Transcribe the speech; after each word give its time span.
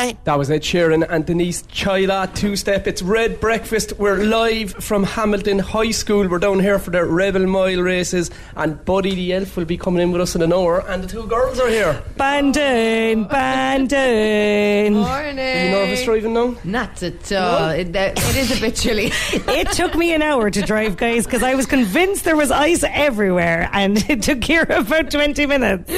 Night. 0.00 0.24
That 0.24 0.38
was 0.38 0.50
Ed 0.50 0.62
Sheeran 0.62 1.06
and 1.08 1.26
Denise 1.26 1.62
Chyla, 1.64 2.34
two 2.34 2.56
step. 2.56 2.86
It's 2.86 3.02
Red 3.02 3.40
Breakfast. 3.40 3.92
We're 3.98 4.24
live 4.24 4.72
from 4.72 5.04
Hamilton 5.04 5.58
High 5.58 5.90
School. 5.90 6.26
We're 6.28 6.38
down 6.38 6.58
here 6.60 6.78
for 6.78 6.90
the 6.90 7.04
Rebel 7.04 7.46
Mile 7.46 7.80
races, 7.80 8.30
and 8.56 8.82
Buddy 8.84 9.14
the 9.14 9.34
Elf 9.34 9.56
will 9.56 9.64
be 9.66 9.76
coming 9.76 10.02
in 10.02 10.12
with 10.12 10.22
us 10.22 10.34
in 10.34 10.42
an 10.42 10.52
hour, 10.52 10.80
and 10.88 11.02
the 11.04 11.08
two 11.08 11.26
girls 11.26 11.58
are 11.60 11.68
here. 11.68 12.02
Bandon, 12.16 13.24
Bandon. 13.24 14.94
Morning. 14.94 15.38
Are 15.38 15.64
you 15.64 15.70
nervous 15.70 16.04
driving 16.04 16.32
now? 16.32 16.54
Not 16.64 17.02
at 17.02 17.32
all. 17.32 17.68
It, 17.70 17.92
that- 17.92 18.18
it 18.18 18.36
is 18.36 18.56
a 18.56 18.60
bit 18.60 18.76
chilly. 18.76 19.12
It 19.60 19.72
took 19.72 19.94
me 19.94 20.14
an 20.14 20.22
hour 20.22 20.50
to 20.50 20.62
drive, 20.62 20.96
guys, 20.96 21.24
because 21.26 21.42
I 21.42 21.54
was 21.54 21.66
convinced 21.66 22.24
there 22.24 22.36
was 22.36 22.50
ice 22.50 22.84
everywhere, 22.86 23.68
and 23.72 23.98
it 24.10 24.22
took 24.22 24.42
here 24.44 24.62
about 24.62 25.10
20 25.10 25.46
minutes. 25.46 25.92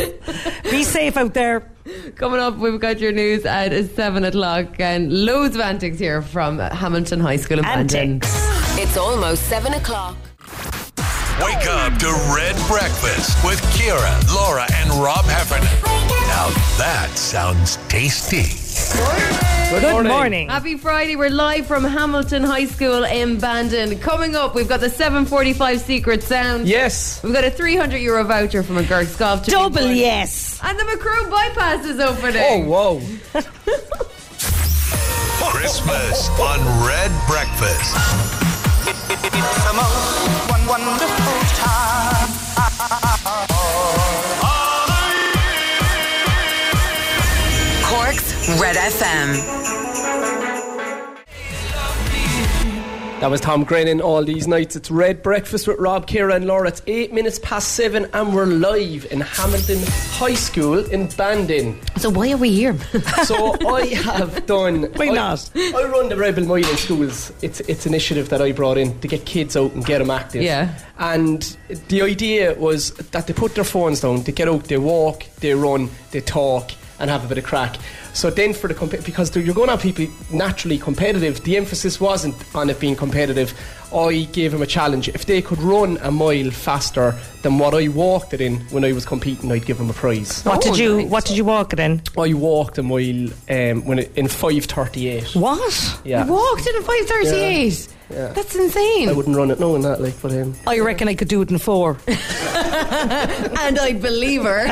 Be 0.70 0.82
safe 0.82 1.16
out 1.16 1.34
there. 1.34 1.70
Coming 2.16 2.40
up, 2.40 2.56
we've 2.58 2.80
got 2.80 3.00
your 3.00 3.12
news 3.12 3.44
at 3.44 3.72
7 3.72 4.24
o'clock 4.24 4.78
and 4.78 5.24
loads 5.24 5.54
of 5.54 5.62
antics 5.62 5.98
here 5.98 6.22
from 6.22 6.58
Hamilton 6.58 7.20
High 7.20 7.36
School 7.36 7.58
in 7.58 7.64
Bandon. 7.64 8.20
It's 8.80 8.96
almost 8.96 9.44
7 9.48 9.74
o'clock. 9.74 10.16
Wake 11.40 11.66
up 11.66 11.98
to 11.98 12.08
Red 12.34 12.56
Breakfast 12.68 13.44
with 13.44 13.60
Ciara, 13.76 14.20
Laura, 14.32 14.66
and 14.74 14.90
Rob 15.02 15.24
Heffernan. 15.24 15.66
Now 16.28 16.50
that 16.78 17.10
sounds 17.14 17.78
tasty. 17.88 19.41
Good 19.80 20.06
morning. 20.06 20.50
Happy 20.50 20.76
Friday. 20.76 21.16
We're 21.16 21.30
live 21.30 21.66
from 21.66 21.82
Hamilton 21.84 22.42
High 22.42 22.66
School 22.66 23.04
in 23.04 23.38
Bandon. 23.38 23.98
Coming 24.00 24.36
up, 24.36 24.54
we've 24.54 24.68
got 24.68 24.80
the 24.80 24.90
745 24.90 25.80
Secret 25.80 26.22
Sound. 26.22 26.68
Yes. 26.68 27.22
We've 27.22 27.32
got 27.32 27.44
a 27.44 27.50
300 27.50 27.96
euro 27.96 28.22
voucher 28.22 28.62
from 28.62 28.76
McGurk's 28.76 29.16
Golf. 29.16 29.44
to 29.44 29.50
Double 29.50 29.90
yes. 29.90 30.60
And 30.62 30.78
the 30.78 30.84
Macroom 30.84 31.30
bypass 31.30 31.86
is 31.86 32.00
opening. 32.00 32.42
Oh, 32.44 32.64
whoa. 32.66 33.00
Christmas 35.40 36.28
on 36.38 36.86
Red 36.86 37.10
Breakfast. 37.26 37.96
FM. 48.82 49.38
That 53.20 53.30
was 53.30 53.40
Tom 53.40 53.62
Grennan 53.62 54.00
all 54.00 54.24
these 54.24 54.48
nights. 54.48 54.74
It's 54.74 54.90
Red 54.90 55.22
Breakfast 55.22 55.68
with 55.68 55.78
Rob, 55.78 56.08
Ciara, 56.08 56.34
and 56.34 56.44
Laura. 56.46 56.66
It's 56.66 56.82
eight 56.88 57.12
minutes 57.12 57.38
past 57.38 57.74
seven, 57.76 58.08
and 58.12 58.34
we're 58.34 58.46
live 58.46 59.06
in 59.12 59.20
Hamilton 59.20 59.78
High 60.10 60.34
School 60.34 60.80
in 60.86 61.06
Bandon. 61.10 61.78
So 61.98 62.10
why 62.10 62.32
are 62.32 62.36
we 62.36 62.50
here? 62.50 62.76
So 63.24 63.54
I 63.72 63.86
have 63.86 64.44
done. 64.46 64.90
Why 64.94 65.10
I- 65.10 65.14
not? 65.14 65.48
I 65.54 65.84
run 65.84 66.08
the 66.08 66.16
Rebel 66.16 66.44
Mile 66.44 66.68
in 66.68 66.76
schools. 66.76 67.32
It's 67.40 67.60
it's 67.60 67.86
an 67.86 67.92
initiative 67.92 68.30
that 68.30 68.42
I 68.42 68.50
brought 68.50 68.78
in 68.78 68.98
to 68.98 69.06
get 69.06 69.24
kids 69.24 69.56
out 69.56 69.72
and 69.74 69.84
get 69.84 69.98
them 69.98 70.10
active. 70.10 70.42
Yeah. 70.42 70.76
And 70.98 71.56
the 71.86 72.02
idea 72.02 72.54
was 72.58 72.90
that 73.12 73.28
they 73.28 73.32
put 73.32 73.54
their 73.54 73.62
phones 73.62 74.00
down, 74.00 74.24
they 74.24 74.32
get 74.32 74.48
out, 74.48 74.64
they 74.64 74.78
walk, 74.78 75.22
they 75.38 75.54
run, 75.54 75.88
they 76.10 76.20
talk, 76.20 76.72
and 76.98 77.10
have 77.10 77.24
a 77.24 77.28
bit 77.28 77.38
of 77.38 77.44
crack. 77.44 77.76
So 78.12 78.30
then, 78.30 78.52
for 78.52 78.68
the 78.68 79.02
because 79.04 79.34
you're 79.34 79.54
going 79.54 79.68
to 79.68 79.72
have 79.72 79.82
people 79.82 80.06
naturally 80.30 80.78
competitive, 80.78 81.42
the 81.44 81.56
emphasis 81.56 82.00
wasn't 82.00 82.36
on 82.54 82.70
it 82.70 82.78
being 82.80 82.96
competitive. 82.96 83.54
I 83.94 84.24
gave 84.32 84.52
them 84.52 84.62
a 84.62 84.66
challenge. 84.66 85.08
If 85.08 85.26
they 85.26 85.42
could 85.42 85.60
run 85.60 85.98
a 86.02 86.10
mile 86.10 86.50
faster 86.50 87.14
than 87.42 87.58
what 87.58 87.74
I 87.74 87.88
walked 87.88 88.32
it 88.34 88.40
in 88.40 88.56
when 88.70 88.84
I 88.84 88.92
was 88.92 89.04
competing, 89.04 89.50
I'd 89.52 89.66
give 89.66 89.78
them 89.78 89.90
a 89.90 89.92
prize. 89.92 90.42
What 90.44 90.58
Oh, 90.58 90.70
did 90.70 90.78
you 90.78 90.96
nice. 91.02 91.10
What 91.10 91.24
did 91.24 91.36
you 91.36 91.44
walk 91.44 91.72
it 91.72 91.80
in? 91.80 92.02
I 92.18 92.32
walked 92.34 92.78
a 92.78 92.82
mile 92.82 93.28
um, 93.50 93.84
when 93.84 93.98
it, 94.00 94.12
in 94.16 94.28
five 94.28 94.64
thirty 94.64 95.08
eight. 95.08 95.34
What? 95.34 96.00
Yeah, 96.04 96.24
You 96.26 96.32
walked 96.32 96.66
it 96.66 96.74
in 96.76 96.82
538. 96.82 97.88
Yeah. 98.10 98.28
That's 98.28 98.54
insane. 98.54 99.08
I 99.08 99.12
wouldn't 99.12 99.34
run 99.34 99.50
it 99.50 99.58
knowing 99.58 99.82
that, 99.82 99.98
like, 100.02 100.20
but 100.20 100.32
um, 100.32 100.54
I 100.66 100.80
reckon 100.80 101.08
I 101.08 101.14
could 101.14 101.28
do 101.28 101.40
it 101.40 101.50
in 101.50 101.56
four. 101.56 101.96
and 102.06 103.78
I 103.78 103.92
believe 103.98 104.42
her. 104.42 104.66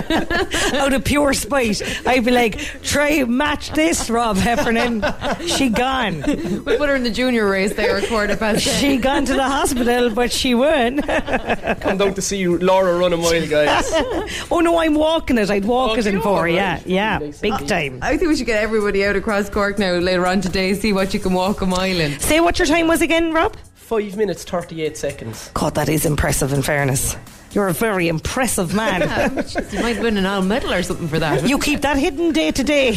Out 0.74 0.92
of 0.92 1.04
pure 1.04 1.32
spite, 1.32 1.80
I'd 2.06 2.24
be 2.24 2.30
like, 2.32 2.58
"Try 2.82 3.24
match 3.24 3.70
this, 3.72 4.10
Rob 4.10 4.36
Heffernan." 4.36 5.02
She 5.46 5.70
gone. 5.70 6.22
we 6.22 6.76
put 6.76 6.88
her 6.90 6.94
in 6.96 7.02
the 7.02 7.10
junior 7.10 7.48
race 7.48 7.72
there 7.74 7.96
at 7.96 8.08
quarter 8.08 8.36
past 8.36 8.60
She 8.62 8.98
gone 8.98 9.09
to 9.26 9.34
the 9.34 9.42
hospital, 9.42 10.10
but 10.10 10.32
she 10.32 10.54
won. 10.54 11.02
come 11.80 11.98
down 11.98 12.14
to 12.14 12.22
see 12.22 12.46
Laura 12.46 12.96
run 12.96 13.12
a 13.12 13.16
mile, 13.16 13.46
guys. 13.48 13.84
oh 14.50 14.60
no, 14.62 14.78
I'm 14.78 14.94
walking 14.94 15.36
it. 15.38 15.50
I'd 15.50 15.64
walk 15.64 15.90
Oh, 15.92 15.94
it 15.98 16.06
in 16.06 16.16
for 16.18 16.22
four. 16.22 16.38
are, 16.40 16.48
Yeah, 16.48 16.80
yeah, 16.86 17.18
big 17.18 17.66
time. 17.66 17.98
I 18.02 18.16
think 18.16 18.28
we 18.28 18.36
should 18.36 18.46
get 18.46 18.62
everybody 18.62 19.04
out 19.04 19.16
across 19.16 19.50
Cork 19.50 19.78
now 19.78 19.92
later 19.94 20.26
on 20.26 20.40
today, 20.40 20.72
see 20.74 20.92
what 20.92 21.12
you 21.12 21.20
can 21.20 21.32
walk 21.32 21.60
a 21.60 21.66
mile 21.66 22.00
in. 22.00 22.18
Say 22.20 22.40
what 22.40 22.58
your 22.58 22.66
time 22.66 22.86
was 22.88 23.02
again, 23.02 23.32
Rob. 23.32 23.56
Five 23.74 24.16
minutes 24.16 24.44
thirty 24.44 24.82
eight 24.82 24.96
seconds. 24.96 25.50
God, 25.54 25.74
that 25.74 25.88
is 25.88 26.06
impressive. 26.06 26.52
In 26.52 26.62
fairness, 26.62 27.16
you're 27.50 27.66
a 27.66 27.72
very 27.72 28.06
impressive 28.06 28.72
man. 28.72 29.00
You 29.72 29.80
might 29.82 30.00
win 30.00 30.16
an 30.16 30.26
all 30.26 30.42
medal 30.42 30.72
or 30.72 30.82
something 30.84 31.08
for 31.08 31.18
that. 31.18 31.48
you 31.48 31.58
keep 31.58 31.80
that 31.80 31.96
hidden 31.96 32.30
day 32.32 32.52
to 32.52 32.62
day. 32.62 32.94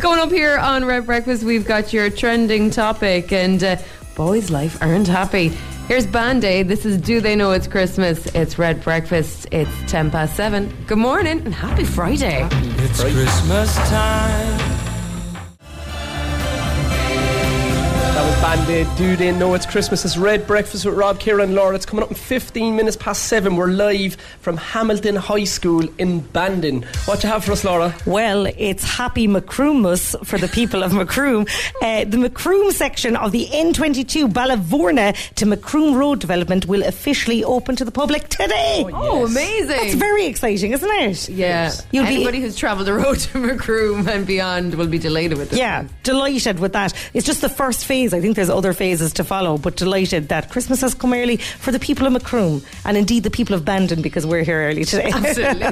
Coming 0.00 0.18
up 0.18 0.30
here 0.30 0.56
on 0.58 0.84
Red 0.86 1.04
Breakfast, 1.06 1.42
we've 1.42 1.66
got 1.66 1.92
your 1.92 2.08
trending 2.10 2.70
topic 2.70 3.30
and 3.32 3.62
uh, 3.62 3.76
Boyzlife 4.14 4.80
aren't 4.82 5.08
happy. 5.08 5.48
Here's 5.88 6.06
Band 6.06 6.44
Aid. 6.44 6.68
This 6.68 6.84
is 6.84 6.98
Do 6.98 7.20
They 7.20 7.34
Know 7.34 7.52
It's 7.52 7.66
Christmas? 7.66 8.26
It's 8.34 8.58
Red 8.58 8.82
Breakfast. 8.82 9.48
It's 9.50 9.70
10 9.90 10.10
past 10.10 10.36
7. 10.36 10.72
Good 10.86 10.98
morning 10.98 11.40
and 11.44 11.54
happy 11.54 11.84
Friday. 11.84 12.46
It's 12.52 13.00
Christmas 13.00 13.74
time. 13.88 14.91
Band-Aid. 18.42 18.88
Do 18.96 19.14
they 19.14 19.30
know 19.30 19.54
it's 19.54 19.64
Christmas? 19.66 20.04
It's 20.04 20.16
Red 20.16 20.48
Breakfast 20.48 20.84
with 20.84 20.94
Rob, 20.96 21.20
Ciara 21.20 21.44
and 21.44 21.54
Laura. 21.54 21.76
It's 21.76 21.86
coming 21.86 22.02
up 22.02 22.08
in 22.10 22.16
15 22.16 22.74
minutes 22.74 22.96
past 22.96 23.26
seven. 23.28 23.54
We're 23.54 23.68
live 23.68 24.16
from 24.40 24.56
Hamilton 24.56 25.14
High 25.14 25.44
School 25.44 25.88
in 25.98 26.18
Bandon. 26.18 26.82
What 27.04 27.20
do 27.20 27.28
you 27.28 27.32
have 27.32 27.44
for 27.44 27.52
us, 27.52 27.62
Laura? 27.62 27.94
Well, 28.04 28.46
it's 28.58 28.82
Happy 28.82 29.28
Macroomus 29.28 30.16
for 30.26 30.38
the 30.38 30.48
people 30.48 30.82
of 30.82 30.92
Macroom. 30.92 31.46
Uh, 31.80 32.04
the 32.04 32.18
Macroom 32.18 32.72
section 32.72 33.14
of 33.14 33.30
the 33.30 33.46
N22 33.46 34.32
Ballyvourney 34.32 35.14
to 35.36 35.46
Macroom 35.46 35.94
Road 35.94 36.18
development 36.18 36.66
will 36.66 36.82
officially 36.82 37.44
open 37.44 37.76
to 37.76 37.84
the 37.84 37.92
public 37.92 38.28
today. 38.28 38.84
Oh, 38.92 39.24
amazing. 39.24 39.68
That's 39.68 39.94
very 39.94 40.26
exciting, 40.26 40.72
isn't 40.72 40.90
it? 40.90 41.28
yeah. 41.28 41.72
You'll 41.92 42.06
be- 42.06 42.16
Anybody 42.16 42.40
who's 42.40 42.56
travelled 42.56 42.88
the 42.88 42.94
road 42.94 43.20
to 43.20 43.38
Macroom 43.38 44.08
and 44.08 44.26
beyond 44.26 44.74
will 44.74 44.88
be 44.88 44.98
delighted 44.98 45.38
with 45.38 45.50
this. 45.50 45.58
Yeah, 45.60 45.82
one. 45.82 45.90
delighted 46.02 46.58
with 46.58 46.72
that. 46.72 46.92
It's 47.14 47.24
just 47.24 47.40
the 47.40 47.48
first 47.48 47.84
phase. 47.86 48.12
I 48.12 48.20
think 48.20 48.31
there's 48.36 48.50
other 48.50 48.72
phases 48.72 49.12
to 49.14 49.24
follow, 49.24 49.58
but 49.58 49.76
delighted 49.76 50.28
that 50.28 50.50
Christmas 50.50 50.80
has 50.80 50.94
come 50.94 51.12
early 51.12 51.36
for 51.36 51.72
the 51.72 51.78
people 51.78 52.06
of 52.06 52.12
Macroom 52.12 52.62
and 52.84 52.96
indeed 52.96 53.22
the 53.22 53.30
people 53.30 53.54
of 53.54 53.64
Bandon 53.64 54.02
because 54.02 54.26
we're 54.26 54.44
here 54.44 54.68
early 54.68 54.84
today. 54.84 55.10
Absolutely. 55.14 55.62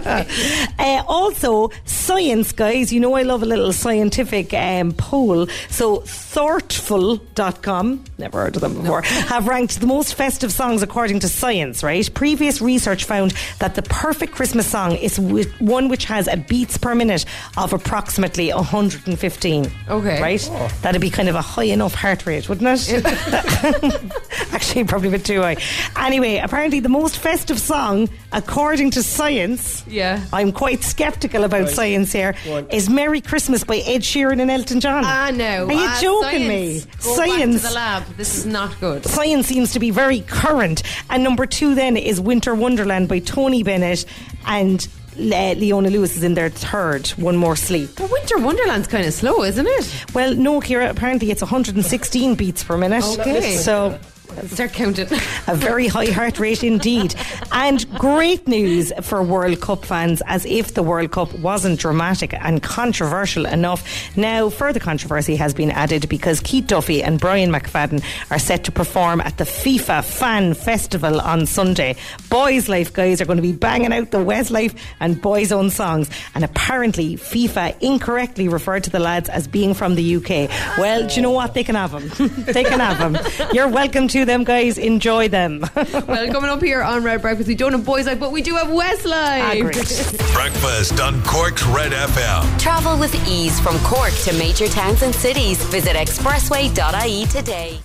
uh, 0.78 1.03
also, 1.06 1.71
science, 1.84 2.53
guys. 2.53 2.93
You 2.93 3.00
know 3.00 3.15
I 3.15 3.22
love 3.22 3.43
a 3.43 3.47
little 3.47 3.72
scientific 3.72 4.53
um, 4.54 4.93
poll. 4.93 5.47
So, 5.69 6.00
thoughtful.com, 6.00 8.04
never 8.19 8.43
heard 8.43 8.56
of 8.56 8.62
them 8.62 8.75
before, 8.75 9.03
have 9.03 9.47
ranked 9.47 9.81
the 9.81 9.87
most 9.87 10.15
festive 10.15 10.53
songs 10.53 10.82
according 10.82 11.21
to 11.21 11.28
science, 11.28 11.82
right? 11.82 12.09
Previous 12.15 12.60
research 12.60 13.04
found 13.04 13.34
that 13.59 13.75
the 13.75 13.82
perfect 13.82 14.32
Christmas 14.32 14.66
song 14.66 14.97
is 14.97 15.19
one 15.19 15.88
which 15.88 16.04
has 16.04 16.28
a 16.28 16.37
beats 16.37 16.78
per 16.78 16.94
minute 16.94 17.25
of 17.56 17.72
approximately 17.72 18.53
115. 18.53 19.71
Okay. 19.88 20.21
Right? 20.21 20.50
That'd 20.82 21.00
be 21.00 21.10
kind 21.10 21.28
of 21.28 21.34
a 21.34 21.42
high 21.42 21.65
enough 21.65 21.94
heart 21.94 22.27
rate, 22.27 22.48
wouldn't 22.50 22.68
it? 22.90 23.04
Actually, 24.52 24.84
probably 24.84 25.08
a 25.08 25.12
bit 25.12 25.24
too 25.24 25.40
high. 25.40 25.56
Anyway, 25.96 26.36
apparently 26.36 26.80
the 26.80 26.88
most 26.90 27.16
festive 27.18 27.58
song, 27.58 28.08
according 28.32 28.91
to 28.91 29.02
science, 29.02 29.82
Yeah. 29.86 30.22
I'm 30.32 30.52
quite 30.52 30.82
sceptical 30.82 31.44
about 31.44 31.70
science 31.70 32.12
here, 32.12 32.34
Go 32.44 32.56
on. 32.58 32.68
is 32.70 32.91
Merry 32.91 33.20
Christmas 33.22 33.64
by 33.64 33.76
Ed 33.78 34.02
Sheeran 34.02 34.41
and 34.41 34.50
Elton 34.50 34.80
John. 34.80 35.04
Ah, 35.06 35.30
no. 35.32 35.66
Are 35.66 35.72
you 35.72 35.78
Ah, 35.78 35.98
joking 36.02 36.47
science. 36.47 36.48
me? 36.48 36.84
Go 37.02 37.16
Science. 37.16 37.54
back 37.54 37.62
to 37.62 37.68
the 37.68 37.74
lab. 37.74 38.16
This 38.16 38.36
is 38.36 38.47
not 38.47 38.78
good. 38.80 39.06
Science 39.06 39.46
seems 39.46 39.72
to 39.72 39.78
be 39.78 39.91
very 39.91 40.20
current. 40.20 40.82
And 41.08 41.22
number 41.24 41.46
two 41.46 41.74
then 41.74 41.96
is 41.96 42.20
Winter 42.20 42.54
Wonderland 42.54 43.08
by 43.08 43.20
Tony 43.20 43.62
Bennett 43.62 44.04
and 44.46 44.86
Le- 45.20 45.54
Leona 45.54 45.90
Lewis 45.90 46.16
is 46.16 46.22
in 46.22 46.34
their 46.34 46.48
third, 46.48 47.08
One 47.10 47.36
More 47.36 47.56
Sleep. 47.56 47.90
But 47.96 48.10
Winter 48.10 48.38
Wonderland's 48.38 48.88
kind 48.88 49.06
of 49.06 49.12
slow, 49.12 49.42
isn't 49.44 49.66
it? 49.66 50.04
Well, 50.14 50.34
no, 50.34 50.60
Ciara, 50.60 50.90
apparently 50.90 51.30
it's 51.30 51.42
116 51.42 52.34
beats 52.34 52.64
per 52.64 52.76
minute. 52.76 53.04
Okay. 53.18 53.56
So 53.56 53.98
Start 54.47 54.72
counting. 54.72 55.06
A 55.47 55.54
very 55.54 55.86
high 55.86 56.06
heart 56.10 56.38
rate 56.38 56.62
indeed. 56.65 57.15
And 57.53 57.88
great 57.98 58.47
news 58.47 58.92
for 59.03 59.22
World 59.22 59.60
Cup 59.60 59.84
fans, 59.84 60.22
as 60.27 60.44
if 60.47 60.74
the 60.74 60.82
World 60.82 61.12
Cup 61.12 61.32
wasn't 61.34 61.80
dramatic 61.80 62.34
and 62.34 62.62
controversial 62.62 63.47
enough. 63.47 64.16
Now, 64.16 64.48
further 64.48 64.80
controversy 64.80 65.36
has 65.36 65.54
been 65.54 65.71
added 65.71 66.09
because 66.09 66.41
Keith 66.41 66.66
Duffy 66.66 67.03
and 67.03 67.21
Brian 67.21 67.50
McFadden 67.50 68.03
are 68.30 68.38
set 68.38 68.65
to 68.65 68.72
perform 68.72 69.21
at 69.21 69.38
the 69.38 69.44
FIFA 69.44 70.04
Fan 70.04 70.54
Festival 70.54 71.21
on 71.21 71.47
Sunday. 71.47 71.97
Boyzlife 72.28 72.92
guys 72.92 73.21
are 73.21 73.27
going 73.27 73.36
to 73.36 73.42
be 73.42 73.53
banging 73.53 73.92
out 73.92 74.10
the 74.10 74.18
Westlife 74.18 74.77
and 75.00 75.16
Boyzone 75.16 75.71
songs. 75.71 76.09
And 76.34 76.44
apparently, 76.44 77.16
FIFA 77.16 77.80
incorrectly 77.80 78.48
referred 78.48 78.84
to 78.84 78.91
the 78.91 79.00
lads 79.00 79.28
as 79.28 79.48
being 79.48 79.74
from 79.74 79.94
the 79.94 80.16
UK. 80.16 80.50
Well, 80.78 81.06
do 81.06 81.15
you 81.15 81.22
know 81.22 81.30
what? 81.30 81.54
They 81.54 81.65
can 81.65 81.74
have 81.74 81.92
them. 81.92 82.28
they 82.44 82.65
can 82.65 82.80
have 82.80 82.98
them. 82.98 83.18
You're 83.53 83.68
welcome 83.68 84.09
to 84.09 84.19
them, 84.24 84.44
guys. 84.44 84.78
Enjoy 84.78 85.28
them. 85.28 85.60
well, 85.74 86.30
coming 86.32 86.50
up 86.50 86.62
here 86.62 86.82
on 86.82 87.04
Red 87.04 87.22
Breakfast, 87.22 87.48
we 87.48 87.54
don't 87.54 87.72
have 87.72 87.82
Boyzlife, 87.82 88.18
but 88.18 88.32
we 88.32 88.42
do 88.42 88.56
have 88.56 88.68
Westlife. 88.68 90.32
Breakfast 90.32 91.00
on 91.00 91.22
Cork's 91.22 91.62
Red 91.64 91.92
FM. 91.92 92.58
Travel 92.58 92.98
with 92.98 93.14
ease 93.28 93.58
from 93.60 93.78
Cork 93.80 94.12
to 94.24 94.32
major 94.34 94.68
towns 94.68 95.02
and 95.02 95.14
cities. 95.14 95.62
Visit 95.64 95.96
expressway.ie 95.96 97.26
today. 97.26 97.80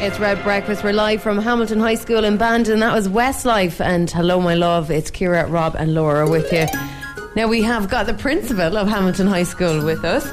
It's 0.00 0.20
Red 0.20 0.42
Breakfast. 0.44 0.84
We're 0.84 0.92
live 0.92 1.20
from 1.20 1.38
Hamilton 1.38 1.80
High 1.80 1.96
School 1.96 2.22
in 2.22 2.36
Bandon. 2.36 2.78
That 2.78 2.94
was 2.94 3.08
Westlife. 3.08 3.84
And 3.84 4.08
hello, 4.08 4.40
my 4.40 4.54
love. 4.54 4.92
It's 4.92 5.10
Ciara, 5.10 5.46
Rob, 5.48 5.74
and 5.76 5.92
Laura 5.92 6.30
with 6.30 6.52
you. 6.52 6.66
Now, 7.34 7.48
we 7.48 7.62
have 7.62 7.90
got 7.90 8.06
the 8.06 8.14
principal 8.14 8.76
of 8.76 8.86
Hamilton 8.88 9.26
High 9.26 9.42
School 9.42 9.84
with 9.84 10.04
us. 10.04 10.28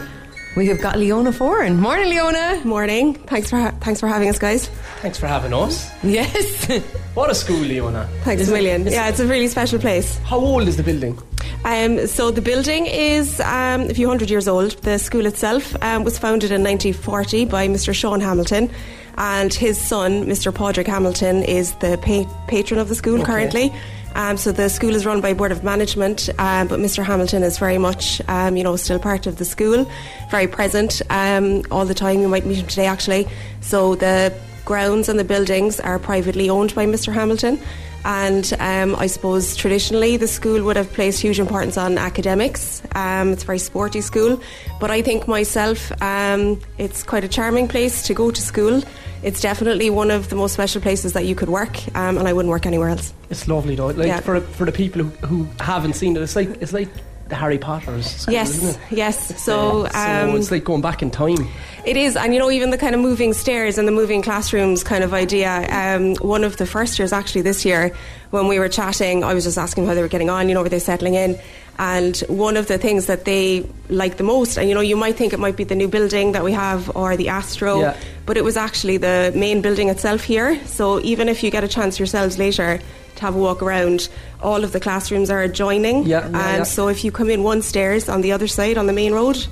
We 0.55 0.67
have 0.67 0.79
got 0.81 0.97
Leona 0.97 1.31
Foran. 1.31 1.77
Morning, 1.77 2.07
Leona. 2.09 2.61
Morning. 2.63 3.13
Thanks 3.13 3.49
for 3.49 3.57
ha- 3.57 3.73
thanks 3.81 3.99
for 3.99 4.07
having 4.07 4.29
us, 4.29 4.39
guys. 4.39 4.67
Thanks 5.01 5.17
for 5.19 5.27
having 5.27 5.53
us. 5.53 5.89
Yes. 6.03 6.67
What 7.15 7.31
a 7.31 7.35
school, 7.35 7.59
Leona. 7.61 8.09
Thanks 8.25 8.41
Is 8.41 8.49
a 8.49 8.51
million. 8.51 8.85
is 8.87 8.93
yeah, 8.93 9.07
it's 9.07 9.21
a 9.21 9.25
really 9.25 9.47
special 9.47 9.79
place. 9.79 10.17
How 10.25 10.37
old 10.37 10.67
is 10.67 10.75
the 10.75 10.83
building? 10.83 11.17
Um, 11.63 12.07
so 12.07 12.29
the 12.29 12.41
building 12.41 12.87
is 12.87 13.39
um, 13.39 13.83
a 13.89 13.93
few 13.93 14.09
hundred 14.09 14.29
years 14.29 14.49
old. 14.49 14.71
The 14.83 14.97
school 14.99 15.25
itself 15.25 15.81
um, 15.81 16.03
was 16.03 16.19
founded 16.19 16.51
in 16.51 16.61
1940 16.61 17.45
by 17.45 17.69
Mr. 17.69 17.93
Sean 17.95 18.19
Hamilton, 18.19 18.69
and 19.17 19.53
his 19.53 19.79
son, 19.79 20.25
Mr. 20.25 20.53
Padraig 20.53 20.87
Hamilton, 20.87 21.43
is 21.43 21.73
the 21.75 21.97
pa- 21.99 22.29
patron 22.49 22.81
of 22.81 22.89
the 22.89 22.95
school 22.95 23.15
Okay. 23.21 23.23
currently. 23.31 23.73
Um, 24.15 24.37
so 24.37 24.53
the 24.53 24.69
school 24.69 24.95
is 24.95 25.05
run 25.05 25.19
by 25.19 25.33
Board 25.33 25.51
of 25.51 25.61
Management, 25.61 26.29
um, 26.39 26.69
but 26.69 26.79
Mr. 26.79 27.03
Hamilton 27.03 27.43
is 27.43 27.57
very 27.57 27.77
much, 27.77 28.21
um, 28.29 28.55
you 28.55 28.63
know, 28.63 28.77
still 28.77 28.97
part 28.97 29.27
of 29.27 29.37
the 29.37 29.45
school, 29.45 29.85
very 30.31 30.47
present 30.47 31.01
um, 31.09 31.63
all 31.69 31.85
the 31.85 31.93
time. 31.93 32.21
You 32.21 32.29
might 32.29 32.45
meet 32.45 32.57
him 32.59 32.67
today, 32.67 32.85
actually. 32.85 33.27
So 33.59 33.95
the 33.95 34.33
grounds 34.63 35.09
and 35.09 35.19
the 35.19 35.25
buildings 35.25 35.81
are 35.81 35.99
privately 35.99 36.49
owned 36.49 36.73
by 36.73 36.85
Mr. 36.85 37.13
Hamilton. 37.13 37.59
And 38.05 38.53
um, 38.59 38.95
I 38.95 39.07
suppose 39.07 39.53
traditionally 39.55 40.15
the 40.15 40.27
school 40.27 40.63
would 40.63 40.77
have 40.77 40.93
placed 40.93 41.21
huge 41.21 41.39
importance 41.39 41.75
on 41.75 41.97
academics. 41.97 42.83
Um, 42.93 43.33
it's 43.33 43.43
a 43.43 43.45
very 43.45 43.59
sporty 43.59 43.99
school. 43.99 44.39
But 44.79 44.91
I 44.91 45.01
think 45.01 45.27
myself, 45.27 45.91
it's 46.01 47.03
quite 47.03 47.25
a 47.25 47.27
charming 47.27 47.67
place 47.67 48.03
to 48.03 48.13
go 48.13 48.31
to 48.31 48.41
school. 48.41 48.81
It's 49.23 49.41
definitely 49.41 49.89
one 49.89 50.11
of 50.11 50.29
the 50.29 50.35
most 50.35 50.53
special 50.53 50.81
places 50.81 51.13
that 51.13 51.25
you 51.25 51.35
could 51.35 51.49
work, 51.49 51.77
um, 51.95 52.17
and 52.17 52.27
I 52.27 52.33
wouldn't 52.33 52.49
work 52.51 52.65
anywhere 52.65 52.89
else. 52.89 53.13
It's 53.29 53.47
lovely 53.47 53.75
though. 53.75 53.87
Like 53.87 54.07
Yeah. 54.07 54.19
for 54.19 54.39
for 54.41 54.65
the 54.65 54.71
people 54.71 55.03
who, 55.03 55.27
who 55.27 55.47
haven't 55.59 55.93
seen 55.93 56.15
it, 56.15 56.21
it's 56.21 56.35
like 56.35 56.49
it's 56.61 56.73
like 56.73 56.89
the 57.27 57.33
Harry 57.35 57.57
Potter's 57.57 58.05
school, 58.05 58.33
Yes, 58.33 58.49
isn't 58.51 58.69
it? 58.75 58.77
yes. 58.91 59.41
So, 59.43 59.87
um, 59.95 60.35
it's 60.35 60.51
like 60.51 60.63
going 60.63 60.81
back 60.81 61.01
in 61.01 61.09
time. 61.09 61.47
It 61.83 61.97
is, 61.97 62.15
and 62.15 62.33
you 62.35 62.39
know, 62.39 62.51
even 62.51 62.69
the 62.69 62.77
kind 62.77 62.93
of 62.93 63.01
moving 63.01 63.33
stairs 63.33 63.79
and 63.79 63.87
the 63.87 63.91
moving 63.91 64.21
classrooms 64.21 64.83
kind 64.83 65.03
of 65.03 65.11
idea. 65.11 65.65
Um, 65.71 66.13
one 66.17 66.43
of 66.43 66.57
the 66.57 66.67
first 66.67 66.99
years, 66.99 67.11
actually, 67.11 67.41
this 67.41 67.65
year, 67.65 67.91
when 68.29 68.47
we 68.47 68.59
were 68.59 68.69
chatting, 68.69 69.23
I 69.23 69.33
was 69.33 69.43
just 69.43 69.57
asking 69.57 69.87
how 69.87 69.95
they 69.95 70.03
were 70.03 70.07
getting 70.07 70.29
on, 70.29 70.49
you 70.49 70.53
know, 70.53 70.61
were 70.61 70.69
they 70.69 70.77
settling 70.77 71.15
in? 71.15 71.39
And 71.77 72.15
one 72.29 72.55
of 72.55 72.67
the 72.67 72.77
things 72.77 73.07
that 73.07 73.25
they 73.25 73.65
like 73.89 74.15
the 74.17 74.23
most, 74.23 74.57
and 74.57 74.69
you 74.69 74.75
know, 74.75 74.81
you 74.81 74.95
might 74.95 75.17
think 75.17 75.33
it 75.33 75.39
might 75.39 75.57
be 75.57 75.65
the 75.65 75.75
new 75.75 75.87
building 75.89 76.31
that 76.31 76.43
we 76.43 76.53
have 76.53 76.95
or 76.95 77.17
the 77.17 77.27
Astro, 77.29 77.81
Yeah. 77.81 77.97
but 78.25 78.37
it 78.37 78.43
was 78.43 78.55
actually 78.55 78.97
the 78.97 79.33
main 79.35 79.61
building 79.61 79.89
itself 79.89 80.23
here. 80.23 80.57
So 80.65 81.01
even 81.01 81.27
if 81.27 81.43
you 81.43 81.51
get 81.51 81.63
a 81.63 81.67
chance 81.67 81.99
yourselves 81.99 82.37
later 82.37 82.79
to 83.15 83.21
have 83.21 83.35
a 83.35 83.39
walk 83.39 83.61
around, 83.61 84.07
all 84.41 84.63
of 84.63 84.71
the 84.71 84.79
classrooms 84.79 85.29
are 85.29 85.41
adjoining. 85.41 86.05
Yeah, 86.05 86.25
and 86.25 86.33
yeah. 86.33 86.63
so 86.63 86.87
if 86.87 87.03
you 87.03 87.11
come 87.11 87.29
in 87.29 87.43
one 87.43 87.61
stairs 87.61 88.07
on 88.07 88.21
the 88.21 88.31
other 88.31 88.47
side 88.47 88.77
on 88.77 88.87
the 88.87 88.93
main 88.93 89.13
road, 89.13 89.45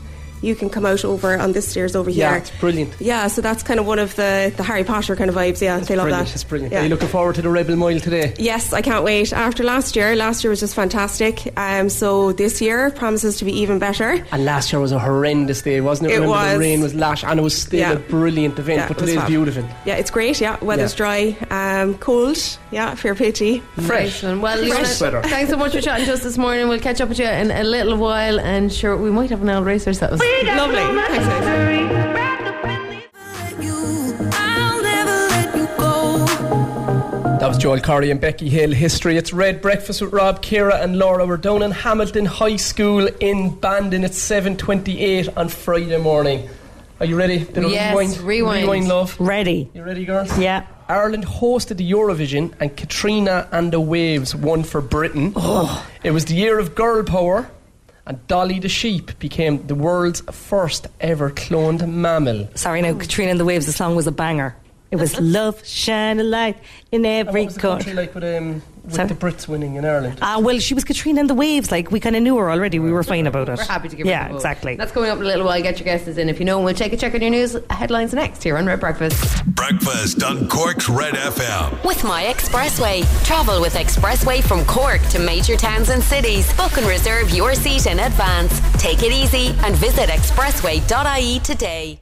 you 0.43 0.55
can 0.55 0.69
come 0.69 0.85
out 0.85 1.03
over 1.05 1.37
on 1.39 1.53
this 1.53 1.67
stairs 1.67 1.95
over 1.95 2.09
Yeah, 2.09 2.15
here. 2.29 2.31
Yeah, 2.33 2.41
it's 2.41 2.51
brilliant. 2.59 2.93
Yeah, 2.99 3.27
so 3.27 3.41
that's 3.41 3.63
kind 3.63 3.79
of 3.79 3.85
one 3.87 3.99
of 3.99 4.15
the, 4.15 4.53
the 4.57 4.63
Harry 4.63 4.83
Potter 4.83 5.15
kind 5.15 5.29
of 5.29 5.35
vibes. 5.35 5.61
Yeah, 5.61 5.79
they 5.79 5.95
love 5.95 6.09
that. 6.09 6.31
It's 6.33 6.43
brilliant. 6.43 6.73
Yeah. 6.73 6.81
Are 6.81 6.83
you 6.83 6.89
looking 6.89 7.07
forward 7.07 7.35
to 7.35 7.41
the 7.41 7.49
Rebel 7.49 7.75
Mile 7.75 7.99
today? 7.99 8.33
Yes, 8.37 8.73
I 8.73 8.81
can't 8.81 9.03
wait. 9.03 9.31
After 9.33 9.63
last 9.63 9.95
year, 9.95 10.15
last 10.15 10.43
year 10.43 10.49
was 10.51 10.59
just 10.59 10.75
fantastic. 10.75 11.51
Um, 11.57 11.89
so 11.89 12.33
this 12.33 12.61
year 12.61 12.91
promises 12.91 13.37
to 13.37 13.45
be 13.45 13.53
even 13.59 13.79
better. 13.79 14.23
And 14.31 14.45
last 14.45 14.71
year 14.73 14.79
was 14.81 14.91
a 14.91 14.99
horrendous 14.99 15.61
day, 15.61 15.81
wasn't 15.81 16.11
it? 16.11 16.15
It 16.15 16.19
Remember 16.21 16.53
the 16.53 16.59
rain 16.59 16.81
was 16.81 16.93
lash, 16.93 17.23
and 17.23 17.39
it 17.39 17.43
was 17.43 17.57
still 17.59 17.79
Yeah. 17.79 17.93
a 17.93 17.99
brilliant 17.99 18.59
event. 18.59 18.79
Yeah, 18.79 18.87
but 18.87 18.97
it 18.97 19.01
was 19.01 19.09
today's 19.09 19.21
fab. 19.21 19.29
beautiful. 19.29 19.63
Yeah, 19.85 19.95
it's 19.95 20.11
great. 20.11 20.41
Yeah, 20.41 20.57
weather's 20.63 20.93
Yeah. 20.93 20.97
dry, 20.97 21.37
um, 21.49 21.93
cold. 21.95 22.37
Yeah, 22.71 22.95
fair 22.95 23.15
pity. 23.15 23.61
Fresh. 23.81 24.23
Nice. 24.23 24.37
Well, 24.39 24.57
Fresh 24.57 25.01
Leona, 25.01 25.17
weather. 25.17 25.29
thanks 25.29 25.49
so 25.51 25.57
much 25.57 25.73
for 25.73 25.81
chatting 25.81 26.05
to 26.07 26.13
us 26.13 26.23
this 26.23 26.37
morning. 26.37 26.67
We'll 26.67 26.79
catch 26.79 26.99
up 27.01 27.09
with 27.09 27.19
you 27.19 27.25
in 27.27 27.51
a 27.51 27.63
little 27.63 27.97
while, 27.97 28.39
and 28.39 28.71
sure, 28.73 28.97
we 28.97 29.11
might 29.11 29.29
have 29.29 29.41
an 29.41 29.49
L 29.49 29.63
race 29.63 29.85
ourselves. 29.87 30.21
Lovely. 30.41 30.77
Thanks, 30.77 31.27
guys. 31.27 31.43
I'll 34.35 34.81
never 34.81 35.11
let 35.29 35.55
you 35.55 35.65
go. 35.77 36.25
That 37.39 37.47
was 37.47 37.57
Joel 37.57 37.79
Corry 37.79 38.11
and 38.11 38.19
Becky 38.19 38.49
Hill. 38.49 38.71
History. 38.71 39.17
It's 39.17 39.31
Red 39.33 39.61
Breakfast 39.61 40.01
with 40.01 40.11
Rob, 40.13 40.41
Ciara, 40.43 40.77
and 40.81 40.97
Laura. 40.97 41.25
We're 41.25 41.37
down 41.37 41.61
in 41.63 41.71
Hamilton 41.71 42.25
High 42.25 42.55
School 42.57 43.07
in 43.19 43.55
Bandon. 43.59 44.03
It's 44.03 44.17
seven 44.17 44.57
twenty-eight 44.57 45.29
on 45.37 45.49
Friday 45.49 45.97
morning. 45.97 46.49
Are 46.99 47.05
you 47.05 47.15
ready? 47.17 47.39
Did 47.39 47.65
I 47.65 47.67
Yes, 47.69 47.91
rewind? 47.95 48.17
rewind. 48.21 48.63
Rewind, 48.63 48.87
love. 48.87 49.15
Ready? 49.19 49.69
You 49.73 49.83
ready, 49.83 50.05
girls? 50.05 50.37
Yeah. 50.37 50.65
Ireland 50.87 51.25
hosted 51.25 51.77
the 51.77 51.89
Eurovision 51.91 52.53
and 52.59 52.75
Katrina 52.75 53.47
and 53.51 53.71
the 53.73 53.79
Waves 53.79 54.35
won 54.35 54.63
for 54.63 54.79
Britain. 54.81 55.33
Oh. 55.35 55.85
It 56.03 56.11
was 56.11 56.25
the 56.25 56.35
year 56.35 56.59
of 56.59 56.75
girl 56.75 57.03
power 57.03 57.49
and 58.05 58.25
Dolly 58.27 58.59
the 58.59 58.69
sheep 58.69 59.17
became 59.19 59.65
the 59.67 59.75
world's 59.75 60.21
first 60.31 60.87
ever 60.99 61.29
cloned 61.31 61.87
mammal. 61.87 62.49
Sorry, 62.55 62.81
now 62.81 62.97
Katrina 62.97 63.31
and 63.31 63.39
the 63.39 63.45
Waves. 63.45 63.65
The 63.65 63.71
song 63.71 63.95
was 63.95 64.07
a 64.07 64.11
banger. 64.11 64.55
It 64.91 64.97
was 64.97 65.19
"Love 65.19 65.65
Shine 65.65 66.19
a 66.19 66.23
Light 66.23 66.57
in 66.93 67.05
And 67.05 67.27
Every 67.27 67.41
what 67.41 67.45
was 67.47 67.55
the 67.55 67.61
Corner." 67.61 67.75
country 67.77 67.93
like 67.93 68.13
with, 68.15 68.23
um, 68.23 68.61
with 68.83 69.07
the 69.09 69.15
Brits 69.15 69.47
winning 69.47 69.75
in 69.75 69.83
Ireland? 69.85 70.19
Ah, 70.21 70.39
well, 70.39 70.59
she 70.59 70.73
was 70.73 70.83
Katrina 70.83 71.19
and 71.21 71.29
the 71.29 71.33
Waves. 71.33 71.71
Like 71.71 71.91
we 71.91 71.99
kind 71.99 72.15
of 72.15 72.21
knew 72.21 72.37
her 72.37 72.51
already. 72.51 72.77
We 72.79 72.91
were 72.91 73.03
fine 73.03 73.25
about 73.27 73.49
it. 73.49 73.57
We're 73.57 73.63
happy 73.65 73.89
to 73.89 73.95
give 73.95 74.05
her 74.05 74.11
Yeah, 74.11 74.27
the 74.29 74.35
exactly. 74.35 74.75
That's 74.75 74.91
coming 74.91 75.09
up 75.09 75.17
in 75.17 75.23
a 75.23 75.27
little 75.27 75.45
while. 75.45 75.61
Get 75.61 75.79
your 75.79 75.85
guesses 75.85 76.17
in 76.17 76.29
if 76.29 76.39
you 76.39 76.45
know. 76.45 76.57
And 76.57 76.65
We'll 76.65 76.75
take 76.75 76.93
a 76.93 76.97
check 76.97 77.13
on 77.15 77.21
your 77.21 77.31
news 77.31 77.57
headlines 77.69 78.13
next 78.13 78.43
here 78.43 78.57
on 78.57 78.65
Red 78.65 78.79
Breakfast. 78.79 79.45
Breakfast 79.47 80.23
on 80.23 80.47
Cork's 80.47 80.87
Red 80.87 81.15
FM. 81.15 81.83
With 81.83 82.03
My 82.03 82.23
Expressway. 82.25 83.03
Travel 83.25 83.59
with 83.61 83.73
Expressway 83.73 84.43
from 84.43 84.63
Cork 84.65 85.01
to 85.09 85.19
major 85.19 85.55
towns 85.57 85.89
and 85.89 86.03
cities. 86.03 86.51
Book 86.55 86.77
and 86.77 86.85
reserve 86.85 87.31
your 87.31 87.55
seat 87.55 87.87
in 87.87 87.99
advance. 87.99 88.59
Take 88.81 89.01
it 89.03 89.11
easy 89.11 89.55
and 89.63 89.75
visit 89.75 90.09
expressway.ie 90.09 91.39
today. 91.39 91.99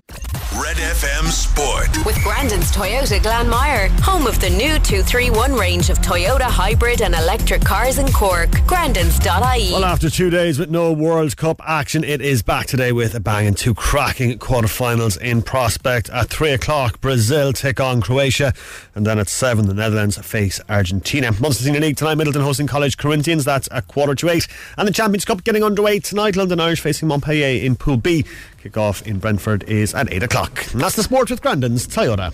Red 0.62 0.75
FM 0.75 1.27
Sport. 1.31 2.05
With 2.05 2.21
Grandin's 2.24 2.71
Toyota 2.74 3.19
Glanmire, 3.21 3.88
home 4.01 4.27
of 4.27 4.39
the 4.41 4.50
new 4.50 4.77
231 4.83 5.53
range 5.53 5.89
of 5.89 6.00
Toyota 6.00 6.41
hybrid 6.41 7.01
and 7.01 7.13
electric 7.15 7.63
cars 7.63 7.97
in 7.97 8.07
Cork. 8.11 8.50
Grandin's.ie. 8.67 9.71
Well, 9.71 9.85
after 9.85 10.09
two 10.09 10.29
days 10.29 10.59
with 10.59 10.69
no 10.69 10.91
World 10.91 11.38
Cup 11.38 11.61
action, 11.65 12.03
it 12.03 12.21
is 12.21 12.41
back 12.41 12.65
today 12.65 12.91
with 12.91 13.15
a 13.15 13.19
bang 13.19 13.47
and 13.47 13.57
two 13.57 13.73
cracking 13.73 14.38
quarterfinals 14.39 15.19
in 15.21 15.41
prospect. 15.41 16.09
At 16.09 16.27
three 16.29 16.51
o'clock, 16.51 17.00
Brazil 17.01 17.53
take 17.53 17.79
on 17.79 18.01
Croatia, 18.01 18.53
and 18.95 19.05
then 19.05 19.19
at 19.19 19.29
seven, 19.29 19.67
the 19.67 19.73
Netherlands 19.73 20.17
face 20.17 20.59
Argentina. 20.67 21.31
Munster 21.39 21.63
Senior 21.63 21.79
League 21.81 21.97
tonight, 21.97 22.17
Midleton 22.17 22.43
hosting 22.43 22.67
College 22.67 22.97
Corinthians. 22.97 23.45
That's 23.45 23.69
at 23.71 23.88
quarter 23.88 24.15
to 24.15 24.29
eight, 24.29 24.47
and 24.77 24.88
the 24.88 24.91
Champions 24.93 25.25
Cup 25.25 25.43
getting 25.43 25.63
underway 25.63 26.00
tonight. 26.00 26.35
London 26.35 26.59
Irish 26.59 26.81
facing 26.81 27.07
Montpellier 27.07 27.63
in 27.63 27.75
Pool 27.75 27.97
B. 27.97 28.25
Kick-off 28.61 29.05
in 29.07 29.19
Brentford 29.19 29.63
is 29.63 29.93
at 29.93 30.11
eight 30.11 30.23
o'clock. 30.23 30.71
And 30.71 30.81
that's 30.81 30.95
the 30.95 31.03
sport 31.03 31.29
with 31.29 31.41
Grandin's 31.41 31.88
Toyota. 31.88 32.33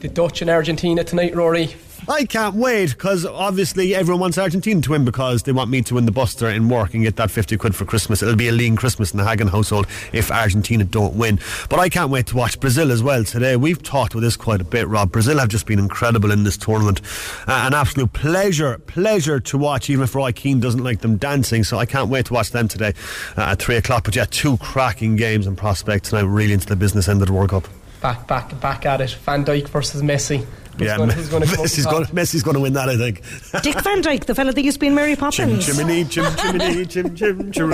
The 0.00 0.08
Dutch 0.08 0.42
and 0.42 0.50
Argentina 0.50 1.02
tonight, 1.02 1.34
Rory. 1.34 1.74
I 2.08 2.24
can't 2.24 2.54
wait 2.54 2.90
because 2.90 3.26
obviously 3.26 3.94
everyone 3.94 4.20
wants 4.20 4.38
Argentina 4.38 4.80
to 4.82 4.90
win 4.92 5.04
because 5.04 5.42
they 5.42 5.52
want 5.52 5.70
me 5.70 5.82
to 5.82 5.94
win 5.94 6.06
the 6.06 6.12
Buster 6.12 6.48
in 6.48 6.68
work 6.68 6.94
and 6.94 7.02
get 7.02 7.16
that 7.16 7.30
50 7.30 7.56
quid 7.56 7.74
for 7.74 7.84
Christmas. 7.84 8.22
It'll 8.22 8.36
be 8.36 8.48
a 8.48 8.52
lean 8.52 8.76
Christmas 8.76 9.12
in 9.12 9.18
the 9.18 9.24
Hagen 9.24 9.48
household 9.48 9.86
if 10.12 10.30
Argentina 10.30 10.84
don't 10.84 11.14
win. 11.14 11.40
But 11.68 11.80
I 11.80 11.88
can't 11.88 12.10
wait 12.10 12.26
to 12.28 12.36
watch 12.36 12.60
Brazil 12.60 12.92
as 12.92 13.02
well 13.02 13.24
today. 13.24 13.56
We've 13.56 13.82
talked 13.82 14.14
about 14.14 14.20
this 14.20 14.36
quite 14.36 14.60
a 14.60 14.64
bit, 14.64 14.86
Rob. 14.88 15.10
Brazil 15.10 15.38
have 15.38 15.48
just 15.48 15.66
been 15.66 15.78
incredible 15.78 16.30
in 16.30 16.44
this 16.44 16.56
tournament. 16.56 17.00
Uh, 17.48 17.64
an 17.66 17.74
absolute 17.74 18.12
pleasure, 18.12 18.78
pleasure 18.78 19.40
to 19.40 19.58
watch, 19.58 19.90
even 19.90 20.04
if 20.04 20.14
Roy 20.14 20.32
Keane 20.32 20.60
doesn't 20.60 20.84
like 20.84 21.00
them 21.00 21.16
dancing. 21.16 21.64
So 21.64 21.78
I 21.78 21.86
can't 21.86 22.08
wait 22.08 22.26
to 22.26 22.34
watch 22.34 22.50
them 22.50 22.68
today 22.68 22.94
uh, 23.36 23.52
at 23.52 23.58
3 23.60 23.76
o'clock. 23.76 24.04
But 24.04 24.14
yeah, 24.14 24.26
two 24.30 24.56
cracking 24.58 25.16
games 25.16 25.46
in 25.46 25.56
prospect 25.56 26.06
tonight, 26.06 26.22
really 26.22 26.52
into 26.52 26.66
the 26.66 26.76
business 26.76 27.08
end 27.08 27.20
of 27.20 27.26
the 27.26 27.32
World 27.32 27.50
Cup. 27.50 27.68
back, 28.00 28.26
back, 28.28 28.60
back 28.60 28.86
at 28.86 29.00
it. 29.00 29.10
Van 29.24 29.44
Dijk 29.44 29.68
versus 29.68 30.02
Messi. 30.02 30.46
Who's 30.78 30.86
Yeah, 30.86 30.96
gonna, 30.98 31.12
who's 31.12 31.28
gonna 31.28 31.46
come 31.46 31.64
Messi's 31.64 31.84
top? 31.84 31.92
going 31.92 32.04
Messi's 32.06 32.42
going 32.42 32.54
to 32.54 32.60
win 32.60 32.72
that, 32.74 32.88
I 32.88 32.96
think. 32.96 33.22
Dick 33.62 33.80
Van 33.82 34.00
Dyke, 34.02 34.26
the 34.26 34.34
fella 34.34 34.52
that 34.52 34.62
used 34.62 34.76
to 34.76 34.80
be 34.80 34.86
in 34.88 34.94
Mary 34.94 35.14
Chim 35.16 35.18
Poppins. 35.20 35.66
chimney, 35.66 36.04
chim 36.04 36.24
chimney, 36.36 36.86
chim 36.86 37.14
chim 37.16 37.52
chim. 37.52 37.70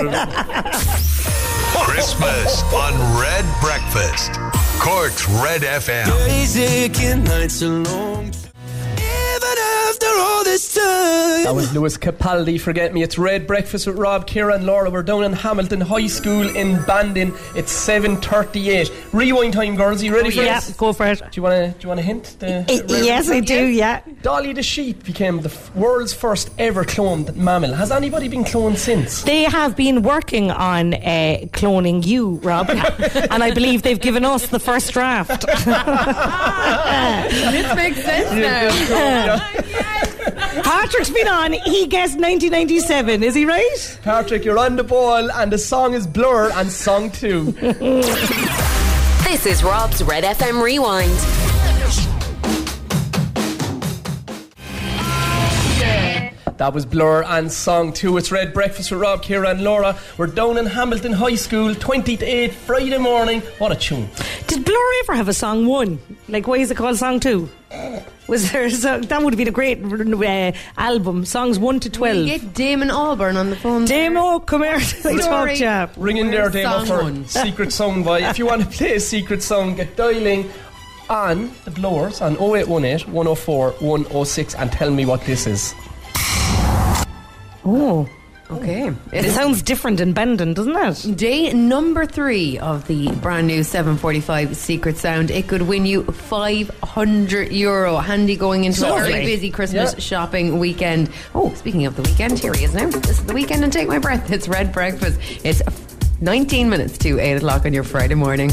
Christmas 1.85 2.63
on 2.73 3.19
Red 3.19 3.45
Breakfast. 3.61 4.31
Cork's 4.79 5.27
Red 5.29 5.61
FM. 5.61 6.05
Days 6.27 6.57
aching, 6.57 7.23
nights 7.23 7.61
are 7.63 7.69
long. 7.83 8.31
Even 10.53 10.61
after 10.61 10.81
all 10.81 11.23
this 11.23 11.33
time. 11.33 11.43
That 11.43 11.55
was 11.55 11.73
Lewis 11.73 11.97
Capaldi, 11.97 12.59
Forget 12.59 12.93
Me. 12.93 13.01
It's 13.03 13.17
Red 13.17 13.47
Breakfast 13.47 13.87
with 13.87 13.97
Rob, 13.97 14.27
Ciara 14.27 14.55
and 14.55 14.65
Laura. 14.65 14.89
We're 14.89 15.03
down 15.03 15.23
in 15.23 15.33
Hamilton 15.33 15.81
High 15.81 16.07
School 16.07 16.47
in 16.55 16.81
Bandon. 16.85 17.33
It's 17.55 17.73
7.38. 17.73 18.91
Rewind 19.13 19.53
time, 19.53 19.75
girls. 19.75 20.01
Are 20.01 20.05
you 20.05 20.13
ready 20.15 20.29
for 20.31 20.41
Yeah, 20.43 20.59
this? 20.59 20.69
Yeah, 20.69 20.75
go 20.77 20.93
for 20.93 21.05
it. 21.07 21.19
Do 21.19 21.25
you 21.33 21.41
want 21.43 21.53
to 21.55 21.71
do 21.79 21.83
you 21.83 21.87
want 21.89 21.99
to 21.99 22.05
hint? 22.05 22.35
The, 22.39 22.59
I- 22.69 22.81
the 22.81 23.01
yes, 23.05 23.29
I 23.29 23.39
do, 23.39 23.65
yeah. 23.67 24.01
Dolly 24.21 24.53
the 24.53 24.63
sheep 24.63 25.03
became 25.03 25.41
the 25.41 25.49
f- 25.49 25.75
world's 25.75 26.13
first 26.13 26.49
ever 26.57 26.83
cloned 26.85 27.35
mammal. 27.35 27.73
Has 27.73 27.91
anybody 27.91 28.27
been 28.27 28.43
cloned 28.43 28.77
since? 28.77 29.23
They 29.23 29.43
have 29.43 29.75
been 29.75 30.01
working 30.03 30.51
on 30.51 30.93
uh, 30.93 30.99
cloning 31.51 32.05
you, 32.05 32.35
Rob, 32.43 32.69
and 32.69 33.43
I 33.43 33.51
believe 33.53 33.81
they've 33.83 33.99
given 33.99 34.23
us 34.25 34.47
the 34.47 34.59
first 34.59 34.93
draft. 34.93 35.41
this 37.51 37.75
makes 37.75 38.03
sense 38.03 38.31
now. 38.33 38.69
Patrick's 40.61 41.09
been 41.09 41.27
on. 41.27 41.53
He 41.53 41.87
guessed 41.87 42.19
1997. 42.19 43.23
Is 43.23 43.33
he 43.35 43.45
right? 43.45 43.99
Patrick, 44.03 44.45
you're 44.45 44.59
on 44.59 44.75
the 44.75 44.83
ball, 44.83 45.31
and 45.31 45.51
the 45.51 45.57
song 45.57 45.93
is 45.93 46.05
Blur 46.05 46.51
and 46.51 46.71
song 46.71 47.09
two. 47.11 47.53
This 49.23 49.45
is 49.47 49.63
Rob's 49.63 50.03
Red 50.03 50.23
FM 50.25 50.61
Rewind. 50.61 51.09
That 56.57 56.73
was 56.73 56.85
Blur 56.85 57.23
and 57.23 57.51
Song 57.51 57.93
2. 57.93 58.17
It's 58.17 58.31
Red 58.31 58.53
Breakfast 58.53 58.91
with 58.91 59.01
Rob, 59.01 59.23
Ciara 59.23 59.49
and 59.49 59.63
Laura. 59.63 59.97
We're 60.17 60.27
down 60.27 60.57
in 60.57 60.65
Hamilton 60.67 61.11
High 61.11 61.35
School, 61.35 61.73
20 61.73 62.17
to 62.17 62.25
8, 62.25 62.53
Friday 62.53 62.97
morning. 62.97 63.41
What 63.57 63.71
a 63.71 63.75
tune. 63.75 64.07
Did 64.47 64.63
Blur 64.63 64.91
ever 65.03 65.15
have 65.15 65.27
a 65.27 65.33
song 65.33 65.65
one? 65.65 65.99
Like, 66.29 66.47
why 66.47 66.57
is 66.57 66.69
it 66.71 66.77
called 66.77 66.97
Song 66.97 67.19
Two? 67.19 67.49
Was 68.27 68.51
there 68.51 68.65
a 68.65 68.71
song? 68.71 69.01
That 69.01 69.21
would 69.23 69.33
have 69.33 69.37
been 69.37 69.47
a 69.47 69.51
great 69.51 69.83
uh, 69.83 70.51
album. 70.77 71.25
Songs 71.25 71.57
one 71.59 71.79
to 71.81 71.89
We 71.89 71.93
twelve. 71.93 72.25
get 72.25 72.53
Damon 72.53 72.89
Albarn 72.89 73.35
on 73.35 73.49
the 73.49 73.55
phone. 73.55 73.85
Demo, 73.85 74.39
come 74.39 74.61
here. 74.63 74.75
I 75.05 75.17
talk 75.17 75.49
to 75.49 75.55
ya. 75.57 75.87
Ring 75.97 76.17
in 76.17 76.29
there, 76.29 76.43
Where's 76.43 76.53
Damo, 76.53 76.77
song 76.77 76.85
for 76.85 77.03
one? 77.03 77.25
Secret 77.27 77.73
Sound 77.73 78.05
by. 78.05 78.19
If 78.19 78.37
you 78.37 78.45
want 78.45 78.61
to 78.61 78.67
play 78.67 78.95
a 78.95 78.99
Secret 78.99 79.41
Sound, 79.41 79.75
get 79.77 79.95
dialing 79.95 80.49
on 81.09 81.51
the 81.65 81.71
blowers 81.71 82.21
on 82.21 82.33
0818 82.37 83.11
104 83.11 83.71
106 83.71 84.55
and 84.55 84.71
tell 84.71 84.91
me 84.91 85.05
what 85.05 85.21
this 85.25 85.47
is. 85.47 85.73
Oh, 87.65 88.07
oh, 88.09 88.09
Okay. 88.51 88.87
It 88.87 88.95
it 89.13 89.25
is 89.25 89.33
sounds 89.33 89.61
different 89.63 89.99
in 89.99 90.13
Bandon, 90.13 90.53
doesn't 90.53 90.75
it? 90.75 91.15
Day 91.17 91.51
number 91.53 92.05
three 92.05 92.59
of 92.59 92.85
the 92.87 93.07
brand 93.13 93.47
new 93.47 93.63
745 93.63 94.55
Secret 94.55 94.97
Sound. 94.97 95.31
It 95.31 95.47
could 95.47 95.63
win 95.63 95.85
you 95.87 96.03
500 96.03 97.51
euro. 97.51 97.97
Handy 97.97 98.35
going 98.35 98.65
into 98.65 98.85
a 98.85 98.99
very 98.99 99.25
busy 99.25 99.49
Christmas 99.49 99.93
Yeah. 99.93 99.99
shopping 99.99 100.59
weekend. 100.59 101.09
Oh, 101.33 101.51
speaking 101.55 101.85
of 101.87 101.95
the 101.95 102.03
weekend, 102.03 102.37
here 102.37 102.53
he 102.53 102.65
is 102.65 102.75
now. 102.75 102.89
This 102.89 103.19
is 103.19 103.25
the 103.25 103.33
Weeknd 103.33 103.63
and 103.63 103.71
take 103.73 103.87
my 103.87 103.97
breath. 103.97 104.29
It's 104.29 104.47
Red 104.47 104.71
Breakfast. 104.73 105.19
It's 105.43 105.61
19 106.21 106.69
minutes 106.69 106.97
to 106.99 107.19
8 107.19 107.37
o'clock 107.37 107.65
on 107.65 107.73
your 107.73 107.83
Friday 107.83 108.15
morning. 108.15 108.51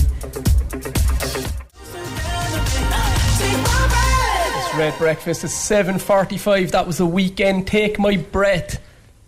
It's 3.52 4.75
Red 4.76 4.97
Breakfast. 4.99 5.45
It's 5.45 5.52
7.45. 5.52 6.71
That 6.71 6.87
was 6.87 6.99
the 6.99 7.07
Weeknd. 7.07 7.67
Take 7.67 7.99
my 7.99 8.17
breath. 8.17 8.79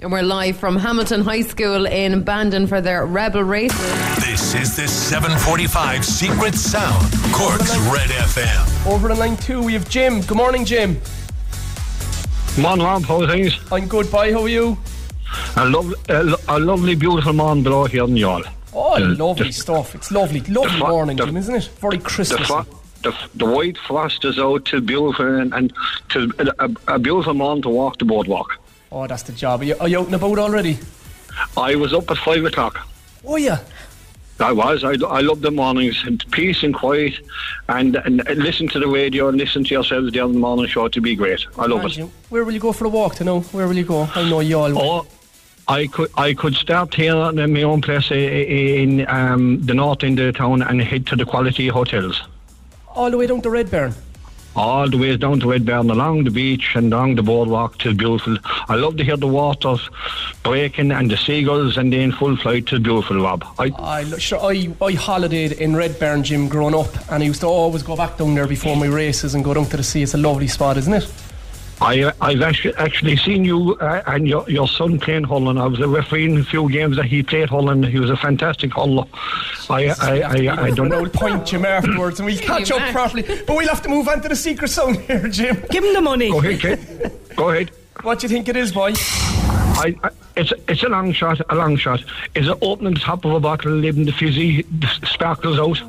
And 0.02 0.11
we're 0.11 0.23
live 0.23 0.56
from 0.56 0.76
Hamilton 0.76 1.21
High 1.21 1.42
School 1.42 1.87
in 1.87 2.23
Bandon 2.25 2.66
for 2.66 2.80
their 2.80 3.06
Rebel 3.06 3.44
Race. 3.44 3.73
This 4.16 4.52
is 4.54 4.75
the 4.75 4.88
745 4.88 6.04
Secret 6.04 6.54
Sound. 6.56 7.12
Cork's 7.32 7.76
Red 7.92 8.11
FM. 8.11 8.87
Over 8.92 9.09
the 9.09 9.14
line 9.14 9.37
two, 9.37 9.62
we 9.62 9.75
have 9.75 9.88
Jim. 9.88 10.21
Good 10.23 10.37
morning, 10.37 10.64
Jim. 10.64 11.00
Man, 12.59 12.80
Rob, 12.80 13.04
how 13.04 13.23
are 13.23 13.28
things? 13.28 13.56
I'm 13.71 13.87
good, 13.87 14.11
bye. 14.11 14.32
How 14.32 14.42
are 14.42 14.49
you? 14.49 14.76
A, 15.56 15.66
lov- 15.66 15.94
a, 16.09 16.23
lo- 16.25 16.37
a 16.49 16.59
lovely, 16.59 16.97
beautiful 16.97 17.32
man 17.32 17.62
below 17.62 17.85
here 17.85 18.02
in 18.04 18.11
Youghal. 18.11 18.44
Oh, 18.75 18.99
The- 18.99 19.06
lovely 19.25 19.47
the- 19.49 19.52
stuff. 19.52 19.94
It's 19.94 20.11
lovely. 20.11 20.40
Lovely 20.42 20.78
fro- 20.80 20.88
morning, 20.88 21.16
the- 21.16 21.26
Jim, 21.26 21.37
isn't 21.37 21.54
it? 21.54 21.64
Very 21.80 21.99
The, 21.99 22.02
Christmas. 22.04 22.49
the, 23.02 23.14
the 23.37 23.47
white 23.47 23.78
frost 23.78 24.25
is 24.25 24.38
out 24.40 24.64
to 24.66 24.80
beautiful 24.80 25.26
and, 25.38 25.54
and 25.54 25.73
to 26.09 26.32
a, 26.59 26.94
a 26.94 26.99
beautiful 26.99 27.35
man 27.35 27.62
to 27.62 27.68
walk 27.68 27.99
the 27.99 28.04
boardwalk. 28.04 28.59
Oh, 28.92 29.06
that's 29.06 29.22
the 29.22 29.32
job. 29.32 29.62
Are 29.62 29.64
you, 29.64 29.75
are 29.80 29.88
you 29.88 30.00
out 30.00 30.06
and 30.06 30.14
about 30.14 30.38
already? 30.38 30.78
I 31.56 31.75
was 31.76 31.94
up 31.94 32.11
at 32.11 32.18
five 32.18 32.44
o'clock. 32.44 32.87
Oh, 33.25 33.37
yeah. 33.37 33.61
I 34.38 34.52
was. 34.52 34.84
I, 34.84 34.92
I 35.06 35.20
love 35.20 35.40
the 35.40 35.50
mornings, 35.50 36.02
and 36.04 36.22
peace 36.30 36.62
and 36.62 36.75
quiet, 36.75 37.14
and, 37.68 37.96
and 37.96 38.22
listen 38.37 38.68
to 38.68 38.78
the 38.78 38.88
radio 38.88 39.28
and 39.28 39.38
listen 39.38 39.64
to 39.64 39.70
yourselves 39.70 40.12
there 40.12 40.25
on 40.25 40.32
the 40.32 40.38
morning 40.38 40.66
show 40.66 40.88
to 40.88 41.00
be 41.00 41.14
great. 41.14 41.46
I 41.58 41.66
love 41.66 41.84
it. 41.87 42.02
Where 42.28 42.44
will 42.44 42.52
you 42.52 42.61
go 42.61 42.72
for 42.72 42.84
a 42.84 42.88
walk 42.88 43.14
to 43.16 43.25
know? 43.25 43.40
Where 43.40 43.66
will 43.66 43.76
you 43.76 43.84
go? 43.84 44.08
I 44.14 44.28
know 44.28 44.40
you 44.40 44.58
all. 44.58 44.76
Oh, 44.76 45.06
I 45.68 45.87
could 45.87 46.11
I 46.16 46.34
could 46.34 46.54
start 46.54 46.92
here 46.92 47.14
in 47.14 47.52
my 47.52 47.62
own 47.62 47.82
place 47.82 48.11
eh, 48.11 48.14
eh, 48.14 48.82
in 48.82 49.08
um, 49.08 49.64
the 49.64 49.75
north 49.75 50.02
end 50.02 50.18
of 50.18 50.26
the 50.26 50.37
town 50.37 50.61
and 50.61 50.82
head 50.82 51.06
to 51.06 51.16
the 51.16 51.25
quality 51.25 51.68
hotels. 51.68 52.20
All 52.88 53.11
the 53.11 53.16
way 53.16 53.26
down 53.26 53.40
to 53.42 53.49
Redbarn. 53.49 53.94
All 54.54 54.88
the 54.88 54.99
way 54.99 55.16
down 55.16 55.40
to 55.40 55.47
Redbarn, 55.47 55.90
along 55.90 56.25
the 56.25 56.30
beach 56.30 56.73
and 56.75 56.92
along 56.92 57.14
the 57.14 57.23
boardwalk. 57.23 57.85
It's 57.85 57.97
beautiful. 57.97 58.37
I 58.68 58.75
love 58.75 58.97
to 58.99 59.04
hear 59.04 59.16
the 59.16 59.26
waters 59.26 59.88
breaking 60.42 60.92
and 60.92 61.11
the 61.11 61.16
seagulls 61.16 61.76
and 61.76 61.92
they 61.92 62.02
in 62.02 62.12
full 62.12 62.37
flight. 62.37 62.71
It's 62.71 62.82
beautiful, 62.82 63.23
Rob. 63.23 63.44
I, 63.59 63.73
I, 63.78 64.18
sure, 64.18 64.40
I, 64.40 64.68
I 64.80 64.92
holidayed 64.92 65.52
in 65.52 65.73
Redbarn 65.73 66.23
Gym 66.23 66.49
growing 66.49 66.75
up, 66.75 66.94
and 67.11 67.23
I 67.23 67.26
used 67.26 67.40
to 67.40 67.47
always 67.47 67.82
go 67.82 67.97
back 67.97 68.18
down 68.18 68.35
there 68.35 68.47
before 68.47 68.76
my 68.76 68.87
races 68.87 69.35
and 69.35 69.42
go 69.42 69.54
down 69.54 69.66
to 69.66 69.76
the 69.76 69.82
sea. 69.82 70.02
It's 70.02 70.14
a 70.14 70.18
lovely 70.18 70.49
spot, 70.49 70.76
isn't 70.76 70.92
it? 70.92 71.11
I, 71.82 72.12
I've 72.20 72.42
actually, 72.42 72.74
actually 72.76 73.16
seen 73.16 73.44
you 73.44 73.74
uh, 73.80 74.02
and 74.06 74.28
your, 74.28 74.48
your 74.48 74.68
son 74.68 74.98
playing 75.00 75.24
Holland. 75.24 75.58
I 75.58 75.66
was 75.66 75.80
a 75.80 75.88
referee 75.88 76.26
in 76.26 76.38
a 76.38 76.44
few 76.44 76.70
games 76.70 76.96
that 76.96 77.06
he 77.06 77.22
played 77.22 77.48
Holland. 77.48 77.84
He 77.86 77.98
was 77.98 78.08
a 78.10 78.16
fantastic 78.16 78.72
hurler. 78.74 79.04
I, 79.68 79.88
I, 80.00 80.20
I, 80.20 80.64
I 80.66 80.70
don't 80.70 80.86
An 80.86 80.88
know. 80.90 80.98
old 81.00 81.12
point, 81.12 81.44
Jim, 81.46 81.64
afterwards, 81.64 82.20
and 82.20 82.26
we'll 82.26 82.38
catch 82.38 82.70
up 82.70 82.78
Mac. 82.78 82.92
properly. 82.92 83.22
But 83.22 83.56
we'll 83.56 83.68
have 83.68 83.82
to 83.82 83.88
move 83.88 84.06
on 84.08 84.20
to 84.22 84.28
the 84.28 84.36
secret 84.36 84.68
zone 84.68 84.94
here, 84.94 85.26
Jim. 85.28 85.64
Give 85.70 85.82
him 85.82 85.92
the 85.94 86.00
money. 86.00 86.30
Go 86.30 86.38
ahead, 86.38 86.60
kid. 86.60 87.12
Go 87.36 87.50
ahead. 87.50 87.70
What 88.02 88.20
do 88.20 88.24
you 88.26 88.28
think 88.28 88.48
it 88.48 88.56
is, 88.56 88.72
boy? 88.72 88.92
I, 88.96 89.94
I, 90.04 90.10
it's 90.36 90.52
it's 90.68 90.82
a 90.82 90.88
long 90.88 91.12
shot, 91.12 91.40
a 91.50 91.54
long 91.54 91.76
shot. 91.76 92.02
Is 92.34 92.48
it 92.48 92.58
opening 92.62 92.94
the 92.94 93.00
top 93.00 93.24
of 93.24 93.32
a 93.32 93.40
bottle, 93.40 93.72
leaving 93.72 94.04
the 94.04 94.12
fizzy 94.12 94.62
the 94.62 94.86
sparkles 95.04 95.58
out? 95.58 95.80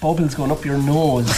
Bubbles 0.00 0.34
going 0.34 0.50
up 0.50 0.64
your 0.64 0.78
nose. 0.78 1.30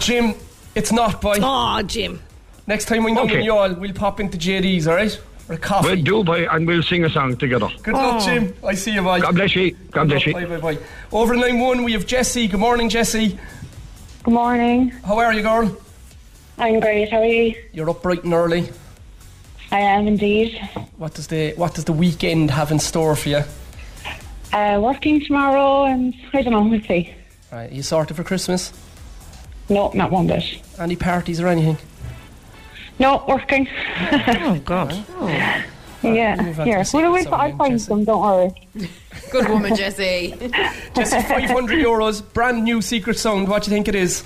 Jim, 0.04 0.34
it's 0.74 0.92
not, 0.92 1.20
boy. 1.20 1.36
Oh, 1.42 1.82
Jim. 1.82 2.20
Next 2.66 2.86
time 2.86 3.04
we 3.04 3.12
know 3.12 3.22
Okay. 3.24 3.42
you 3.42 3.54
all, 3.56 3.72
we'll 3.74 3.92
pop 3.92 4.20
into 4.20 4.38
JD's, 4.38 4.86
alright? 4.86 5.12
For 5.46 5.54
a 5.54 5.58
coffee. 5.58 5.88
We'll 5.88 6.02
do, 6.02 6.24
boy, 6.24 6.46
and 6.48 6.66
we'll 6.66 6.82
sing 6.82 7.04
a 7.04 7.10
song 7.10 7.36
together. 7.36 7.68
Good 7.82 7.94
luck, 7.94 8.24
Jim. 8.24 8.54
I 8.64 8.74
see 8.74 8.92
you, 8.92 9.02
boy. 9.02 9.20
God 9.20 9.34
bless 9.34 9.56
you. 9.56 9.72
God 9.90 10.08
bless 10.08 10.24
you. 10.24 10.32
Bye, 10.32 10.44
bye, 10.44 10.58
bye. 10.58 10.78
Over 11.10 11.34
in 11.34 11.40
line 11.40 11.58
one, 11.58 11.82
we 11.82 11.92
have 11.92 12.06
Jesse. 12.06 12.46
Good 12.46 12.60
morning, 12.60 12.88
Jesse. 12.88 13.36
Good 14.22 14.34
morning. 14.34 14.90
How 15.04 15.18
are 15.18 15.32
you, 15.32 15.42
girl? 15.42 15.76
I'm 16.58 16.78
great. 16.78 17.10
How 17.10 17.18
are 17.18 17.24
you? 17.26 17.56
You're 17.72 17.90
up 17.90 18.02
bright 18.02 18.22
and 18.22 18.32
early. 18.32 18.68
I 19.72 19.80
am 19.80 20.06
indeed. 20.06 20.60
What 20.98 21.14
does 21.14 21.26
the 21.26 21.54
What 21.56 21.74
does 21.74 21.84
the 21.86 21.92
weekend 21.94 22.50
have 22.52 22.70
in 22.70 22.78
store 22.78 23.16
for 23.16 23.28
you? 23.30 23.42
Uh, 24.52 24.78
working 24.80 25.24
tomorrow, 25.24 25.84
and 25.86 26.14
I 26.34 26.42
don't 26.42 26.52
know. 26.52 26.62
We'll 26.62 26.82
see. 26.82 27.12
Right, 27.50 27.72
you 27.72 27.82
sorted 27.82 28.16
for 28.16 28.22
Christmas? 28.22 28.72
No, 29.68 29.90
not 29.94 30.10
one 30.12 30.26
bit. 30.28 30.44
Any 30.78 30.94
parties 30.94 31.40
or 31.40 31.48
anything? 31.48 31.78
No, 32.98 33.24
working. 33.26 33.68
Oh, 34.12 34.60
God. 34.64 34.92
yeah, 36.02 36.36
move 36.40 36.60
on 36.60 36.66
to 36.66 36.72
here. 36.72 36.84
the 36.84 36.90
Well, 36.92 37.12
we'll, 37.12 37.22
song 37.24 37.34
I'll 37.34 37.56
find 37.56 37.72
Jessie. 37.74 37.84
some. 37.84 38.04
Don't 38.04 38.20
worry. 38.22 38.68
Good 39.30 39.48
woman, 39.48 39.74
Jesse. 39.74 40.34
Jessie, 40.94 41.22
500 41.22 41.78
euros, 41.84 42.22
brand 42.32 42.64
new 42.64 42.80
secret 42.82 43.18
sound. 43.18 43.48
What 43.48 43.64
do 43.64 43.70
you 43.70 43.76
think 43.76 43.88
it 43.88 43.94
is? 43.94 44.24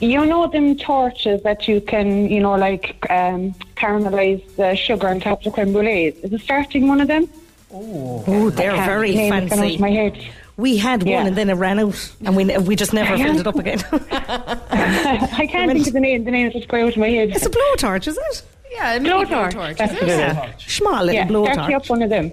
You 0.00 0.26
know 0.26 0.48
them 0.48 0.76
torches 0.76 1.42
that 1.44 1.68
you 1.68 1.80
can, 1.80 2.28
you 2.28 2.40
know, 2.40 2.56
like 2.56 3.06
um, 3.10 3.52
caramelize 3.76 4.42
the 4.56 4.74
sugar 4.74 5.08
on 5.08 5.20
top 5.20 5.46
of 5.46 5.52
creme 5.52 5.72
brulees. 5.72 6.14
Is 6.24 6.32
it 6.32 6.40
starting 6.40 6.88
one 6.88 7.00
of 7.00 7.06
them? 7.08 7.28
Oh, 7.72 8.24
oh 8.26 8.50
they're 8.50 8.72
very 8.74 9.14
name 9.14 9.32
it, 9.32 9.48
gone 9.50 9.58
out 9.60 9.64
fancy. 9.64 9.78
my 9.78 9.90
head. 9.90 10.18
We 10.56 10.76
had 10.76 11.02
one 11.02 11.08
Yeah. 11.10 11.26
and 11.26 11.36
then 11.36 11.48
it 11.50 11.54
ran 11.54 11.78
out, 11.80 12.12
and 12.24 12.36
we 12.36 12.44
we 12.58 12.76
just 12.76 12.92
never 12.92 13.16
Yeah. 13.16 13.24
filled 13.24 13.40
it 13.40 13.46
up 13.46 13.56
again. 13.58 13.80
I 13.92 15.46
can't 15.50 15.72
think 15.72 15.86
of 15.86 15.92
the 15.92 16.00
name. 16.00 16.24
The 16.24 16.30
name 16.30 16.50
just 16.52 16.68
going 16.68 16.84
out 16.84 16.92
of 16.92 16.96
my 16.98 17.08
head. 17.08 17.30
it's 17.30 17.46
a 17.46 17.50
blowtorch, 17.50 18.06
is 18.06 18.18
it? 18.18 18.42
Yeah, 18.70 18.94
a 18.94 19.00
mini 19.00 19.14
blowtorch. 19.14 19.52
blowtorch. 19.52 19.76
That's 19.78 19.92
is 19.94 20.00
what 20.00 20.08
it? 20.10 20.18
it 20.20 20.54
is. 20.66 20.72
Small 20.72 21.04
little 21.04 21.14
Yeah, 21.14 21.26
start 21.26 21.70
you 21.70 21.76
blowtorch. 21.76 21.84
up 21.84 21.90
one 21.90 22.02
of 22.02 22.10
them. 22.10 22.32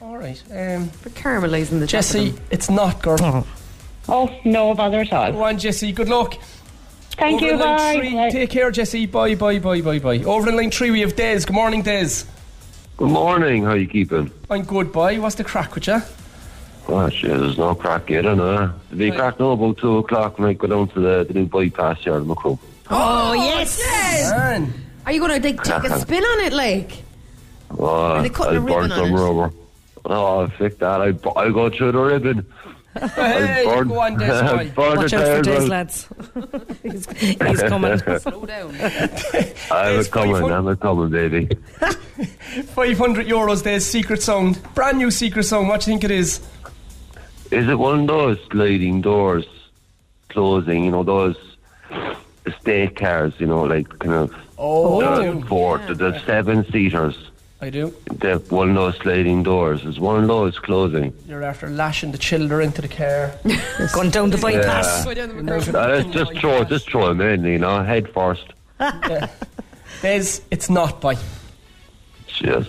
All 0.00 0.16
right. 0.16 0.42
Um, 0.54 0.88
For 0.88 1.10
caramelising 1.10 1.70
the 1.80 1.80
top 1.80 1.82
of 1.84 1.88
Jessie, 1.88 2.34
it's 2.50 2.70
not, 2.70 3.02
girl. 3.02 3.18
Oh. 3.20 3.46
Oh, 4.08 4.30
no 4.44 4.74
bother 4.74 5.00
at 5.00 5.12
all. 5.12 5.32
Go 5.32 5.42
on, 5.44 5.58
Jesse. 5.58 5.92
Good 5.92 6.08
luck. 6.08 6.36
Thank 7.12 7.42
Over 7.42 7.52
you, 7.52 7.58
bye. 7.58 7.96
three, 7.98 8.14
Bye. 8.14 8.30
Take 8.30 8.50
care, 8.50 8.70
Jesse. 8.70 9.06
Bye, 9.06 9.34
bye, 9.34 9.58
bye, 9.58 9.80
bye, 9.82 9.98
bye. 9.98 10.18
Over 10.22 10.48
in 10.50 10.56
line 10.56 10.70
three, 10.70 10.90
we 10.90 11.00
have 11.00 11.16
Des. 11.16 11.40
Good 11.40 11.50
morning, 11.52 11.82
Des. 11.82 12.08
Good 12.96 13.10
morning. 13.10 13.64
How 13.64 13.74
you 13.74 13.86
keeping? 13.86 14.30
I'm 14.48 14.62
good, 14.62 14.92
boy. 14.92 15.20
What's 15.20 15.34
the 15.34 15.44
crack 15.44 15.74
with 15.74 15.86
you? 15.88 16.00
Oh 16.90 17.08
shit, 17.10 17.38
there's 17.38 17.58
no 17.58 17.74
crack 17.74 18.08
yet, 18.08 18.26
I 18.26 18.34
know. 18.34 18.72
The 18.88 18.96
big 18.96 19.14
crack 19.14 19.38
now 19.38 19.50
about 19.50 19.76
two 19.76 19.98
o'clock 19.98 20.38
when 20.38 20.48
I 20.48 20.52
go 20.54 20.68
down 20.68 20.88
to 20.88 21.00
the, 21.00 21.24
the 21.24 21.34
new 21.34 21.46
bypass 21.46 22.02
here 22.02 22.16
in 22.16 22.26
Macroom. 22.26 22.58
Oh, 22.90 23.30
oh 23.30 23.32
yes. 23.34 23.78
Man. 24.30 24.72
Are 25.04 25.12
you 25.12 25.20
going 25.20 25.40
to 25.40 25.48
like, 25.48 25.62
take 25.62 25.90
a 25.90 26.00
spin 26.00 26.24
on 26.24 26.46
it, 26.46 26.52
like? 26.54 27.02
Oh, 27.78 27.84
Are 27.84 28.22
they 28.22 28.30
cutting 28.30 28.56
a 28.56 28.60
I'll 28.60 28.64
ribbon 28.66 28.88
burn 28.88 28.92
on 28.92 28.98
some 28.98 29.14
it? 29.14 29.20
rubber. 29.20 29.52
Oh, 30.06 30.48
fuck 30.48 30.78
that. 30.78 31.00
I, 31.02 31.38
I'll 31.38 31.52
go 31.52 31.68
through 31.68 31.92
the 31.92 31.98
ribbon. 31.98 32.46
Hey, 32.98 33.64
I'll 33.66 33.76
burn, 33.76 33.88
go 33.88 34.00
on, 34.00 34.18
Des, 34.18 34.70
boy. 34.74 34.96
Watch 34.96 35.12
out 35.12 35.26
for 35.26 35.42
tires 35.42 35.46
Des, 35.46 35.68
lads. 35.68 36.08
he's, 36.82 37.10
he's 37.18 37.62
coming. 37.62 37.98
Slow 38.18 38.46
down. 38.46 38.74
I'm 39.70 39.98
a 39.98 40.02
Des, 40.02 40.08
coming, 40.08 40.50
I'm 40.50 40.68
a 40.68 40.76
coming, 40.76 41.10
baby. 41.10 41.48
500 42.74 43.26
euros, 43.26 43.62
Des. 43.62 43.80
Secret 43.80 44.22
sound. 44.22 44.58
Brand 44.74 44.96
new 44.96 45.10
secret 45.10 45.44
sound. 45.44 45.68
What 45.68 45.82
do 45.82 45.90
you 45.90 45.98
think 45.98 46.04
it 46.04 46.10
is? 46.10 46.40
Is 47.50 47.68
it 47.68 47.78
one 47.78 48.00
of 48.00 48.06
those 48.06 48.38
sliding 48.50 49.00
doors 49.00 49.46
closing, 50.28 50.84
you 50.84 50.90
know, 50.90 51.02
those 51.02 51.36
estate 52.46 52.96
cars, 52.96 53.32
you 53.38 53.46
know, 53.46 53.62
like 53.62 53.88
kind 53.98 54.14
of 54.14 54.34
Oh, 54.60 55.00
the 55.00 55.32
do. 55.32 55.42
four, 55.46 55.78
the, 55.78 55.94
the 55.94 56.18
seven 56.26 56.64
seaters? 56.70 57.16
I 57.60 57.70
do. 57.70 57.94
The, 58.18 58.38
one 58.50 58.70
of 58.70 58.74
those 58.74 58.96
sliding 58.98 59.42
doors. 59.42 59.84
Is 59.84 59.98
one 59.98 60.20
of 60.22 60.28
those 60.28 60.58
closing? 60.58 61.12
You're 61.26 61.42
after 61.42 61.68
lashing 61.68 62.12
the 62.12 62.18
children 62.18 62.66
into 62.66 62.82
the 62.82 62.88
car. 62.88 63.32
Going 63.94 64.10
down 64.10 64.30
the 64.30 64.38
bypass. 64.38 65.04
Go 65.04 65.14
down 65.14 65.44
the 65.46 65.78
Uh, 65.78 66.02
just 66.02 66.34
throw, 66.38 66.64
just 66.64 66.88
throw 66.90 67.08
them 67.08 67.20
in, 67.20 67.44
you 67.44 67.58
know, 67.58 67.82
head 67.82 68.08
first. 68.12 68.44
Des, 70.02 70.40
it's 70.50 70.70
not, 70.70 71.00
boy. 71.00 71.16
Jesus, 72.26 72.68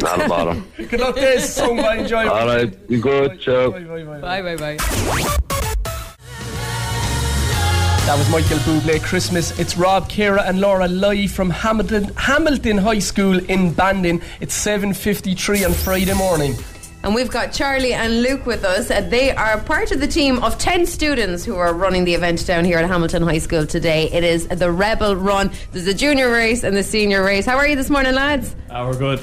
not 0.00 0.24
a 0.24 0.28
bother. 0.28 0.62
Good 0.76 1.00
luck, 1.00 1.14
Des. 1.16 1.40
Song, 1.40 1.76
boy. 1.76 1.98
Enjoy. 1.98 2.28
All 2.28 2.46
right, 2.46 2.88
be 2.88 3.00
good, 3.00 3.40
ciao. 3.40 3.70
Bye, 3.70 3.80
bye, 3.80 4.02
bye, 4.04 4.20
bye. 4.20 4.42
Bye, 4.42 4.56
bye, 4.56 4.76
bye. 4.76 5.36
That 8.06 8.18
was 8.18 8.28
Michael 8.30 8.58
Bublé 8.58 9.02
Christmas. 9.02 9.58
It's 9.58 9.78
Rob, 9.78 10.10
Ciara, 10.10 10.42
and 10.42 10.60
Laura 10.60 10.86
live 10.88 11.30
from 11.32 11.48
Hamilton 11.48 12.04
Hamilton 12.16 12.76
High 12.76 12.98
School 12.98 13.38
in 13.48 13.72
Bandon. 13.72 14.20
It's 14.40 14.54
7:53 14.54 15.64
on 15.64 15.72
Friday 15.72 16.12
morning. 16.12 16.54
And 17.02 17.14
we've 17.14 17.30
got 17.30 17.52
Charlie 17.52 17.92
and 17.94 18.22
Luke 18.22 18.44
with 18.46 18.64
us. 18.64 18.90
Uh, 18.90 19.00
They 19.02 19.30
are 19.30 19.58
part 19.60 19.90
of 19.92 20.00
the 20.00 20.06
team 20.06 20.42
of 20.42 20.56
10 20.58 20.86
students 20.86 21.44
who 21.44 21.54
are 21.56 21.72
running 21.74 22.04
the 22.04 22.14
event 22.14 22.46
down 22.46 22.64
here 22.64 22.78
at 22.78 22.86
Hamilton 22.88 23.22
High 23.22 23.38
School 23.38 23.66
today. 23.66 24.10
It 24.10 24.24
is 24.24 24.48
the 24.48 24.70
Rebel 24.70 25.14
Run. 25.16 25.50
There's 25.72 25.86
a 25.86 25.92
junior 25.94 26.30
race 26.30 26.62
and 26.64 26.74
the 26.76 26.82
senior 26.82 27.22
race. 27.22 27.44
How 27.46 27.56
are 27.58 27.66
you 27.68 27.76
this 27.76 27.90
morning, 27.90 28.14
lads? 28.14 28.54
Ah, 28.70 28.86
we're 28.86 28.96
good. 28.98 29.20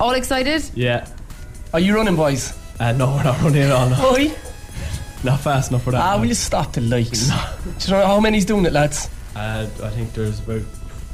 All 0.00 0.12
excited? 0.12 0.62
Yeah. 0.74 1.06
Are 1.72 1.80
you 1.80 1.94
running, 1.94 2.16
boys? 2.16 2.56
Uh, 2.80 2.92
no, 2.92 3.06
we're 3.14 3.24
not 3.24 3.40
running 3.42 3.62
at 3.62 3.70
all. 3.70 3.88
No. 3.88 3.96
Boy, 4.12 4.32
Not 5.22 5.40
fast 5.40 5.70
enough 5.70 5.84
for 5.84 5.92
that. 5.92 6.00
ah, 6.02 6.14
no. 6.14 6.20
will 6.20 6.26
you 6.28 6.34
stop 6.34 6.72
the 6.72 6.80
likes? 6.80 7.28
Do 7.28 7.34
you 7.92 7.92
know 7.98 8.06
how 8.06 8.20
many's 8.20 8.44
doing 8.44 8.64
it, 8.66 8.72
lads? 8.72 9.08
uh, 9.36 9.66
I 9.82 9.88
think 9.90 10.12
there's 10.12 10.40
about 10.40 10.62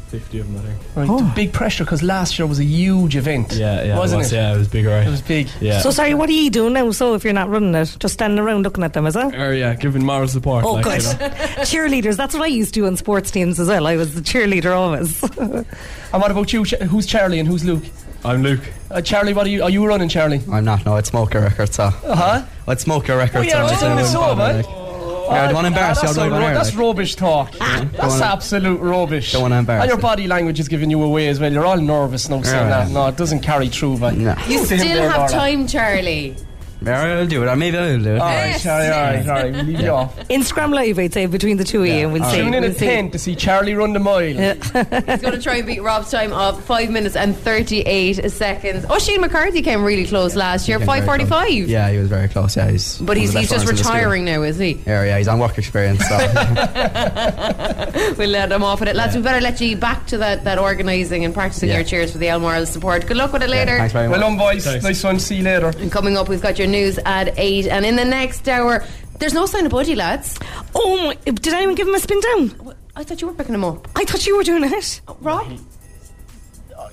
50 0.08 0.40
of 0.40 0.52
them, 0.52 0.56
I 0.56 0.66
think. 1.00 1.10
Right, 1.10 1.34
big 1.36 1.52
pressure 1.52 1.84
because 1.84 2.02
last 2.02 2.38
year 2.38 2.46
was 2.46 2.58
a 2.58 2.64
huge 2.64 3.14
event. 3.14 3.52
Yeah, 3.52 3.84
yeah. 3.84 3.96
wasn't 3.96 4.20
it? 4.20 4.24
Was, 4.24 4.32
it? 4.32 4.36
Yeah, 4.36 4.54
it 4.54 4.58
was 4.58 4.68
big, 4.68 4.86
right? 4.86 5.06
It 5.06 5.10
was 5.10 5.22
big. 5.22 5.48
yeah. 5.60 5.80
So 5.80 5.90
sorry, 5.92 6.14
what 6.14 6.28
are 6.28 6.32
you 6.32 6.50
doing 6.50 6.72
now? 6.72 6.90
So 6.90 7.14
if 7.14 7.22
you're 7.22 7.32
not 7.32 7.48
running 7.48 7.74
it, 7.76 7.96
just 8.00 8.14
standing 8.14 8.38
around 8.40 8.62
looking 8.64 8.82
at 8.82 8.92
them, 8.94 9.06
is 9.06 9.14
it? 9.14 9.34
Or, 9.34 9.54
yeah, 9.54 9.74
giving 9.74 10.04
moral 10.04 10.26
support. 10.26 10.64
Oh, 10.64 10.72
like, 10.72 10.84
good. 10.84 11.02
you 11.02 11.08
know. 11.10 11.14
Cheerleaders. 11.64 12.16
That's 12.16 12.34
what 12.34 12.42
I 12.42 12.46
used 12.48 12.74
to 12.74 12.80
do 12.80 12.86
in 12.86 12.96
sports 12.96 13.30
teams 13.30 13.60
as 13.60 13.68
well. 13.68 13.86
I 13.86 13.96
was 13.96 14.14
the 14.14 14.20
cheerleader 14.22 14.74
always. 14.74 15.22
And 16.12 16.20
what 16.20 16.32
about 16.32 16.52
you? 16.52 16.64
Who's 16.64 17.06
Charlie 17.06 17.38
and 17.38 17.46
who's 17.48 17.64
Luke? 17.64 17.84
I'm 18.24 18.42
Luke. 18.42 18.60
Uh, 18.90 19.00
Charlie, 19.00 19.32
what 19.32 19.46
are 19.46 19.50
you? 19.50 19.62
Are 19.62 19.70
you 19.70 19.86
running, 19.86 20.08
Charlie? 20.08 20.40
I'm 20.52 20.64
not. 20.64 20.84
No, 20.84 20.96
I'd 20.96 21.06
smoke 21.06 21.34
a 21.34 21.40
record. 21.40 21.72
So 21.72 21.84
Uh 21.84 21.92
huh. 22.14 22.42
I'd 22.68 22.80
smoke 22.80 23.08
a 23.08 23.16
record. 23.16 23.38
Oh, 23.38 23.42
yeah, 23.42 23.66
so 23.66 23.68
just 23.72 23.82
I'd 23.82 23.86
doing 23.86 23.98
do 23.98 24.04
it 24.04 24.06
so, 24.08 24.20
one, 24.20 24.38
Yeah, 24.38 25.42
I 25.42 25.44
don't 25.46 25.54
want 25.54 25.64
to 25.64 25.68
embarrass 25.68 25.98
you. 26.02 26.08
that's, 26.08 26.18
I'll 26.18 26.28
do 26.28 26.34
a 26.34 26.38
ro- 26.38 26.44
here, 26.44 26.54
that's 26.54 26.74
like. 26.74 26.78
rubbish 26.84 27.14
talk. 27.16 27.52
that's 27.52 27.96
wanna- 27.98 28.24
absolute 28.24 28.80
rubbish. 28.80 29.32
Don't 29.32 29.42
wanna 29.42 29.58
embarrass 29.60 29.82
And 29.84 29.88
your 29.90 29.98
you. 29.98 30.02
body 30.02 30.26
language 30.26 30.60
is 30.60 30.68
giving 30.68 30.90
you 30.90 31.02
away 31.02 31.28
as 31.28 31.40
well. 31.40 31.52
You're 31.52 31.64
all 31.64 31.78
nervous 31.80 32.28
now 32.28 32.42
saying 32.42 32.68
Yeah, 32.68 32.84
that. 32.84 32.90
No, 32.90 33.06
it 33.06 33.16
doesn't 33.16 33.40
carry 33.40 33.68
through. 33.68 33.98
But 33.98 34.16
No. 34.16 34.34
You 34.48 34.58
Listen 34.60 34.78
to 34.78 34.84
him 34.84 34.96
still 34.96 35.10
have 35.10 35.30
time, 35.30 35.66
Charlie. 35.66 36.36
Yeah, 36.82 37.02
I'll 37.18 37.26
do 37.26 37.42
it. 37.42 37.46
Or 37.46 37.56
maybe 37.56 37.76
I'll 37.76 37.98
do 37.98 38.14
it. 38.14 38.18
All 38.20 38.26
right, 38.26 38.46
Yes, 38.48 38.62
Charlie. 38.62 38.86
All 38.88 38.92
right, 39.00 39.12
yes. 39.16 39.28
all 39.28 39.34
right. 39.34 39.52
We'll 39.52 39.64
leave 39.64 39.80
you 39.80 39.90
off. 39.90 40.16
Instagram 40.28 40.74
live, 40.74 40.98
I'd 40.98 41.12
say, 41.12 41.26
between 41.26 41.56
the 41.58 41.64
two 41.64 41.82
of 41.82 41.88
you, 41.88 41.92
and 41.94 42.12
we'll 42.12 42.24
see. 42.24 42.36
Tune 42.38 42.54
in 42.54 42.62
we'll 42.62 42.70
at 42.70 42.76
see. 42.78 42.86
ten 42.86 43.10
to 43.10 43.18
see 43.18 43.34
Charlie 43.34 43.74
run 43.74 43.92
the 43.92 43.98
mile. 43.98 44.20
He's 44.22 44.70
going 44.70 45.34
to 45.34 45.40
try 45.42 45.56
and 45.56 45.66
beat 45.66 45.82
Rob's 45.82 46.10
time 46.10 46.32
of 46.32 46.62
5 46.64 46.90
minutes 46.90 47.16
and 47.16 47.36
38 47.36 48.30
seconds. 48.30 48.86
Oh, 48.88 48.98
Shane 48.98 49.20
McCarthy 49.20 49.62
came 49.62 49.84
really 49.84 50.06
close 50.06 50.34
last 50.36 50.68
year, 50.68 50.78
Came 50.78 50.86
very 50.86 51.00
5.45. 51.24 51.68
Yeah, 51.68 51.90
he 51.90 51.98
was 51.98 52.08
very 52.08 52.28
close. 52.28 52.56
Yeah, 52.56 52.70
he's. 52.70 52.98
But 52.98 53.08
one 53.08 53.16
he's, 53.18 53.28
of 53.30 53.34
the 53.34 53.40
he's 53.40 53.50
best 53.50 53.66
just 53.66 53.66
runners 53.66 53.70
in 53.70 53.76
the 53.76 53.84
school. 53.84 53.94
retiring 53.96 54.24
now, 54.24 54.42
is 54.42 54.58
he? 54.58 54.72
Yeah, 54.86 55.04
yeah, 55.04 55.18
he's 55.18 55.28
on 55.28 55.38
work 55.38 55.58
experience. 55.58 56.00
So 56.08 56.16
We'll 58.18 58.30
let 58.30 58.50
him 58.52 58.62
off 58.62 58.82
at 58.82 58.88
it. 58.88 58.96
Lads, 58.96 59.16
we 59.16 59.22
better 59.22 59.40
let 59.40 59.60
you 59.60 59.76
back 59.76 60.06
to 60.08 60.18
that, 60.18 60.44
that 60.44 60.58
organising 60.58 61.24
and 61.24 61.32
practicing 61.34 61.68
Yeah. 61.68 61.76
your 61.76 61.84
cheers 61.84 62.12
for 62.12 62.18
the 62.18 62.28
Elmoral 62.28 62.66
support. 62.66 63.06
Good 63.06 63.16
luck 63.16 63.32
with 63.32 63.42
it 63.42 63.48
yeah, 63.50 63.56
later. 63.56 63.76
thanks 63.78 63.92
very 63.92 64.08
much. 64.08 64.18
Well 64.18 64.28
done, 64.30 64.38
boys. 64.38 64.64
Thanks. 64.64 64.84
Nice 64.84 65.04
one. 65.04 65.18
See 65.18 65.36
you 65.36 65.42
later. 65.44 65.68
And 65.78 65.90
coming 65.92 66.16
up, 66.16 66.28
we've 66.28 66.40
got 66.42 66.58
your 66.58 66.66
news 66.70 66.98
at 67.04 67.38
8. 67.38 67.66
And 67.68 67.84
in 67.84 67.96
the 67.96 68.04
next 68.04 68.48
hour, 68.48 68.84
there's 69.18 69.34
no 69.34 69.46
sign 69.46 69.66
of 69.66 69.72
Buddy, 69.72 69.94
lads. 69.94 70.38
Oh, 70.74 71.06
my, 71.08 71.14
did 71.24 71.48
anyone 71.48 71.74
give 71.74 71.88
him 71.88 71.94
a 71.94 72.00
spin 72.00 72.20
down? 72.20 72.74
I 72.96 73.04
thought 73.04 73.20
you 73.20 73.26
were 73.28 73.34
picking 73.34 73.54
him 73.54 73.64
up. 73.64 73.88
I 73.96 74.04
thought 74.04 74.26
you 74.26 74.36
were 74.36 74.42
doing 74.42 74.64
it. 74.64 75.00
Rob? 75.20 75.46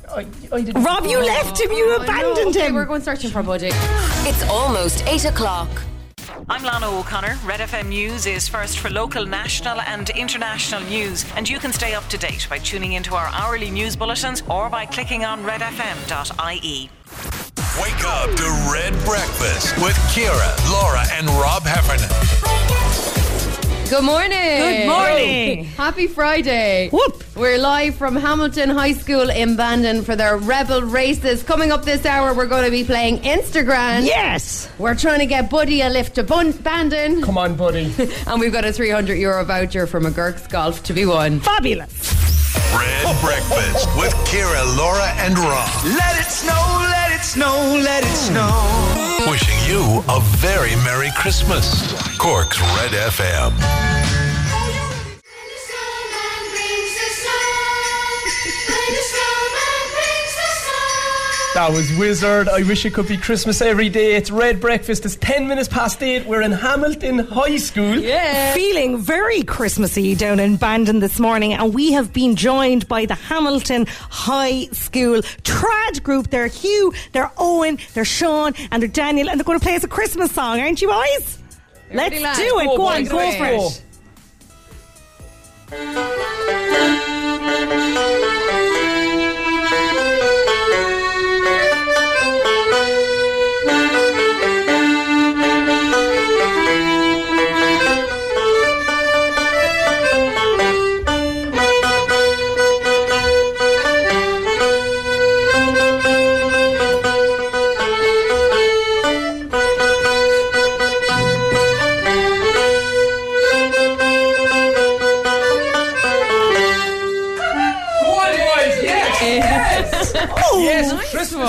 I, 0.09 0.25
I 0.51 0.61
didn't. 0.61 0.83
Rob, 0.83 1.05
you 1.05 1.19
left 1.23 1.59
him. 1.59 1.71
You 1.71 1.95
Oh, 1.97 2.03
abandoned 2.03 2.55
Okay, 2.55 2.67
him. 2.67 2.75
we're 2.75 2.85
going 2.85 3.01
searching 3.01 3.29
for 3.29 3.43
Buddy. 3.43 3.69
It's 3.71 4.43
almost 4.49 5.05
8 5.07 5.25
o'clock. 5.25 5.69
I'm 6.49 6.63
Lana 6.63 6.89
O'Connor. 6.89 7.37
Red 7.45 7.59
FM 7.59 7.87
News 7.89 8.25
is 8.25 8.47
first 8.47 8.79
for 8.79 8.89
local, 8.89 9.25
national, 9.25 9.81
and 9.81 10.09
international 10.11 10.81
news, 10.83 11.25
and 11.35 11.49
you 11.49 11.59
can 11.59 11.73
stay 11.73 11.93
up 11.93 12.07
to 12.07 12.17
date 12.17 12.47
by 12.49 12.57
tuning 12.59 12.93
into 12.93 13.15
our 13.15 13.27
hourly 13.33 13.69
news 13.69 13.95
bulletins 13.97 14.43
or 14.49 14.69
by 14.69 14.85
clicking 14.85 15.25
on 15.25 15.43
redfm.ie. 15.43 16.89
Wake 17.81 18.03
up 18.05 18.29
to 18.35 18.71
Red 18.73 18.93
Breakfast 19.05 19.77
with 19.77 19.95
Ciara, 20.11 20.55
Laura, 20.71 21.03
and 21.11 21.29
Rob 21.29 21.63
Heffernan. 21.63 22.09
Good 23.89 24.03
morning. 24.03 24.31
Good 24.31 24.87
morning. 24.87 25.63
Happy 25.63 26.07
Friday. 26.07 26.89
Whoop. 26.89 27.23
We're 27.37 27.57
live 27.57 27.95
from 27.95 28.17
Hamilton 28.17 28.69
High 28.69 28.91
School 28.91 29.29
in 29.29 29.55
Bandon 29.55 30.03
for 30.03 30.13
their 30.15 30.35
Rebel 30.35 30.81
Races. 30.81 31.41
Coming 31.41 31.71
up 31.71 31.85
this 31.85 32.05
hour, 32.05 32.33
we're 32.33 32.47
going 32.47 32.65
to 32.65 32.71
be 32.71 32.83
playing 32.83 33.19
Instagram. 33.19 34.05
Yes. 34.05 34.69
We're 34.77 34.95
trying 34.95 35.19
to 35.19 35.25
get 35.25 35.49
Buddy 35.49 35.79
a 35.81 35.89
lift 35.89 36.15
to 36.15 36.23
Bun- 36.23 36.51
Bandon. 36.51 37.21
Come 37.21 37.37
on, 37.37 37.55
buddy. 37.55 37.93
And 38.27 38.41
we've 38.41 38.51
got 38.51 38.65
a 38.65 38.73
300 38.73 39.13
euro 39.15 39.45
voucher 39.45 39.87
from 39.87 40.03
McGurk's 40.03 40.47
Golf 40.47 40.83
to 40.83 40.93
be 40.93 41.05
won. 41.05 41.39
Fabulous. 41.39 42.13
Red 42.75 43.21
Breakfast 43.21 43.87
with 43.95 44.13
Ciara, 44.27 44.65
Laura, 44.75 45.07
and 45.19 45.37
Rob. 45.39 45.69
Let 45.85 46.19
it 46.19 46.25
snow, 46.25 46.87
let 46.91 47.11
it 47.13 47.23
snow, 47.23 47.79
let 47.81 48.03
it 48.03 48.15
snow. 48.15 49.27
Wishing 49.31 49.57
you 49.69 50.03
a 50.09 50.19
very 50.37 50.75
Merry 50.83 51.09
Christmas. 51.15 51.93
Cork's 52.17 52.59
Red 52.59 52.91
FM. 52.91 53.76
That 61.57 61.71
was 61.71 61.91
Wizard. 61.97 62.47
I 62.49 62.61
wish 62.61 62.85
it 62.85 62.93
could 62.93 63.07
be 63.07 63.17
Christmas 63.17 63.63
every 63.63 63.89
day. 63.89 64.15
It's 64.15 64.29
Red 64.29 64.61
Breakfast. 64.61 65.05
It's 65.05 65.15
10 65.15 65.47
minutes 65.47 65.67
past 65.67 66.03
8. 66.03 66.27
We're 66.27 66.43
in 66.43 66.51
Hamilton 66.51 67.17
High 67.17 67.57
School. 67.57 67.97
Yeah. 67.97 68.53
Feeling 68.53 68.99
very 68.99 69.41
Christmassy 69.41 70.13
down 70.13 70.39
in 70.39 70.57
Bandon 70.57 70.99
this 70.99 71.19
morning, 71.19 71.53
and 71.53 71.73
we 71.73 71.93
have 71.93 72.13
been 72.13 72.35
joined 72.35 72.87
by 72.87 73.07
the 73.07 73.15
Hamilton 73.15 73.87
High 73.87 74.67
School 74.67 75.23
trad 75.41 76.03
group. 76.03 76.29
They're 76.29 76.45
Hugh, 76.45 76.93
they're 77.11 77.31
Owen, 77.37 77.79
they're 77.95 78.05
Sean, 78.05 78.53
and 78.71 78.83
they're 78.83 78.87
Daniel, 78.87 79.27
and 79.27 79.39
they're 79.39 79.43
going 79.43 79.59
to 79.59 79.65
play 79.65 79.75
us 79.75 79.83
a 79.83 79.87
Christmas 79.87 80.31
song, 80.31 80.59
aren't 80.59 80.79
you, 80.83 80.89
boys? 80.89 81.39
Let's 81.91 82.37
do 82.37 82.59
it. 82.59 82.65
Go, 82.65 82.85
on, 82.85 83.05
go 83.05 83.31
for 83.37 83.45
it. 83.45 83.83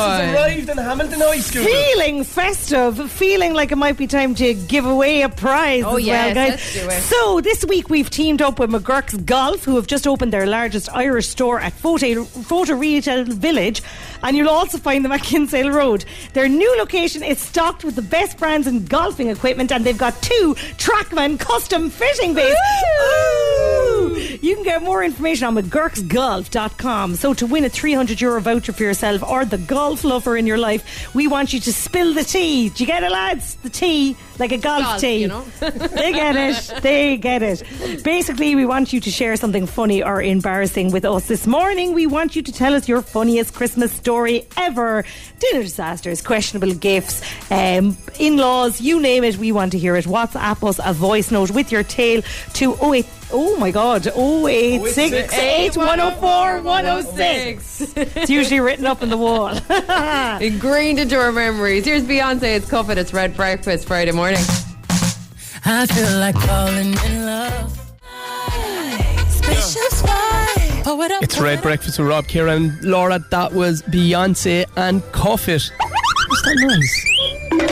Nice 0.09 0.19
Christmas 0.19 0.19
one. 0.19 0.21
has 0.21 0.35
arrived 0.35 0.69
in 0.71 0.79
Hamilton 0.79 1.21
High 1.21 1.41
School. 1.41 1.65
Feeling 1.65 2.25
festive, 2.25 3.13
feeling 3.13 3.55
like 3.55 3.73
it 3.73 3.77
might 3.77 3.97
be 3.97 4.07
time 4.07 4.35
to 4.37 4.55
give 4.55 4.87
away 4.87 5.23
a 5.23 5.29
prize. 5.29 5.85
Oh, 5.85 5.97
as 5.97 6.05
yes, 6.05 6.35
well, 6.35 6.35
guys. 6.35 6.51
let's 6.51 6.75
do 6.75 6.89
it. 6.89 7.03
So 7.03 7.41
this 7.41 7.65
week 7.65 7.91
we've 7.91 8.11
teamed 8.11 8.43
up 8.43 8.59
with 8.59 8.71
McGurk's 8.71 9.17
Golf, 9.19 9.65
who 9.65 9.77
have 9.77 9.87
just 9.87 10.07
opened 10.07 10.33
their 10.33 10.47
largest 10.47 10.89
Irish 10.95 11.29
store 11.29 11.61
at 11.61 11.73
Fota, 11.73 12.25
Fota 12.25 12.79
Retail 12.79 13.25
Village, 13.25 13.83
and 14.23 14.37
you'll 14.37 14.49
also 14.49 14.79
find 14.79 15.05
them 15.05 15.13
at 15.13 15.23
Kinsale 15.29 15.71
Road. 15.71 16.05
Their 16.33 16.49
new 16.49 16.77
location 16.79 17.23
is 17.23 17.39
stocked 17.39 17.85
with 17.85 17.95
the 17.97 18.03
best 18.03 18.39
brands 18.39 18.67
in 18.67 18.85
golfing 18.87 19.29
equipment, 19.29 19.73
and 19.73 19.85
they've 19.85 19.99
got 19.99 20.21
two 20.23 20.55
Trackman 20.77 21.39
custom 21.39 21.91
fitting 21.91 22.35
bays. 22.35 22.55
Ooh! 22.55 23.98
You 24.41 24.55
can 24.55 24.65
get 24.65 24.83
more 24.83 25.03
information 25.03 25.47
on 25.47 25.57
McGurksGolf.com. 25.57 27.17
So 27.17 27.35
to 27.35 27.47
win 27.47 27.65
a 27.65 27.69
300 27.69 28.21
euro 28.21 28.41
voucher 28.41 28.73
for 28.73 28.83
yourself 28.83 29.23
or 29.23 29.45
the 29.45 29.59
golf 29.59 30.05
lover 30.05 30.37
in 30.37 30.47
your 30.47 30.59
life, 30.59 31.13
we 31.15 31.27
want 31.27 31.53
you 31.53 31.61
to 31.61 31.73
spill 31.73 32.15
the 32.15 32.25
tea. 32.25 32.69
Do 32.69 32.85
you 32.85 32.87
get 32.87 33.03
it, 33.03 33.11
lads? 33.11 33.57
The 33.57 33.71
tea, 33.71 34.17
like 34.39 34.53
a 34.53 34.59
golf, 34.59 34.83
Golf, 34.83 35.01
tea. 35.01 35.17
you 35.19 35.29
know. 35.29 35.43
they 35.61 36.13
get 36.13 36.37
it. 36.37 36.83
They 36.83 37.17
get 37.17 37.43
it. 37.43 37.63
Basically, 38.05 38.55
we 38.55 38.65
want 38.67 38.93
you 38.93 39.01
to 39.01 39.11
share 39.11 39.37
something 39.37 39.67
funny 39.67 40.03
or 40.03 40.23
embarrassing 40.23 40.93
with 40.93 41.05
us. 41.05 41.27
This 41.27 41.47
morning, 41.47 41.93
we 41.95 42.07
want 42.07 42.37
you 42.37 42.43
to 42.43 42.53
tell 42.53 42.75
us 42.75 42.89
your 42.89 43.03
funniest 43.03 43.55
Christmas 43.55 43.93
story 43.93 44.47
ever. 44.57 45.05
Dinner 45.41 45.63
disasters, 45.63 46.23
questionable 46.23 46.75
gifts, 46.75 47.23
um, 47.51 47.97
in 48.19 48.37
laws, 48.37 48.81
you 48.81 49.01
name 49.01 49.25
it. 49.25 49.37
We 49.39 49.53
want 49.53 49.73
to 49.73 49.79
hear 49.79 49.97
it. 49.97 50.05
WhatsApp 50.05 50.67
us 50.69 50.81
a 50.85 50.93
voice 50.93 51.31
note 51.31 51.51
with 51.51 51.71
your 51.73 51.83
tale 51.83 52.23
to 52.55 52.95
08. 52.95 53.07
Oh 53.31 53.57
my 53.59 53.71
God, 53.71 54.07
086 54.07 55.77
104 55.77 56.63
106. 56.63 57.93
It's 57.97 58.31
usually 58.31 58.61
written 58.61 58.87
up 58.87 59.03
on 59.03 59.11
the 59.11 59.19
wall. 59.19 59.49
Ingrained 60.43 60.99
into 60.99 61.17
our 61.19 61.31
memories. 61.31 61.85
Here's 61.85 62.05
Beyonce. 62.05 62.57
It's 62.57 62.69
Cuff 62.69 62.89
It. 62.89 62.97
It's 62.99 63.13
Red 63.13 63.37
Breakfast 63.37 63.87
Friday 63.87 64.13
morning. 64.13 64.28
I 64.37 65.87
feel 65.87 66.19
like 66.19 66.35
falling 66.37 66.93
in 67.07 67.25
love. 67.25 67.73
Spaceship 69.31 69.93
fly. 69.93 70.55
It 70.81 71.11
up. 71.13 71.23
It's 71.23 71.39
Red 71.39 71.63
Breakfast 71.63 71.99
with 71.99 72.09
Rob, 72.09 72.27
Ciara, 72.27 72.57
and 72.57 72.83
Laura. 72.83 73.25
That 73.31 73.53
was 73.53 73.83
Beyonce 73.83 74.67
and 74.77 75.03
Cuff 75.13 75.49
It. 75.49 75.71
What's 76.29 76.43
that 76.43 76.57
noise? 76.61 77.05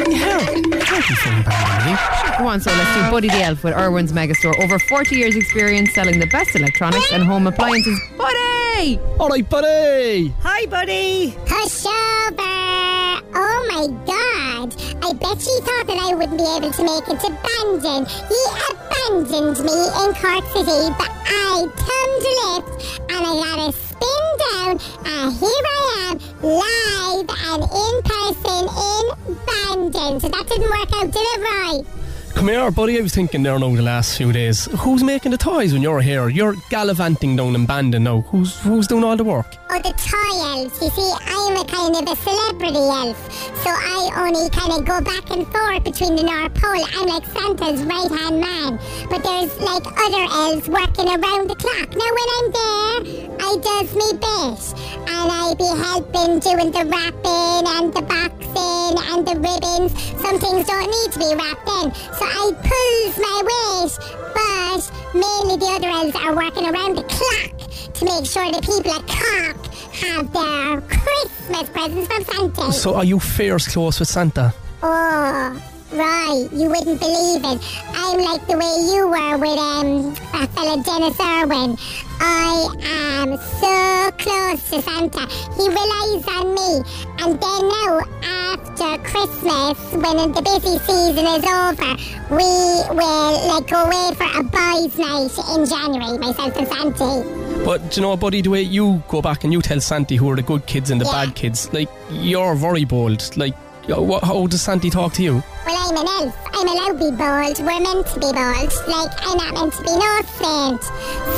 Yeah, 0.09 0.39
can't 0.39 1.09
be 1.09 1.15
saying 1.15 1.43
bad, 1.43 2.39
Go 2.39 2.47
on, 2.47 2.61
so 2.61 2.71
let's 2.71 2.95
do 2.95 3.11
Buddy 3.11 3.29
the 3.29 3.43
Elf 3.43 3.65
with 3.65 3.75
Irwin's 3.75 4.13
Megastore. 4.13 4.59
Over 4.63 4.79
40 4.79 5.17
years 5.17 5.37
experience 5.37 5.93
selling 5.95 6.21
the 6.21 6.27
best 6.27 6.55
electronics 6.55 7.13
and 7.13 7.23
home 7.23 7.47
appliances. 7.47 8.01
Buddy! 8.17 8.99
All 9.19 9.29
right, 9.29 9.49
buddy. 9.49 10.33
Hi, 10.41 10.67
buddy. 10.67 11.33
Pushover! 11.45 12.96
Oh 13.35 13.59
my 13.73 13.87
god! 14.05 14.75
I 15.03 15.13
bet 15.13 15.41
she 15.41 15.55
thought 15.61 15.87
that 15.87 15.99
I 15.99 16.15
wouldn't 16.15 16.39
be 16.39 16.45
able 16.45 16.71
to 16.71 16.83
make 16.83 17.09
it 17.09 17.21
to 17.21 17.31
Bandon. 17.45 18.07
He 18.29 18.41
abandoned 18.71 19.59
me 19.65 19.79
in 20.03 20.09
Cork 20.15 20.45
City, 20.53 20.91
but 20.99 21.11
I 21.27 21.65
turned 21.65 22.25
a 22.27 22.33
lift 22.43 23.01
and 23.09 23.23
I 23.25 23.33
got 23.41 23.59
a 23.69 23.73
spin 23.73 24.25
down, 24.47 24.75
and 25.07 25.33
here 25.33 25.65
I 25.67 26.11
am, 26.11 26.17
live 26.43 27.29
and 27.51 27.63
in 27.65 27.95
person 28.05 28.63
in 28.69 29.05
Bandon. 29.47 30.21
So 30.21 30.29
that 30.29 30.47
didn't 30.49 30.71
work 30.71 30.93
out, 30.95 31.11
did 31.11 31.27
it, 31.35 31.41
Roy? 31.41 32.06
Come 32.37 32.49
here, 32.49 32.71
buddy. 32.71 32.99
I 32.99 33.01
was 33.01 33.15
thinking 33.15 33.43
there 33.43 33.59
now 33.59 33.75
the 33.75 33.81
last 33.81 34.19
few 34.19 34.31
days. 34.31 34.67
Who's 34.81 35.03
making 35.03 35.31
the 35.31 35.39
toys 35.39 35.73
when 35.73 35.81
you're 35.81 36.03
here? 36.03 36.29
You're 36.29 36.55
gallivanting 36.69 37.35
down 37.35 37.55
in 37.55 37.65
Bandon 37.65 38.05
now. 38.05 38.21
Who's 38.21 38.61
who's 38.61 38.87
doing 38.87 39.05
all 39.05 39.17
the 39.17 39.25
work? 39.25 39.57
Oh, 39.71 39.79
the 39.79 39.95
toy 39.97 40.37
elves. 40.45 40.77
You 40.83 40.91
see, 40.91 41.13
I'm 41.33 41.57
a 41.57 41.65
kind 41.65 41.97
of 41.97 42.05
a 42.13 42.15
celebrity 42.15 42.77
elf, 42.77 43.17
so 43.65 43.71
I 43.71 44.13
only 44.21 44.51
kind 44.51 44.71
of 44.71 44.85
go 44.85 45.01
back 45.01 45.31
and 45.31 45.49
forth 45.49 45.83
between 45.83 46.15
the 46.15 46.25
North 46.25 46.53
Pole. 46.61 46.85
I'm 46.93 47.09
like 47.09 47.25
Santa's 47.25 47.83
right 47.85 48.13
hand 48.13 48.39
man. 48.39 48.79
But 49.09 49.25
there's 49.25 49.59
like 49.59 49.87
other 49.87 50.29
elves 50.29 50.69
working 50.69 51.09
around 51.09 51.49
the 51.49 51.57
clock. 51.57 51.89
Now, 51.97 52.11
when 52.17 52.29
I'm 52.37 52.49
there, 52.53 52.97
I 53.41 53.57
does 53.65 53.97
me 53.97 54.13
best, 54.21 54.77
and 55.09 55.33
I 55.33 55.55
be 55.57 55.73
helping 55.73 56.39
doing 56.41 56.71
the 56.71 56.85
wrapping 56.85 57.65
and 57.65 57.95
the 57.95 58.03
boxing 58.03 59.01
and 59.09 59.25
the 59.25 59.37
ribbons. 59.41 59.97
Some 60.21 60.39
things 60.39 60.67
don't 60.67 60.85
need 60.85 61.13
to 61.13 61.19
be 61.19 61.33
wrapped 61.35 61.69
in, 61.81 61.95
so 62.13 62.26
I 62.27 62.53
pulls 62.69 63.17
my 63.19 63.43
weight. 63.49 63.95
But 64.35 64.83
mainly 65.15 65.57
the 65.57 65.67
other 65.67 65.89
elves 65.89 66.17
are 66.17 66.35
working 66.35 66.67
around 66.69 66.97
the 66.97 67.05
clock 67.05 67.95
to 67.95 68.05
make 68.05 68.27
sure 68.27 68.51
the 68.51 68.61
people 68.61 68.93
at 68.93 69.07
Cork 69.07 69.67
have 69.95 70.33
their 70.33 70.81
Christmas 70.83 71.69
presents 71.71 72.07
from 72.07 72.25
Santa. 72.25 72.73
So 72.73 72.95
are 72.95 73.05
you 73.05 73.19
fierce 73.19 73.69
close 73.69 74.01
with 74.01 74.09
Santa? 74.09 74.53
Oh, 74.83 75.63
right. 75.93 76.49
You 76.53 76.69
wouldn't 76.69 77.01
believe 77.01 77.45
it. 77.45 77.59
I'm 77.95 78.19
like 78.19 78.47
the 78.47 78.57
way 78.57 78.75
you 78.93 79.07
were 79.09 79.39
with 79.39 79.59
um, 79.59 80.15
that 80.33 80.49
fella 80.55 80.83
Denis 80.83 81.19
Irwin. 81.21 81.77
I 82.19 82.69
am 82.83 83.37
so 83.61 84.11
close 84.19 84.71
to 84.71 84.81
Santa. 84.83 85.27
He 85.57 85.69
relies 85.69 86.27
on 86.29 86.55
me. 86.55 86.83
And 87.21 87.41
then 87.41 87.69
now, 87.69 88.01
after 88.23 89.03
Christmas, 89.05 89.77
when 89.93 90.33
the 90.33 90.43
busy 90.43 90.79
season 90.79 91.27
is 91.27 91.45
over, 91.45 91.93
we 92.31 92.97
will 92.97 93.49
like 93.49 93.67
go 93.69 93.85
away 93.85 94.15
for 94.15 94.25
a 94.25 94.43
boys' 94.43 94.99
night 94.99 95.57
in 95.57 95.67
January, 95.67 96.19
myself 96.19 96.57
and 96.57 96.67
Santi. 96.69 97.65
But 97.65 97.91
do 97.91 98.01
you 98.01 98.07
know, 98.07 98.17
buddy, 98.17 98.41
the 98.43 98.51
way 98.51 98.63
you 98.63 99.03
go 99.09 99.21
back 99.21 99.45
and 99.45 99.53
you 99.53 99.61
tell 99.61 99.81
Santi 99.81 100.17
who 100.17 100.31
are 100.31 100.37
the 100.37 100.43
good 100.43 100.67
kids 100.67 100.91
and 100.91 101.01
the 101.01 101.05
Yeah. 101.05 101.27
bad 101.27 101.35
kids, 101.35 101.71
like 101.73 101.89
you're 102.11 102.55
very 102.55 102.85
bold. 102.85 103.37
Like, 103.37 103.55
how 103.89 104.47
does 104.47 104.63
Santi 104.63 104.89
talk 104.91 105.13
to 105.15 105.23
you? 105.23 105.43
Well, 105.67 105.75
I'm 105.75 105.97
an 105.97 106.07
elf. 106.07 106.37
I'm 106.55 106.69
allowed 106.69 106.93
to 106.93 107.11
be 107.11 107.11
bold. 107.11 107.59
We're 107.59 107.81
meant 107.81 108.07
to 108.07 108.21
be 108.21 108.31
bold. 108.31 108.71
Like, 108.87 109.11
I'm 109.27 109.37
not 109.37 109.53
meant 109.53 109.73
to 109.75 109.83
be 109.83 109.99
no 109.99 110.23
saint. 110.39 110.83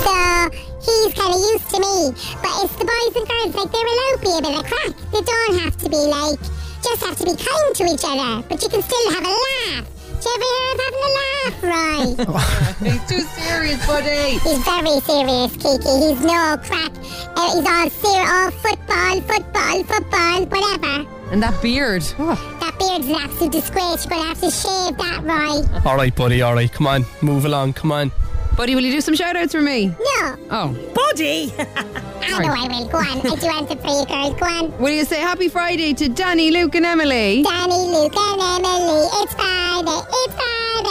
So, 0.05 0.51
he's 0.85 1.15
kind 1.17 1.33
of 1.33 1.41
used 1.41 1.71
to 1.71 1.81
me. 1.81 2.13
But 2.43 2.53
it's 2.61 2.77
the 2.77 2.85
boys 2.85 3.17
and 3.17 3.27
girls, 3.27 3.55
like, 3.57 3.73
they're 3.73 3.89
allowed 3.89 4.13
to 4.13 4.21
be 4.21 4.33
a 4.37 4.43
bit 4.45 4.59
of 4.59 4.67
crack. 4.69 4.93
They 5.13 5.23
don't 5.23 5.59
have 5.61 5.77
to 5.79 5.89
be, 5.89 5.97
like, 5.97 6.39
just 6.85 7.03
have 7.07 7.17
to 7.17 7.25
be 7.25 7.37
kind 7.37 7.75
to 7.75 7.85
each 7.85 8.05
other. 8.05 8.45
But 8.47 8.63
you 8.63 8.69
can 8.69 8.83
still 8.83 9.11
have 9.13 9.25
a 9.25 9.33
laugh. 9.33 9.98
Do 10.29 10.35
you 10.35 10.37
ever 10.37 10.49
hear 10.53 10.73
of 10.73 10.81
having 10.85 11.05
a 11.09 11.13
laugh, 11.19 11.59
right? 11.63 12.79
He's 12.93 13.05
too 13.09 13.25
serious, 13.41 13.87
buddy. 13.87 14.39
He's 14.39 14.59
very 14.65 15.01
serious, 15.01 15.53
Kiki. 15.57 15.95
He's 16.05 16.21
no 16.25 16.57
crack. 16.63 16.93
Uh, 17.37 17.55
he's 17.55 17.67
all 17.67 17.91
serious, 17.91 18.31
all 18.31 18.51
football, 18.51 19.21
football, 19.23 19.85
football, 19.85 20.47
whatever. 20.47 21.09
And 21.33 21.43
that 21.43 21.61
beard. 21.63 22.03
That 22.03 22.75
beard's 22.79 23.07
an 23.09 23.15
absolute 23.17 23.53
disgrace. 23.53 24.05
You're 24.05 24.11
going 24.11 24.23
to 24.23 24.29
have 24.29 24.41
to 24.41 24.51
shave 24.51 24.97
that, 24.99 25.21
right? 25.25 25.87
All 25.87 25.97
right, 25.97 26.15
buddy, 26.15 26.43
all 26.43 26.55
right. 26.55 26.71
Come 26.71 26.87
on, 26.87 27.05
move 27.23 27.45
along, 27.45 27.75
come 27.75 27.93
on. 27.93 28.13
Buddy, 28.59 28.75
will 28.75 28.83
you 28.83 28.91
do 28.91 29.01
some 29.01 29.15
shout 29.15 29.37
outs 29.37 29.53
for 29.55 29.63
me? 29.63 29.87
No. 29.87 30.37
Oh. 30.51 30.93
Buddy! 30.93 31.55
I 31.59 32.43
know 32.43 32.53
I 32.53 32.67
will. 32.67 32.89
Go 32.89 32.99
on. 32.99 33.19
I 33.19 33.37
do 33.37 33.47
answer 33.47 33.77
for 33.77 33.87
you, 33.87 34.05
girls. 34.05 34.35
Go 34.35 34.47
on. 34.47 34.79
Will 34.79 34.91
you 34.91 35.05
say 35.05 35.21
happy 35.21 35.49
Friday 35.49 35.95
to 35.95 36.09
Danny, 36.09 36.51
Luke, 36.51 36.75
and 36.75 36.85
Emily? 36.85 37.45
Danny, 37.45 37.87
Luke, 37.87 38.17
and 38.17 38.65
Emily. 38.67 39.07
It's 39.23 39.35
Friday. 39.35 40.03
It's 40.11 40.35
Friday. 40.35 40.88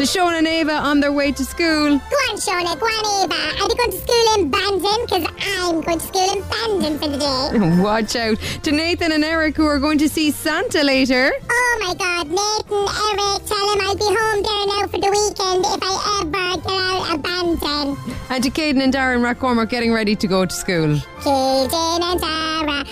To 0.00 0.06
Sean 0.06 0.32
and 0.32 0.46
Ava 0.46 0.72
on 0.72 1.00
their 1.00 1.12
way 1.12 1.30
to 1.30 1.44
school. 1.44 1.98
Go 1.98 2.16
on, 2.30 2.36
Shona. 2.38 2.72
Go 2.80 2.86
on, 2.86 3.22
Eva. 3.22 3.62
Are 3.62 3.68
they 3.68 3.74
going 3.74 3.90
to 3.90 3.98
school 3.98 4.34
in 4.34 4.50
Bandon? 4.50 5.04
Because 5.04 5.26
I'm 5.42 5.82
going 5.82 5.98
to 5.98 6.06
school 6.06 6.32
in 6.32 6.42
Bandon 6.48 6.98
for 6.98 7.08
the 7.08 7.18
day. 7.18 7.82
Watch 7.82 8.16
out. 8.16 8.38
To 8.62 8.72
Nathan 8.72 9.12
and 9.12 9.22
Eric 9.22 9.56
who 9.56 9.66
are 9.66 9.78
going 9.78 9.98
to 9.98 10.08
see 10.08 10.30
Santa 10.30 10.82
later. 10.82 11.30
Oh 11.50 11.78
my 11.86 11.92
God, 11.92 12.28
Nathan, 12.28 12.88
Eric, 12.88 13.44
tell 13.44 13.72
him 13.74 13.80
I'll 13.82 13.94
be 13.94 14.08
home 14.08 14.42
there 14.42 14.66
now 14.68 14.86
for 14.88 14.96
the 14.96 15.10
weekend 15.10 15.66
if 15.66 15.82
I 15.82 16.22
ever 16.22 16.62
get 16.62 16.72
out 16.72 17.14
of 17.14 17.22
Bandon. 17.22 18.14
And 18.30 18.42
to 18.42 18.50
Caden 18.50 18.82
and 18.82 18.94
Darren 18.94 19.20
Rathcormac 19.20 19.68
getting 19.68 19.92
ready 19.92 20.16
to 20.16 20.26
go 20.26 20.46
to 20.46 20.54
school. 20.54 20.96
Caden 21.20 22.02
and 22.02 22.20
Dara, 22.22 22.84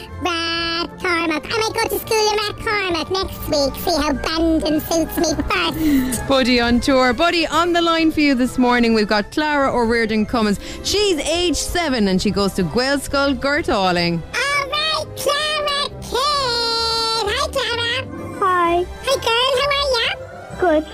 go 1.83 1.88
to 1.88 1.99
school 1.99 2.33
in 2.33 2.37
Rat 2.93 3.11
next 3.11 3.38
week, 3.49 3.75
see 3.83 3.95
how 3.95 4.12
Bandon 4.12 4.81
suits 4.81 5.17
me 5.17 5.35
first. 5.49 6.27
Buddy 6.27 6.61
on 6.61 6.81
tour. 6.81 7.12
Buddy 7.12 7.47
on 7.47 7.73
the 7.73 7.81
line 7.81 8.11
for 8.11 8.21
you 8.21 8.35
this 8.35 8.59
morning. 8.59 8.95
We've 8.95 9.07
got 9.09 9.31
Clara 9.31 9.73
O'Riordan 9.73 10.27
Cummins. 10.27 10.59
She's 10.83 11.19
age 11.19 11.57
seven 11.57 12.09
and 12.09 12.21
she 12.21 12.31
goes 12.31 12.55
to 12.55 12.64
Gaelscoil 12.64 13.38
Gertalling. 13.38 14.21
All 14.23 14.69
right, 14.69 15.05
Clara 15.17 15.88
Kid. 16.03 17.25
Hi, 17.31 17.47
Clara. 17.53 17.91
Hi. 18.41 18.85
Hi, 19.05 19.17
girl. 19.25 19.53
How 19.61 19.79
are 19.79 20.09
you? 20.09 20.17
Good. 20.59 20.85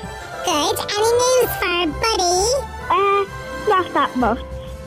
Good. 0.44 0.77
Any 0.97 1.11
news 1.23 1.53
for 1.61 1.81
Buddy? 2.03 2.38
Uh, 2.90 3.23
not 3.68 3.87
that 3.94 4.16
much. 4.16 4.40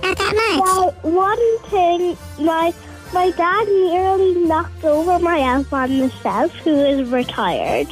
Not 0.03 0.17
that 0.17 0.33
much? 0.35 0.59
Well, 0.61 0.91
one 1.01 1.45
thing, 1.69 2.17
my 2.39 2.71
my 3.13 3.31
dad 3.31 3.67
nearly 3.67 4.35
knocked 4.45 4.83
over 4.83 5.19
my 5.19 5.39
elf 5.41 5.71
on 5.71 5.97
the 5.97 6.09
shelf, 6.21 6.51
who 6.55 6.75
is 6.75 7.09
retired. 7.09 7.87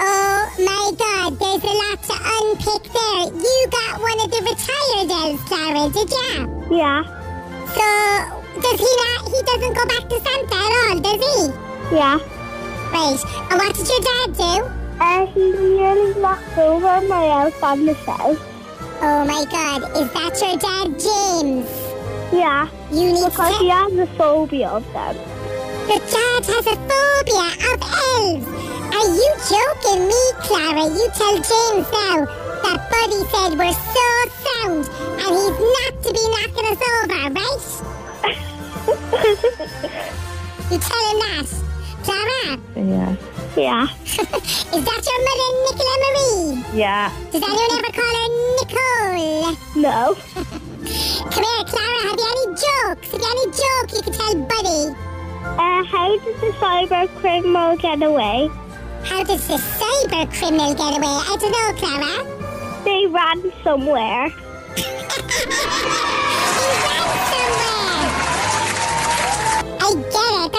Oh 0.00 0.50
my 0.58 0.92
god, 0.98 1.38
there's 1.38 1.64
a 1.64 1.74
lot 1.74 2.02
to 2.02 2.14
unpick 2.14 2.92
there. 2.92 3.24
You 3.34 3.66
got 3.70 4.00
one 4.00 4.20
of 4.20 4.30
the 4.30 4.40
retired 4.44 5.10
elves, 5.10 5.42
Clara, 5.44 5.88
did 5.90 6.10
ya? 6.10 6.46
Yeah. 6.70 7.02
So, 7.74 7.88
does 8.60 8.80
he 8.80 8.92
not? 9.02 9.28
He 9.28 9.42
doesn't 9.42 9.74
go 9.74 9.84
back 9.86 10.08
to 10.08 10.20
Santa 10.20 10.54
at 10.54 10.72
all, 10.78 11.00
does 11.00 11.20
he? 11.26 11.96
Yeah. 11.96 12.18
Right. 12.92 13.18
And 13.50 13.58
what 13.58 13.74
did 13.74 13.88
your 13.88 14.00
dad 14.00 14.36
do? 14.36 14.78
Uh, 15.00 15.26
he 15.26 15.52
nearly 15.52 16.20
knocked 16.20 16.58
over 16.58 17.06
my 17.08 17.42
elf 17.42 17.62
on 17.62 17.86
the 17.86 17.94
shelf. 18.04 18.38
Oh 19.00 19.24
my 19.24 19.44
god, 19.50 19.82
is 19.96 20.12
that 20.12 20.34
your 20.40 20.58
dad, 20.58 20.98
James? 20.98 21.68
Yeah. 22.32 22.68
You 22.90 23.12
need 23.12 23.24
because 23.24 23.56
to- 23.58 23.64
he 23.64 23.68
has 23.70 23.92
a 23.92 24.06
phobia 24.16 24.68
of 24.68 24.84
them. 24.92 25.16
Your 25.88 25.98
dad 25.98 26.46
has 26.46 26.66
a 26.66 26.76
phobia 26.88 27.46
of 27.68 27.82
elves. 27.82 28.46
Are 28.96 29.08
you 29.14 29.30
joking 29.48 30.02
me, 30.08 30.22
Clara? 30.40 30.84
You 30.88 31.08
tell 31.14 31.36
James 31.36 31.88
now 31.92 32.26
that 32.64 32.78
Buddy 32.90 33.20
said 33.32 33.50
we're 33.58 33.72
so 33.72 34.08
sound 34.44 34.84
and 35.20 35.30
he's 35.36 35.58
not 35.76 35.92
to 36.02 36.08
be 36.12 36.24
knocking 36.34 36.66
us 36.72 36.82
over, 36.92 37.22
right? 37.38 37.64
you 40.70 40.78
tell 40.78 41.02
him 41.08 41.18
that. 41.24 41.48
Clara, 42.04 42.42
Yeah. 42.76 43.12
Yeah. 43.56 43.84
is 44.04 44.82
that 44.84 45.02
your 45.08 45.20
mother, 45.28 45.50
Nicola 45.64 45.96
Marie? 46.04 46.52
Yeah. 46.78 47.06
Does 47.32 47.42
anyone 47.42 47.72
ever 47.78 47.92
call 47.92 48.14
her 48.14 48.28
Nicole? 48.60 49.56
No. 49.82 50.00
Come 51.30 51.44
here, 51.44 51.64
Clara. 51.64 52.00
Have 52.02 52.18
you 52.18 52.28
any 52.34 52.46
jokes? 52.54 53.12
Have 53.12 53.20
you 53.20 53.28
any 53.28 53.46
joke 53.52 53.88
you 53.94 54.02
can 54.02 54.12
tell 54.12 54.34
Buddy? 54.52 54.82
Uh, 55.44 55.84
how 55.84 56.18
did 56.18 56.36
the 56.40 56.52
cyber 56.58 57.08
criminal 57.20 57.76
get 57.76 58.02
away? 58.02 58.50
How 59.04 59.22
does 59.22 59.46
the 59.48 59.56
cyber 59.56 60.26
criminal 60.32 60.74
get 60.74 60.96
away? 60.96 61.06
I 61.06 61.36
don't 61.38 61.52
know, 61.52 61.72
Clara. 61.78 62.24
They 62.84 63.06
ran 63.06 63.52
somewhere. 63.62 64.32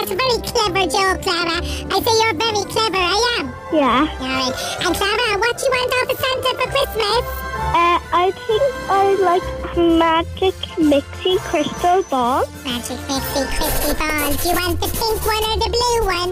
That's 0.09 0.21
a 0.21 0.25
very 0.25 0.41
clever 0.41 0.85
joke, 0.89 1.21
Clara. 1.21 1.61
I 1.61 2.01
say 2.01 2.13
you're 2.17 2.33
very 2.33 2.65
clever. 2.65 2.97
I 2.97 3.17
am. 3.37 3.53
Yeah. 3.69 4.09
All 4.09 4.25
right. 4.25 4.55
And 4.81 4.95
Clara, 4.97 5.37
what 5.37 5.53
do 5.53 5.61
you 5.61 5.69
want 5.69 5.93
off 6.01 6.09
of 6.09 6.17
Santa 6.17 6.51
for 6.57 6.69
Christmas? 6.73 7.23
Uh, 7.77 7.97
I 8.09 8.33
think 8.33 8.63
I 8.89 9.05
like 9.21 9.45
a 9.45 9.97
magic 10.01 10.55
mixie 10.81 11.37
crystal 11.45 12.01
ball. 12.09 12.49
Magic 12.65 12.97
Mixie 13.05 13.45
crystal 13.53 13.93
Ball. 14.01 14.33
Do 14.33 14.49
you 14.49 14.55
want 14.57 14.81
the 14.81 14.89
pink 14.89 15.21
one 15.21 15.45
or 15.45 15.57
the 15.61 15.69
blue 15.77 16.01
one? 16.09 16.31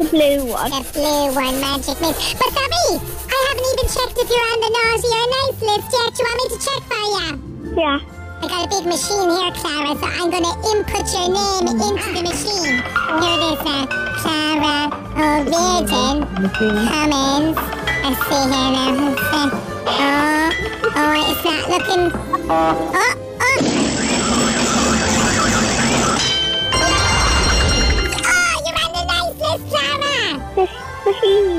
The 0.00 0.08
blue 0.08 0.48
one. 0.48 0.70
The 0.72 0.80
blue 0.96 1.36
one, 1.36 1.60
Magic 1.60 2.00
Mix. 2.00 2.32
But 2.32 2.48
sorry, 2.56 2.96
I 2.96 3.38
haven't 3.44 3.68
even 3.76 3.86
checked 3.92 4.16
if 4.16 4.28
you're 4.32 4.48
on 4.56 4.60
the 4.64 4.72
naughty 4.72 5.10
or 5.12 5.26
nice 5.36 5.60
list 5.60 5.88
yet. 5.92 6.16
Do 6.16 6.22
you 6.22 6.28
want 6.32 6.38
me 6.40 6.46
to 6.48 6.58
check 6.64 6.82
for 6.88 7.04
you? 7.12 7.76
Yeah. 7.76 8.15
I 8.42 8.48
got 8.48 8.66
a 8.66 8.68
big 8.68 8.84
machine 8.86 9.30
here, 9.30 9.50
Clara, 9.52 9.96
so 9.96 10.06
I'm 10.06 10.28
gonna 10.30 10.54
input 10.70 11.06
your 11.12 11.28
name 11.32 11.66
into 11.72 12.08
the 12.12 12.22
machine. 12.22 12.76
Here 13.16 13.36
it 13.36 13.42
is, 13.48 13.60
uh, 13.64 13.86
Clara 14.20 14.92
O'Virgin 15.16 16.16
Cummins. 16.52 17.56
Let's 18.04 18.20
see 18.28 18.44
here 18.44 18.70
now. 18.76 18.92
Oh, 19.88 20.52
oh, 20.96 21.12
it's 21.30 21.42
not 21.44 21.64
looking. 21.70 22.04
Oh, 22.50 22.74
oh. 22.92 23.56
Oh, 28.28 28.54
you're 28.66 28.78
on 28.84 28.90
the 28.92 29.02
nice 29.08 29.36
list, 29.40 29.64
Clara. 29.70 30.16
Yay! 31.16 31.56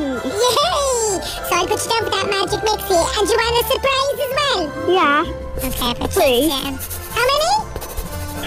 So 1.47 1.53
I'll 1.55 1.65
put 1.65 1.79
you 1.83 1.89
down 1.89 2.01
for 2.03 2.11
that 2.11 2.27
magic 2.29 2.61
mixie. 2.61 3.01
And 3.17 3.25
you 3.27 3.35
want 3.35 3.53
a 3.57 3.63
surprise 3.67 4.19
as 4.21 4.31
well? 4.37 4.61
Yeah. 4.93 5.46
Okay, 5.57 5.93
put 5.99 6.11
Three. 6.13 6.41
you 6.43 6.49
down. 6.49 6.73
How 7.11 7.25
many? 7.25 7.51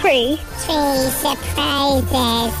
Three. 0.01 0.37
Three 0.63 1.09
surprises. 1.11 2.53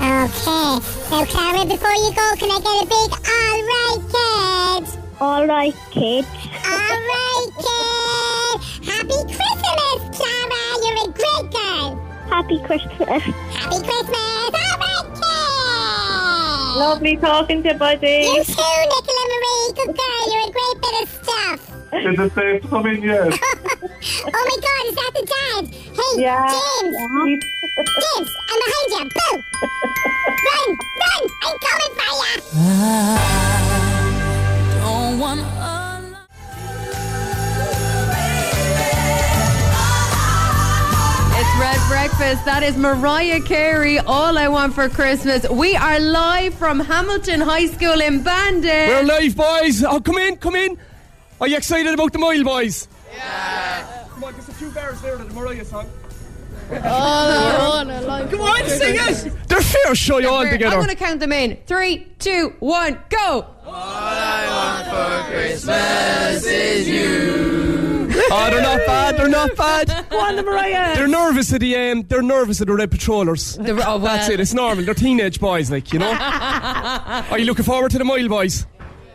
Okay. 0.00 0.80
Now, 1.10 1.24
Clara, 1.26 1.64
before 1.66 1.92
you 1.92 2.10
go, 2.14 2.26
can 2.38 2.50
I 2.50 2.58
get 2.64 2.82
a 2.82 2.86
big 2.88 3.10
all 3.28 3.60
right, 3.70 4.00
kid? 4.08 4.84
All 5.20 5.44
right, 5.46 5.74
kids. 5.90 6.28
All 6.64 7.00
right, 7.12 7.52
kid. 7.60 8.88
Happy 8.88 9.20
Christmas, 9.28 10.00
Clara. 10.16 10.62
You're 10.82 11.04
a 11.04 11.12
great 11.12 11.46
girl. 11.52 11.88
Happy 12.30 12.58
Christmas. 12.64 13.22
Happy 13.52 13.78
Christmas. 13.84 14.16
All 14.16 14.50
right, 14.80 15.06
kid. 15.14 16.78
Lovely 16.78 17.16
talking 17.18 17.62
to 17.64 17.68
you, 17.68 17.74
buddy. 17.78 18.22
You 18.24 18.44
too, 18.44 18.78
Nicola 18.88 19.24
Marie. 19.28 19.72
Good 19.76 19.92
girl. 19.94 20.22
You're 20.32 20.48
a 20.48 20.50
great 20.50 20.76
bit 20.80 20.94
of 21.02 21.08
stuff. 21.22 21.60
Is 21.92 22.18
it 22.18 22.32
safe 22.34 22.62
to 22.62 22.68
come 22.68 22.86
in 22.86 23.02
yet? 23.02 23.38
Oh 24.22 24.44
my 24.50 24.56
God, 24.66 24.82
is 24.88 24.94
that 24.94 25.12
the 25.14 25.24
dad? 25.34 25.62
Hey, 25.96 26.12
Yeah. 26.22 26.46
James. 26.80 26.96
James, 27.76 28.30
I'm 28.50 28.58
behind 28.64 28.90
you. 28.90 29.04
Boo. 29.16 29.34
run, 30.46 30.68
run. 31.00 31.22
I'm 31.42 31.56
coming 31.64 31.92
for 31.96 32.12
you. 32.20 32.32
Don't 34.82 35.14
want 35.18 35.40
It's 41.40 41.54
Red 41.58 41.80
Breakfast. 41.88 42.44
That 42.44 42.62
is 42.62 42.76
Mariah 42.76 43.40
Carey. 43.40 43.98
All 43.98 44.36
I 44.36 44.48
want 44.48 44.74
for 44.74 44.88
Christmas. 44.90 45.48
We 45.48 45.74
are 45.74 45.98
live 45.98 46.52
from 46.54 46.80
Hamilton 46.80 47.40
High 47.40 47.66
School 47.66 48.00
in 48.02 48.22
Bandon. 48.22 48.88
We're 48.90 49.04
live, 49.04 49.36
boys. 49.36 49.82
Oh, 49.82 50.00
come 50.00 50.18
in, 50.18 50.36
come 50.36 50.54
in. 50.56 50.76
Are 51.40 51.48
you 51.48 51.56
excited 51.56 51.94
about 51.94 52.12
the 52.12 52.18
mile, 52.18 52.44
boys? 52.44 52.88
Yeah. 53.12 54.06
Come 54.10 54.24
on, 54.24 54.32
there's 54.34 54.48
a 54.48 54.54
few 54.54 54.70
bars 54.70 55.00
there 55.00 55.14
of 55.14 55.28
the 55.28 55.34
Mariah 55.34 55.64
song. 55.64 55.86
Come 56.70 58.40
on, 58.40 58.66
sing 58.68 58.96
it. 58.96 59.48
They're 59.48 59.60
fair 59.60 59.94
shy 59.94 60.24
all 60.24 60.44
together. 60.44 60.66
I'm 60.76 60.82
going 60.84 60.88
to 60.88 60.94
count 60.94 61.20
them 61.20 61.32
in. 61.32 61.56
Three, 61.66 62.06
two, 62.18 62.54
one, 62.60 62.98
go. 63.08 63.46
All 63.66 63.72
I 63.74 64.46
want 64.86 64.86
for 65.26 65.32
Christmas 65.32 66.46
is 66.46 66.88
you. 66.88 68.08
Oh, 68.32 68.50
they're 68.50 68.62
not 68.62 68.86
bad. 68.86 69.16
They're 69.16 69.28
not 69.28 69.56
bad. 69.56 70.06
Go 70.10 70.20
on, 70.20 70.36
the 70.36 70.42
Mariah. 70.42 70.94
They're 70.94 71.08
nervous 71.08 71.52
at 71.52 71.60
the 71.60 71.74
um, 71.76 72.02
they're 72.02 72.22
nervous 72.22 72.60
at 72.60 72.66
the 72.68 72.74
red 72.74 72.90
patrollers. 72.90 73.56
The- 73.56 73.72
oh, 73.72 73.74
well. 73.74 73.98
That's 73.98 74.28
it. 74.28 74.38
It's 74.38 74.54
normal. 74.54 74.84
They're 74.84 74.94
teenage 74.94 75.40
boys, 75.40 75.70
like 75.70 75.92
you 75.92 75.98
know. 75.98 76.12
Are 77.30 77.38
you 77.38 77.46
looking 77.46 77.64
forward 77.64 77.90
to 77.92 77.98
the 77.98 78.04
mile, 78.04 78.28
boys? 78.28 78.66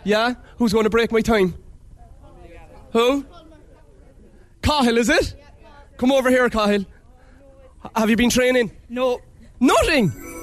Yeah. 0.03 0.33
Who's 0.57 0.73
going 0.73 0.83
to 0.85 0.89
break 0.89 1.11
my 1.11 1.21
time? 1.21 1.55
Who? 2.91 3.25
Cahill, 4.65 4.97
is 4.97 5.09
it? 5.09 5.35
Come 5.97 6.11
over 6.11 6.29
here, 6.29 6.49
Cahill. 6.49 6.85
Have 7.95 8.09
you 8.09 8.17
been 8.17 8.31
training? 8.31 8.71
No. 8.89 9.21
Nothing. 9.59 10.34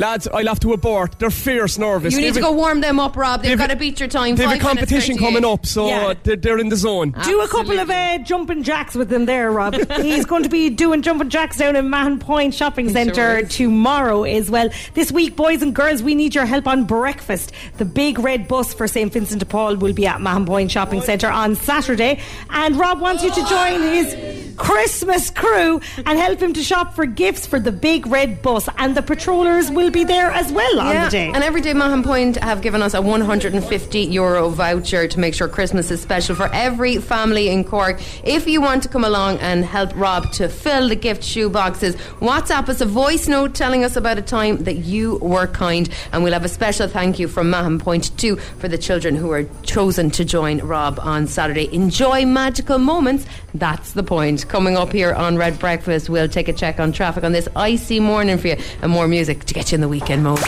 Lads, 0.00 0.26
I'll 0.32 0.46
have 0.46 0.60
to 0.60 0.72
abort. 0.72 1.18
They're 1.18 1.28
fierce 1.30 1.76
nervous. 1.76 2.14
You 2.14 2.20
need 2.22 2.28
to 2.28 2.32
They've 2.34 2.42
go 2.42 2.50
a- 2.50 2.56
warm 2.56 2.80
them 2.80 2.98
up, 2.98 3.16
Rob. 3.16 3.42
They've 3.42 3.50
they've 3.50 3.58
got 3.58 3.68
to 3.68 3.76
beat 3.76 4.00
your 4.00 4.08
time. 4.08 4.34
They've 4.34 4.46
a 4.46 4.52
five 4.52 4.62
minutes 4.62 4.90
competition 4.90 5.18
coming 5.18 5.44
up, 5.44 5.66
so 5.66 5.88
Yeah. 5.88 6.14
they're, 6.22 6.36
they're 6.36 6.58
in 6.58 6.70
the 6.70 6.76
zone. 6.76 7.14
Do 7.24 7.42
a 7.42 7.48
couple 7.48 7.78
of 7.78 7.90
uh, 7.90 8.18
jumping 8.18 8.62
jacks 8.62 8.94
with 8.94 9.10
them 9.10 9.26
there, 9.26 9.52
Rob. 9.52 9.74
He's 10.00 10.24
going 10.24 10.42
to 10.44 10.48
be 10.48 10.70
doing 10.70 11.02
jumping 11.02 11.28
jacks 11.28 11.58
down 11.58 11.76
in 11.76 11.90
Mahon 11.90 12.18
Point 12.18 12.54
Shopping 12.54 12.86
He 12.88 12.92
sure 12.94 13.04
Centre 13.04 13.42
tomorrow 13.46 14.22
as 14.22 14.50
well. 14.50 14.70
This 14.94 15.12
week, 15.12 15.36
boys 15.36 15.60
and 15.60 15.74
girls, 15.74 16.02
we 16.02 16.14
need 16.14 16.34
your 16.34 16.46
help 16.46 16.66
on 16.66 16.84
breakfast. 16.84 17.52
The 17.76 17.84
big 17.84 18.18
red 18.18 18.48
bus 18.48 18.72
for 18.72 18.88
St 18.88 19.12
Vincent 19.12 19.40
de 19.40 19.44
Paul 19.46 19.76
will 19.76 19.92
be 19.92 20.06
at 20.06 20.20
Mahon 20.22 20.46
Point 20.46 20.70
Shopping 20.70 21.02
Centre 21.02 21.28
on 21.30 21.56
Saturday. 21.56 22.20
And 22.48 22.76
Rob 22.76 23.00
wants 23.00 23.22
you 23.22 23.30
to 23.34 23.44
join 23.44 23.82
his 23.82 24.29
Christmas 24.60 25.30
crew 25.30 25.80
and 26.04 26.18
help 26.18 26.38
him 26.38 26.52
to 26.52 26.62
shop 26.62 26.94
for 26.94 27.06
gifts 27.06 27.46
for 27.46 27.58
the 27.58 27.72
big 27.72 28.06
red 28.06 28.42
bus. 28.42 28.68
And 28.76 28.94
the 28.94 29.00
patrollers 29.02 29.70
will 29.70 29.90
be 29.90 30.04
there 30.04 30.30
as 30.30 30.52
well 30.52 30.80
on 30.80 30.94
Yeah, 30.94 31.04
the 31.06 31.10
day. 31.10 31.32
and 31.34 31.42
Everyday 31.42 31.72
Mahon 31.72 32.02
Point 32.02 32.36
have 32.36 32.60
given 32.60 32.82
us 32.82 32.92
a 32.92 33.00
150 33.00 34.00
euro 34.00 34.50
voucher 34.50 35.08
to 35.08 35.18
make 35.18 35.32
sure 35.34 35.48
Christmas 35.48 35.90
is 35.90 36.02
special 36.02 36.34
for 36.36 36.50
every 36.52 36.98
family 36.98 37.48
in 37.48 37.64
Cork. 37.64 38.00
If 38.22 38.46
you 38.46 38.60
want 38.60 38.82
to 38.82 38.88
come 38.90 39.02
along 39.04 39.38
and 39.38 39.64
help 39.64 39.96
Rob 39.96 40.30
to 40.32 40.48
fill 40.50 40.90
the 40.90 40.94
gift 40.96 41.24
shoe 41.24 41.48
boxes, 41.48 41.96
WhatsApp 42.20 42.68
us 42.68 42.82
a 42.82 42.86
voice 42.86 43.28
note 43.28 43.54
telling 43.54 43.82
us 43.82 43.96
about 43.96 44.18
a 44.18 44.22
time 44.22 44.64
that 44.64 44.76
you 44.76 45.16
were 45.22 45.46
kind, 45.46 45.88
and 46.12 46.22
we'll 46.22 46.34
have 46.34 46.44
a 46.44 46.48
special 46.50 46.86
thank 46.86 47.18
you 47.18 47.28
from 47.28 47.48
Mahon 47.48 47.78
Point 47.78 48.16
too 48.18 48.36
for 48.36 48.68
the 48.68 48.78
children 48.78 49.16
who 49.16 49.30
are 49.32 49.44
chosen 49.62 50.10
to 50.10 50.24
join 50.24 50.58
Rob 50.58 51.00
on 51.02 51.26
Saturday. 51.26 51.72
Enjoy 51.74 52.26
magical 52.26 52.78
moments. 52.78 53.24
That's 53.54 53.92
the 53.92 54.02
point. 54.02 54.48
Coming 54.50 54.76
up 54.76 54.90
here 54.90 55.14
on 55.14 55.36
Red 55.36 55.60
Breakfast, 55.60 56.10
we'll 56.10 56.26
take 56.26 56.48
a 56.48 56.52
check 56.52 56.80
on 56.80 56.90
traffic 56.90 57.22
on 57.22 57.30
this 57.30 57.48
icy 57.54 58.00
morning 58.00 58.36
for 58.36 58.48
you, 58.48 58.56
and 58.82 58.90
more 58.90 59.06
music 59.06 59.44
to 59.44 59.54
get 59.54 59.70
you 59.70 59.76
in 59.76 59.80
the 59.80 59.86
weekend 59.86 60.24
mode. 60.24 60.40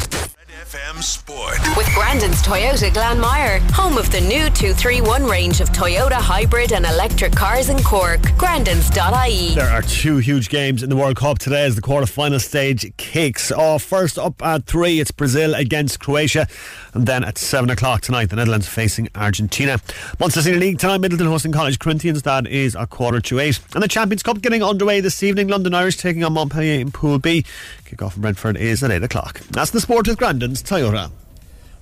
FM 0.92 1.02
Sport. 1.02 1.58
With 1.76 1.86
Grandin's 1.94 2.42
Toyota 2.42 2.90
Glanmire, 2.90 3.60
home 3.70 3.96
of 3.96 4.10
the 4.10 4.20
new 4.20 4.50
231 4.50 5.24
range 5.24 5.60
of 5.60 5.70
Toyota 5.70 6.12
hybrid 6.12 6.72
and 6.72 6.84
electric 6.84 7.34
cars 7.34 7.68
in 7.68 7.82
Cork. 7.82 8.20
Grandin's.ie. 8.36 9.54
There 9.54 9.70
are 9.70 9.82
two 9.82 10.18
huge 10.18 10.48
games 10.48 10.82
in 10.82 10.90
the 10.90 10.96
World 10.96 11.16
Cup 11.16 11.38
today 11.38 11.64
as 11.64 11.76
the 11.76 11.82
quarter-final 11.82 12.40
stage 12.40 12.92
kicks 12.96 13.50
off. 13.50 13.82
First 13.82 14.18
up 14.18 14.42
at 14.42 14.66
three, 14.66 15.00
it's 15.00 15.10
Brazil 15.10 15.54
against 15.54 16.00
Croatia, 16.00 16.46
and 16.94 17.06
then 17.06 17.24
at 17.24 17.38
seven 17.38 17.70
o'clock 17.70 18.02
tonight, 18.02 18.30
the 18.30 18.36
Netherlands 18.36 18.68
facing 18.68 19.08
Argentina. 19.14 19.78
Munster 20.20 20.42
Senior 20.42 20.60
League 20.60 20.78
tonight, 20.78 21.00
Midleton 21.00 21.28
hosting 21.28 21.52
College 21.52 21.78
Corinthians. 21.78 22.22
That 22.22 22.46
is 22.46 22.74
a 22.74 22.86
quarter 22.86 23.20
to 23.20 23.38
eight, 23.38 23.60
and 23.74 23.82
the 23.82 23.88
Champions 23.88 24.22
Cup 24.22 24.42
getting 24.42 24.62
underway 24.62 25.00
this 25.00 25.22
evening. 25.22 25.48
London 25.48 25.74
Irish 25.74 25.96
taking 25.96 26.24
on 26.24 26.34
Montpellier 26.34 26.80
in 26.80 26.90
Pool 26.90 27.18
B. 27.18 27.44
Kick-off 27.86 28.16
in 28.16 28.22
Brentford 28.22 28.56
is 28.56 28.82
at 28.82 28.90
eight 28.90 29.02
o'clock. 29.02 29.40
That's 29.50 29.70
the 29.70 29.80
sport 29.80 30.08
with 30.08 30.16
Grandin's 30.16 30.62
Toyota. 30.62 30.81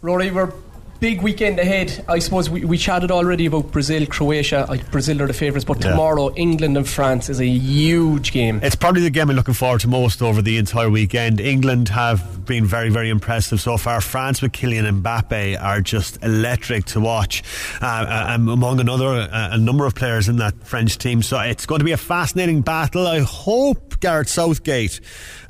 Rory, 0.03 0.31
we're 0.31 0.53
big 1.01 1.23
weekend 1.23 1.59
ahead. 1.59 2.05
I 2.09 2.19
suppose 2.19 2.51
we, 2.51 2.65
we 2.65 2.77
chatted 2.77 3.11
already 3.11 3.47
about 3.47 3.73
Brazil, 3.73 4.07
Croatia. 4.07 4.67
I, 4.69 4.77
Brazil 4.91 5.23
are 5.23 5.27
the 5.27 5.33
favourites, 5.33 5.65
but 5.65 5.83
Yeah. 5.83 5.91
tomorrow 5.91 6.33
England 6.37 6.77
and 6.77 6.87
France 6.89 7.29
is 7.31 7.41
a 7.41 7.47
huge 7.47 8.33
game. 8.33 8.61
It's 8.63 8.77
probably 8.77 9.01
the 9.03 9.11
game 9.11 9.31
I'm 9.31 9.37
looking 9.37 9.55
forward 9.55 9.81
to 9.81 9.89
most 9.89 10.21
over 10.21 10.43
the 10.43 10.59
entire 10.59 10.91
weekend. 10.91 11.41
England 11.41 11.89
have 11.89 12.45
been 12.45 12.67
very, 12.67 12.91
very 12.91 13.09
impressive 13.09 13.61
so 13.61 13.77
far. 13.79 14.01
France 14.01 14.43
with 14.43 14.53
Kylian 14.53 15.01
Mbappe 15.03 15.61
are 15.63 15.81
just 15.81 16.23
electric 16.23 16.85
to 16.87 17.01
watch, 17.01 17.43
uh, 17.81 17.87
uh, 17.87 18.25
um, 18.35 18.49
among 18.49 18.79
another 18.81 19.07
uh, 19.07 19.49
a 19.53 19.59
number 19.59 19.87
of 19.87 19.95
players 19.95 20.29
in 20.29 20.37
that 20.37 20.55
French 20.67 20.99
team. 20.99 21.23
So 21.23 21.39
it's 21.41 21.65
going 21.65 21.79
to 21.79 21.85
be 21.85 21.93
a 21.93 21.97
fascinating 21.97 22.61
battle. 22.61 23.07
I 23.07 23.21
hope 23.21 24.01
Gareth 24.01 24.29
Southgate 24.29 25.01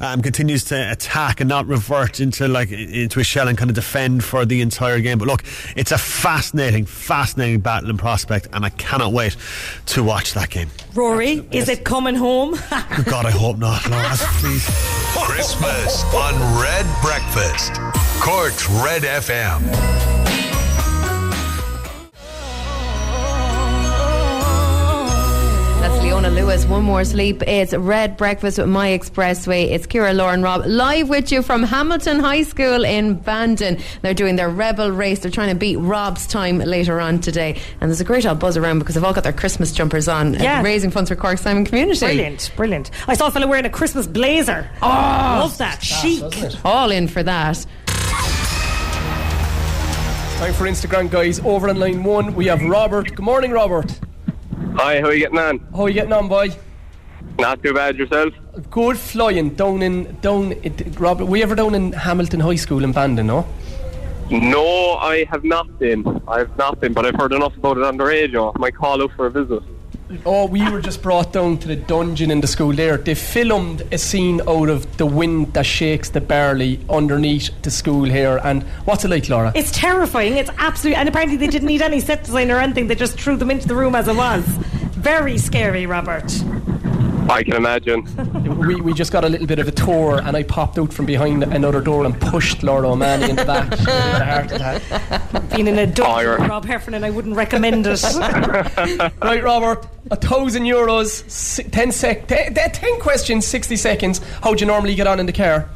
um, 0.01 0.23
continues 0.23 0.65
to 0.65 0.91
attack 0.93 1.41
and 1.41 1.49
not 1.49 1.67
revert 1.67 2.21
into 2.21 2.47
like 2.49 2.71
into 2.71 3.19
a 3.21 3.25
shell 3.25 3.49
and 3.49 3.57
kind 3.59 3.71
of 3.71 3.75
defend 3.75 4.23
for 4.25 4.45
the 4.45 4.61
entire 4.61 5.01
game. 5.01 5.19
But 5.19 5.29
look, 5.29 5.40
it's 5.77 5.93
a 5.93 5.99
fascinating, 5.99 6.87
fascinating 6.87 7.61
battle 7.61 7.91
and 7.91 7.99
prospect, 7.99 8.49
and 8.53 8.65
I 8.65 8.71
cannot 8.71 9.13
wait 9.13 9.37
to 9.87 10.03
watch 10.03 10.35
that 10.35 10.51
game. 10.51 10.69
Rory, 10.95 11.47
is 11.51 11.69
it 11.69 11.85
coming 11.85 12.15
home? 12.15 12.53
God, 13.05 13.27
I 13.27 13.31
hope 13.31 13.59
not, 13.59 13.89
Laura. 13.89 14.09
Please. 14.15 14.67
Christmas 15.17 16.05
on 16.15 16.35
Red 16.61 16.87
Breakfast. 17.03 17.75
Cork's 18.21 18.69
Red 18.69 19.03
FM. 19.03 20.30
That's 25.81 26.03
Leona 26.03 26.29
Lewis. 26.29 26.67
One 26.67 26.83
more 26.85 27.05
sleep. 27.05 27.43
It's 27.47 27.73
Red 27.73 28.19
Breakfast 28.19 28.59
with 28.59 28.69
My 28.69 28.89
Expressway. 28.89 29.71
It's 29.71 29.87
Ciara, 29.87 30.13
Lauren, 30.13 30.43
Rob 30.43 30.67
live 30.67 31.09
with 31.09 31.33
you 31.33 31.41
from 31.41 31.63
Hamilton 31.63 32.21
High 32.21 32.43
School 32.43 32.85
in 32.85 33.15
Bandon. 33.15 33.79
They're 34.03 34.13
doing 34.13 34.37
their 34.37 34.51
Rebel 34.51 34.91
race. 34.91 35.21
They're 35.21 35.31
trying 35.31 35.49
to 35.49 35.55
beat 35.55 35.77
Rob's 35.77 36.27
time 36.27 36.59
later 36.59 37.01
on 37.01 37.21
today. 37.21 37.59
And 37.81 37.91
there's 37.91 38.01
a 38.03 38.05
great 38.05 38.27
old 38.27 38.39
buzz 38.39 38.59
around 38.59 38.79
because 38.81 38.95
they've 38.95 39.05
all 39.05 39.15
got 39.15 39.25
their 39.25 39.33
Christmas 39.33 39.73
jumpers 39.73 40.07
on, 40.07 40.37
uh, 40.37 40.43
Yeah. 40.43 40.63
raising 40.63 40.91
funds 40.91 41.09
for 41.09 41.17
Cork 41.17 41.39
Simon 41.39 41.65
Community. 41.65 41.99
Brilliant, 42.01 42.51
brilliant. 42.57 42.91
I 43.09 43.15
saw 43.15 43.29
a 43.29 43.31
fellow 43.31 43.47
wearing 43.47 43.65
a 43.65 43.71
Christmas 43.71 44.07
blazer. 44.07 44.69
Oh, 44.83 44.87
love 44.89 45.57
that. 45.59 45.83
Chic. 45.83 46.23
All 46.63 46.91
in 46.91 47.09
for 47.09 47.23
that. 47.23 47.65
Time 50.37 50.53
for 50.55 50.65
Instagram, 50.67 51.11
guys. 51.11 51.41
Over 51.41 51.71
on 51.71 51.79
line 51.79 52.03
one, 52.03 52.35
we 52.35 52.47
have 52.47 52.61
Robert. 52.63 53.09
Good 53.15 53.25
morning, 53.25 53.51
Robert. 53.53 53.99
Hi, 54.77 55.01
how 55.01 55.07
are 55.07 55.13
you 55.13 55.21
getting 55.21 55.39
on? 55.39 55.59
How 55.75 55.83
are 55.83 55.89
you 55.89 55.95
getting 55.95 56.13
on, 56.13 56.29
boy? 56.29 56.51
Not 57.39 57.63
too 57.63 57.75
bad 57.75 57.97
yourself. 57.97 58.35
Good 58.71 58.99
flying 58.99 59.51
down 59.51 59.83
in 59.83 60.17
down. 60.21 60.53
It, 60.63 60.99
Robert, 60.99 61.27
were 61.27 61.37
you 61.37 61.43
ever 61.43 61.55
down 61.55 61.75
in 61.75 61.93
Hamilton 61.93 62.41
High 62.41 62.57
School 62.57 62.85
in 62.85 62.93
Bandon? 62.93 63.27
No. 63.27 63.47
No, 64.31 64.95
I 64.95 65.25
have 65.25 65.45
not 65.45 65.79
been. 65.79 66.23
I 66.29 66.39
have 66.39 66.57
not 66.57 66.81
been, 66.81 66.93
but 66.93 67.05
I've 67.05 67.17
heard 67.17 67.33
enough 67.33 67.57
about 67.57 67.79
it 67.79 67.85
on 67.85 67.97
the 67.97 68.05
radio. 68.05 68.53
I 68.53 68.59
might 68.59 68.75
call 68.75 69.03
out 69.03 69.11
for 69.17 69.27
a 69.27 69.31
visit. 69.31 69.63
Oh, 70.27 70.47
we 70.47 70.69
were 70.69 70.81
just 70.81 71.03
brought 71.03 71.33
down 71.33 71.59
to 71.59 71.69
the 71.69 71.77
dungeon 71.77 72.33
in 72.33 72.41
the 72.41 72.49
school 72.49 72.73
there. 72.73 72.97
They 72.97 73.15
filmed 73.15 73.83
a 73.93 73.99
scene 73.99 74.41
out 74.49 74.69
of 74.69 74.97
the 74.97 75.07
wind 75.07 75.53
that 75.53 75.65
shakes 75.65 76.11
the 76.11 76.21
barley 76.21 76.81
underneath 76.91 77.51
the 77.63 77.71
school 77.71 78.05
here. 78.05 78.41
And 78.43 78.65
what's 78.87 79.05
it 79.05 79.09
like, 79.09 79.29
Laura? 79.29 79.53
It's 79.55 79.71
terrifying. 79.71 80.37
It's 80.37 80.51
absolutely, 80.59 80.97
and 80.97 81.09
apparently 81.09 81.37
they 81.37 81.47
didn't 81.47 81.69
need 81.69 81.81
any 81.81 82.01
set 82.01 82.25
design 82.25 82.51
or 82.51 82.59
anything. 82.59 82.89
They 82.89 82.97
just 82.97 83.21
threw 83.21 83.37
them 83.37 83.53
into 83.53 83.69
the 83.69 83.77
room 83.77 83.95
as 83.95 84.09
it 84.09 84.17
was. 84.17 84.45
Very 84.97 85.39
scary, 85.39 85.87
Robert. 85.87 86.29
I 87.31 87.43
can 87.45 87.55
imagine. 87.55 88.05
we, 88.59 88.81
we 88.81 88.93
just 88.93 89.13
got 89.13 89.25
a 89.25 89.29
little 89.29 89.47
bit 89.47 89.59
of 89.61 89.69
a 89.69 89.71
tour, 89.71 90.21
and 90.23 90.37
I 90.37 90.43
popped 90.43 90.79
out 90.79 90.93
from 90.93 91.07
behind 91.07 91.45
another 91.45 91.81
door 91.81 92.05
and 92.05 92.21
pushed 92.21 92.63
Laura 92.63 92.91
O'Malley 92.91 93.31
in 93.31 93.37
the 93.37 93.45
back. 93.45 93.71
She 93.79 93.85
had 93.85 94.21
a 94.23 94.25
heart 94.25 94.53
attack. 94.53 95.51
Being 95.55 95.69
in 95.69 95.79
a 95.79 95.87
dungeon 95.87 96.05
Oh, 96.09 96.19
you're- 96.21 96.47
Rob 96.49 96.65
Heffernan, 96.65 97.05
I 97.05 97.11
wouldn't 97.11 97.37
recommend 97.37 97.87
it. 97.87 98.03
right, 99.23 99.43
Robert, 99.43 99.87
a 100.11 100.17
thousand 100.17 100.65
euros, 100.65 101.29
si- 101.31 101.63
ten 101.65 101.93
sec, 101.93 102.27
te- 102.27 102.51
te- 102.53 102.71
ten 102.73 102.99
questions, 103.01 103.47
sixty 103.47 103.77
seconds. 103.77 104.19
How 104.43 104.53
do 104.55 104.61
you 104.61 104.67
normally 104.67 104.95
get 104.97 105.07
on 105.07 105.21
in 105.21 105.27
the 105.27 105.33
car? 105.33 105.69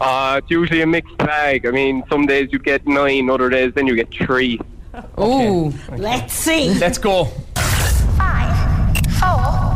Uh, 0.00 0.40
it's 0.42 0.50
usually 0.50 0.82
a 0.82 0.86
mixed 0.86 1.16
bag. 1.18 1.64
I 1.66 1.70
mean, 1.70 2.02
some 2.10 2.26
days 2.26 2.48
you 2.52 2.58
get 2.58 2.84
nine, 2.86 3.30
other 3.30 3.48
days 3.48 3.72
then 3.74 3.86
you 3.86 3.94
get 3.94 4.10
three. 4.12 4.60
Ooh. 5.20 5.72
Let's 5.96 6.34
see. 6.34 6.74
Let's 6.74 6.98
go. 6.98 7.24
Four, 7.24 7.34
three, 7.54 9.00
two, 9.18 9.73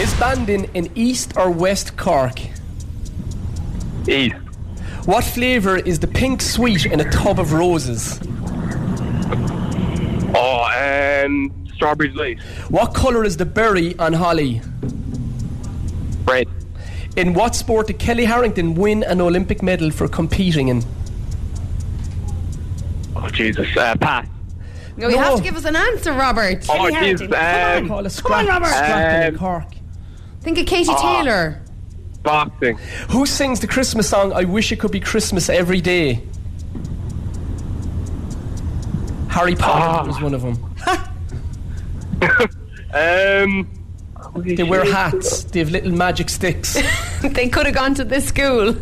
Is 0.00 0.14
Bandon 0.14 0.64
in 0.74 0.90
East 0.94 1.36
or 1.36 1.50
West 1.50 1.96
Cork? 1.96 2.40
East. 4.06 4.36
What 5.06 5.24
flavour 5.24 5.76
is 5.76 5.98
the 5.98 6.06
pink 6.06 6.40
sweet 6.42 6.86
in 6.86 7.00
a 7.00 7.10
tub 7.10 7.40
of 7.40 7.52
roses? 7.52 8.20
Oh, 10.34 11.24
um, 11.24 11.50
strawberry 11.74 12.10
delight. 12.10 12.40
What 12.68 12.94
colour 12.94 13.24
is 13.24 13.36
the 13.36 13.46
berry 13.46 13.98
on 13.98 14.12
holly? 14.12 14.60
Red. 16.26 16.46
In 17.16 17.34
what 17.34 17.54
sport 17.56 17.88
did 17.88 17.98
Kellie 17.98 18.26
Harrington 18.26 18.74
win 18.74 19.02
an 19.02 19.20
Olympic 19.20 19.62
medal 19.62 19.90
for 19.90 20.06
competing 20.06 20.68
in? 20.68 20.84
Oh, 23.16 23.28
Jesus. 23.30 23.76
Uh, 23.76 23.96
pass. 23.96 24.28
No, 24.98 25.08
you 25.08 25.16
have 25.16 25.36
to 25.36 25.42
give 25.42 25.56
us 25.56 25.64
an 25.64 25.76
answer, 25.76 26.12
Robert. 26.12 26.66
Oh, 26.68 26.90
jeez. 26.92 27.20
Um, 27.22 27.88
Come 27.88 27.96
on, 27.98 28.10
scrap, 28.10 28.46
Robert. 28.48 28.66
scrapping 28.68 29.28
in 29.28 29.34
Um, 29.34 29.38
Cork. 29.38 29.64
Think 30.42 30.58
of 30.58 30.66
Katie 30.66 30.90
Ah. 30.92 31.22
Taylor. 31.22 31.60
boxing. 32.24 32.76
Who 33.10 33.24
sings 33.24 33.60
the 33.60 33.66
Christmas 33.68 34.08
song 34.08 34.32
I 34.34 34.44
Wish 34.44 34.70
It 34.72 34.80
Could 34.80 34.90
Be 34.90 35.00
Christmas 35.00 35.48
Every 35.48 35.80
Day? 35.80 36.20
Harry 39.28 39.54
Potter 39.54 39.84
Ah. 39.86 40.04
was 40.06 40.20
one 40.20 40.34
of 40.34 40.42
them. 40.42 40.58
Um, 42.90 43.68
They 44.34 44.62
wear 44.62 44.84
hats, 44.92 45.44
they 45.44 45.58
have 45.60 45.70
little 45.70 45.92
magic 45.92 46.28
sticks. 46.30 46.76
they 47.22 47.48
could 47.48 47.66
have 47.66 47.74
gone 47.74 47.94
to 47.94 48.04
this 48.04 48.26
school. 48.26 48.74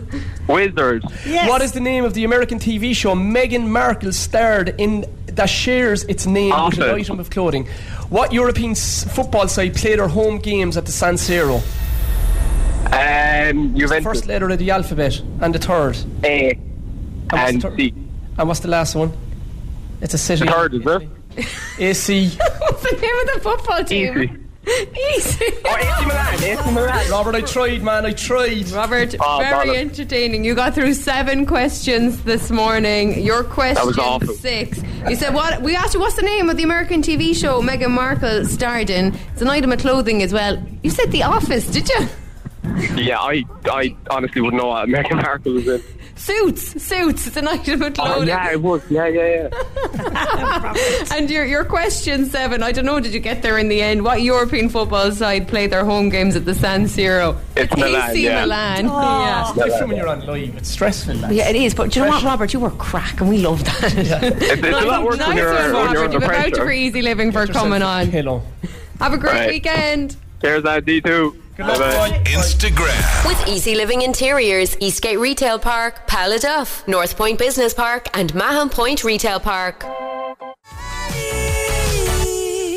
Wizard. 0.49 1.03
What 1.47 1.61
is 1.61 1.73
the 1.73 1.81
name 1.81 2.05
of 2.05 2.15
the 2.15 2.25
American 2.25 2.59
TV 2.61 2.95
show 2.95 3.15
Meghan 3.15 3.67
Markle 3.67 4.13
starred 4.13 4.75
in 4.79 5.05
that 5.37 5.49
shares 5.49 6.05
its 6.05 6.27
name 6.27 6.53
with 6.67 6.79
an 6.79 6.95
item 6.95 7.21
of 7.21 7.31
clothing? 7.31 7.67
What 8.09 8.33
European 8.33 8.73
s- 8.73 9.05
football 9.15 9.49
side 9.49 9.75
play 9.75 9.97
their 9.97 10.09
home 10.09 10.39
games 10.39 10.77
at 10.77 10.87
the 10.87 10.93
San 10.93 11.15
Siro? 11.15 11.63
Um, 12.93 13.77
Juventus. 13.77 14.05
First 14.05 14.27
letter 14.27 14.49
of 14.49 14.59
the 14.59 14.71
alphabet 14.71 15.21
and 15.41 15.55
the 15.55 15.59
third. 15.59 15.97
A. 16.25 16.55
what's 17.31 17.53
And 17.53 17.63
the? 17.63 17.77
C. 17.77 17.95
And 18.39 18.49
what's 18.49 18.61
the 18.61 18.69
last 18.69 18.95
one? 18.95 19.13
It's 20.01 20.15
a 20.15 20.19
city. 20.19 20.45
The 20.45 20.51
third, 20.53 20.75
is 20.75 20.87
it? 20.87 21.09
AC. 21.79 22.29
What's 22.61 22.83
the 22.83 22.97
name 22.97 23.17
of 23.29 23.35
the 23.35 23.41
football 23.43 23.85
team? 23.85 24.19
Easy. 24.19 24.33
Easy. 25.17 25.45
Oh, 25.65 25.77
AC 25.77 26.05
Milan. 26.07 26.35
AC 26.43 26.71
Milan. 26.73 27.11
Robert, 27.11 27.35
I 27.35 27.41
tried, 27.43 27.83
man. 27.83 28.07
I 28.07 28.13
tried. 28.13 28.69
Robert, 28.71 29.15
Oh, 29.21 29.39
very 29.39 29.69
bollocks. 29.69 29.77
entertaining. 29.77 30.45
You 30.45 30.55
got 30.55 30.75
through 30.75 30.95
seven 30.95 31.45
questions 31.47 32.23
this 32.23 32.51
morning. 32.51 33.21
Your 33.23 33.45
question 33.45 33.87
was 33.87 33.99
awful. 33.99 34.35
six. 34.35 34.81
You 35.09 35.15
said 35.15 35.35
what? 35.35 35.63
We 35.63 35.77
asked 35.77 35.95
you 35.95 36.01
what's 36.01 36.17
the 36.17 36.23
name 36.23 36.51
of 36.51 36.57
the 36.57 36.65
American 36.65 37.01
TV 37.01 37.33
show 37.33 37.63
Meghan 37.63 37.93
Markle 37.93 38.45
starred 38.45 38.91
in. 38.91 39.15
It's 39.33 39.41
an 39.41 39.49
item 39.49 39.71
of 39.71 39.79
clothing 39.79 40.21
as 40.21 40.33
well. 40.33 40.61
You 40.83 40.91
said 40.91 41.13
The 41.13 41.23
Office, 41.23 41.71
did 41.71 41.89
you? 41.89 42.09
Yeah, 42.97 43.21
I, 43.21 43.45
I 43.67 43.97
honestly 44.11 44.41
wouldn't 44.41 44.61
know 44.61 44.69
what 44.69 44.89
Meghan 44.89 45.23
Markle 45.23 45.53
was 45.53 45.69
in. 45.69 45.83
Suits, 46.17 46.83
suits. 46.83 47.27
It's 47.27 47.37
an 47.37 47.47
item 47.47 47.83
of 47.83 47.89
Oh, 47.99 48.03
clothing. 48.05 48.29
yeah, 48.29 48.51
it 48.51 48.61
was. 48.63 48.83
Yeah, 48.91 49.07
yeah, 49.07 49.49
yeah. 49.51 50.75
And 51.15 51.31
your 51.31 51.45
your 51.45 51.65
question 51.65 52.27
seven. 52.27 52.63
I 52.63 52.73
don't 52.73 52.85
know. 52.87 53.01
Did 53.01 53.13
you 53.15 53.21
get 53.21 53.43
there 53.43 53.59
in 53.59 53.69
the 53.69 53.81
end? 53.83 54.03
What 54.03 54.23
European 54.23 54.69
football 54.69 55.13
side 55.13 55.47
play 55.47 55.67
their 55.67 55.85
home 55.85 56.09
games 56.09 56.35
at 56.35 56.45
the 56.45 56.55
San 56.55 56.85
Siro? 56.85 57.37
It's 57.55 57.75
Milan, 57.77 58.11
AC 58.11 58.25
yeah. 58.25 58.41
Milan. 58.43 58.87
Oh. 58.89 59.01
Yeah. 59.01 59.43
It's 59.43 59.53
different 59.65 59.89
when 59.89 59.97
you're 59.99 60.09
on 60.09 60.27
live. 60.27 60.57
It's 60.57 60.71
stressful. 60.71 61.15
lads. 61.17 61.35
Yeah, 61.35 61.49
it 61.49 61.57
is. 61.57 61.75
But 61.75 61.91
do 61.93 62.01
you 62.01 62.07
know 62.07 62.13
what, 62.13 62.23
Robert? 62.25 62.53
You 62.53 62.61
were 62.61 62.71
crack, 62.71 63.21
and 63.21 63.29
we 63.31 63.39
love 63.39 63.63
that. 63.65 63.95
It's, 63.97 64.43
it's 64.43 64.63
a 64.67 64.87
lot 64.87 65.05
worse 65.05 65.19
nice 65.19 65.29
when 65.29 65.37
you're, 65.37 65.53
one, 65.53 65.63
when 65.63 65.73
Robert. 65.73 65.93
you're 65.93 66.03
You've 66.05 66.15
under 66.15 66.17
a 66.17 66.21
voucher 66.29 66.51
pressure. 66.51 66.65
for 66.65 66.71
easy 66.73 67.03
living 67.03 67.31
for 67.33 67.41
Get 67.41 67.49
yourself 67.49 67.65
coming 67.65 67.83
on. 67.83 68.11
Pillow. 68.11 68.43
Have 69.01 69.13
a 69.13 69.19
great 69.19 69.33
Right. 69.33 69.49
weekend. 69.51 70.17
There's 70.41 70.65
that 71.57 72.25
D2. 72.25 72.25
Instagram. 72.25 73.27
With 73.27 73.49
Easy 73.49 73.75
Living 73.75 74.03
Interiors, 74.03 74.77
Eastgate 74.81 75.19
Retail 75.19 75.59
Park, 75.59 76.07
Paladuff, 76.07 76.87
North 76.87 77.17
Point 77.17 77.39
Business 77.39 77.73
Park, 77.73 78.09
and 78.15 78.35
Mahon 78.35 78.69
Point 78.69 79.05
Retail 79.05 79.41
Park. 79.41 79.85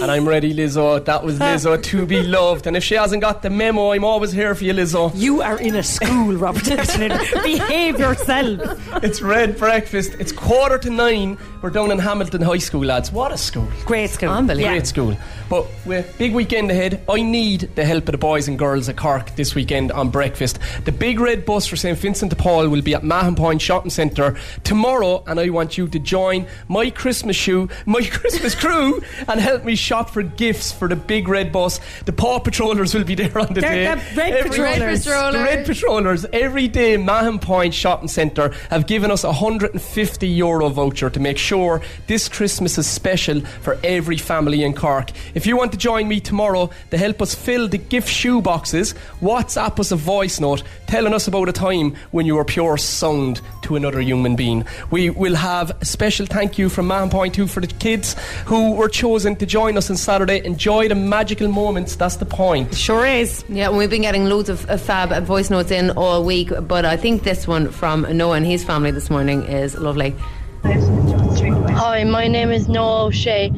And 0.01 0.09
I'm 0.09 0.27
ready, 0.27 0.53
Lizzo. 0.53 1.03
That 1.03 1.23
was 1.23 1.39
Lizzo 1.39 1.81
to 1.81 2.05
be 2.05 2.23
loved. 2.37 2.67
And 2.67 2.77
if 2.77 2.83
she 2.83 2.95
hasn't 2.95 3.21
got 3.21 3.41
the 3.41 3.49
memo, 3.49 3.91
I'm 3.91 4.03
always 4.05 4.31
here 4.31 4.55
for 4.55 4.63
you, 4.63 4.73
Lizzo. 4.73 5.11
You 5.13 5.41
are 5.41 5.59
in 5.59 5.75
a 5.75 5.83
school, 5.83 6.35
Robert 6.35 6.65
Heffernan. 6.65 7.19
Behave 7.43 7.99
yourself. 7.99 9.03
It's 9.03 9.21
Red 9.21 9.57
Breakfast. 9.57 10.15
It's 10.19 10.31
quarter 10.31 10.77
to 10.77 10.89
nine. 10.89 11.37
We're 11.61 11.69
down 11.69 11.91
in 11.91 11.99
Hamilton 11.99 12.41
High 12.41 12.59
School, 12.59 12.85
lads. 12.85 13.11
What 13.11 13.33
a 13.33 13.37
school. 13.37 13.67
Great 13.85 14.09
school. 14.09 14.29
Unbelievable. 14.29 14.75
Great 14.75 14.87
school. 14.87 15.17
But 15.49 15.67
with 15.85 16.17
big 16.17 16.33
weekend 16.33 16.71
ahead, 16.71 17.03
I 17.09 17.21
need 17.21 17.71
the 17.75 17.83
help 17.83 18.07
of 18.07 18.13
the 18.13 18.17
boys 18.17 18.47
and 18.47 18.57
girls 18.57 18.87
at 18.87 18.95
Cork 18.95 19.35
this 19.35 19.55
weekend 19.55 19.91
on 19.91 20.09
breakfast. 20.09 20.59
The 20.85 20.91
big 20.91 21.19
red 21.19 21.45
bus 21.45 21.65
for 21.65 21.75
St 21.75 21.97
Vincent 21.97 22.29
de 22.29 22.35
Paul 22.35 22.69
will 22.69 22.81
be 22.81 22.93
at 22.93 23.03
Mahon 23.03 23.35
Point 23.35 23.61
Shopping 23.61 23.89
Centre 23.89 24.37
tomorrow, 24.63 25.23
and 25.27 25.39
I 25.39 25.49
want 25.49 25.77
you 25.77 25.87
to 25.89 25.99
join 25.99 26.47
my 26.67 26.89
Christmas 26.89 27.35
shoe, 27.35 27.67
my 27.85 28.01
Christmas 28.11 28.55
crew, 28.55 29.01
and 29.27 29.39
help 29.39 29.65
me 29.65 29.75
shop 29.89 30.07
for 30.11 30.21
gifts 30.21 30.71
for 30.71 30.87
the 30.87 30.95
big 30.95 31.27
red 31.27 31.51
bus. 31.51 31.79
The 32.05 32.13
Paw 32.13 32.37
Patrollers 32.39 32.93
will 32.93 33.03
be 33.03 33.15
there 33.15 33.35
on 33.39 33.53
the 33.55 33.61
They're 33.61 33.95
day. 33.95 34.01
the 34.13 34.17
red 34.21 34.33
Every- 34.33 34.49
patrollers. 34.51 35.03
The 35.05 35.41
red 35.43 35.65
patrollers 35.65 36.25
every 36.31 36.67
day. 36.67 36.95
Mahon 36.97 37.39
Point 37.39 37.73
Shopping 37.73 38.07
Centre 38.07 38.53
have 38.69 38.85
given 38.85 39.09
us 39.09 39.23
a 39.23 39.29
150 39.31 40.27
euro 40.27 40.69
voucher 40.69 41.09
to 41.09 41.19
make 41.19 41.39
sure 41.39 41.81
this 42.05 42.29
Christmas 42.29 42.77
is 42.77 42.85
special 42.85 43.41
for 43.61 43.79
every 43.83 44.17
family 44.17 44.63
in 44.63 44.75
Cork. 44.75 45.09
If 45.33 45.47
you 45.47 45.57
want 45.57 45.71
to 45.71 45.77
join 45.77 46.07
me 46.07 46.19
tomorrow 46.19 46.69
to 46.91 46.97
help 46.97 47.19
us 47.19 47.33
fill 47.33 47.67
the 47.67 47.79
gift 47.79 48.09
shoe 48.09 48.41
boxes, 48.43 48.93
WhatsApp 49.23 49.79
us 49.79 49.91
a 49.91 49.95
voice 49.95 50.39
note 50.39 50.61
telling 50.85 51.13
us 51.15 51.27
about 51.27 51.49
a 51.49 51.51
time 51.51 51.95
when 52.11 52.27
you 52.27 52.35
were 52.35 52.45
pure 52.45 52.77
sound 52.77 53.41
to 53.63 53.75
another 53.75 54.01
human 54.01 54.35
being. 54.35 54.65
We 54.91 55.09
will 55.09 55.35
have 55.35 55.71
a 55.81 55.85
special 55.85 56.27
thank 56.27 56.59
you 56.59 56.69
from 56.69 56.87
Mahon 56.87 57.09
Point 57.09 57.33
2 57.33 57.47
for 57.47 57.59
the 57.61 57.67
kids 57.67 58.15
who 58.45 58.73
were 58.73 58.89
chosen 58.89 59.35
to 59.37 59.45
join 59.45 59.77
us 59.77 59.78
on 59.87 59.97
Saturday. 59.97 60.43
Enjoy 60.43 60.87
the 60.87 60.95
magical 60.95 61.47
moments. 61.47 61.95
That's 61.95 62.15
the 62.15 62.25
point. 62.25 62.73
Sure 62.75 63.05
is. 63.05 63.45
Yeah, 63.47 63.69
we've 63.69 63.89
been 63.89 64.01
getting 64.01 64.25
loads 64.25 64.49
of, 64.49 64.67
of 64.67 64.81
fab 64.81 65.23
voice 65.23 65.51
notes 65.51 65.69
in 65.69 65.91
all 65.91 66.23
week, 66.23 66.49
but 66.67 66.85
I 66.85 66.97
think 66.97 67.21
this 67.21 67.47
one 67.47 67.69
from 67.69 68.01
Noah 68.17 68.37
and 68.37 68.45
his 68.45 68.63
family 68.63 68.89
this 68.89 69.11
morning 69.11 69.43
is 69.43 69.75
lovely. 69.75 70.15
Hi, 70.63 72.03
my 72.03 72.27
name 72.27 72.49
is 72.51 72.67
Noah 72.67 73.05
O'Shea 73.05 73.49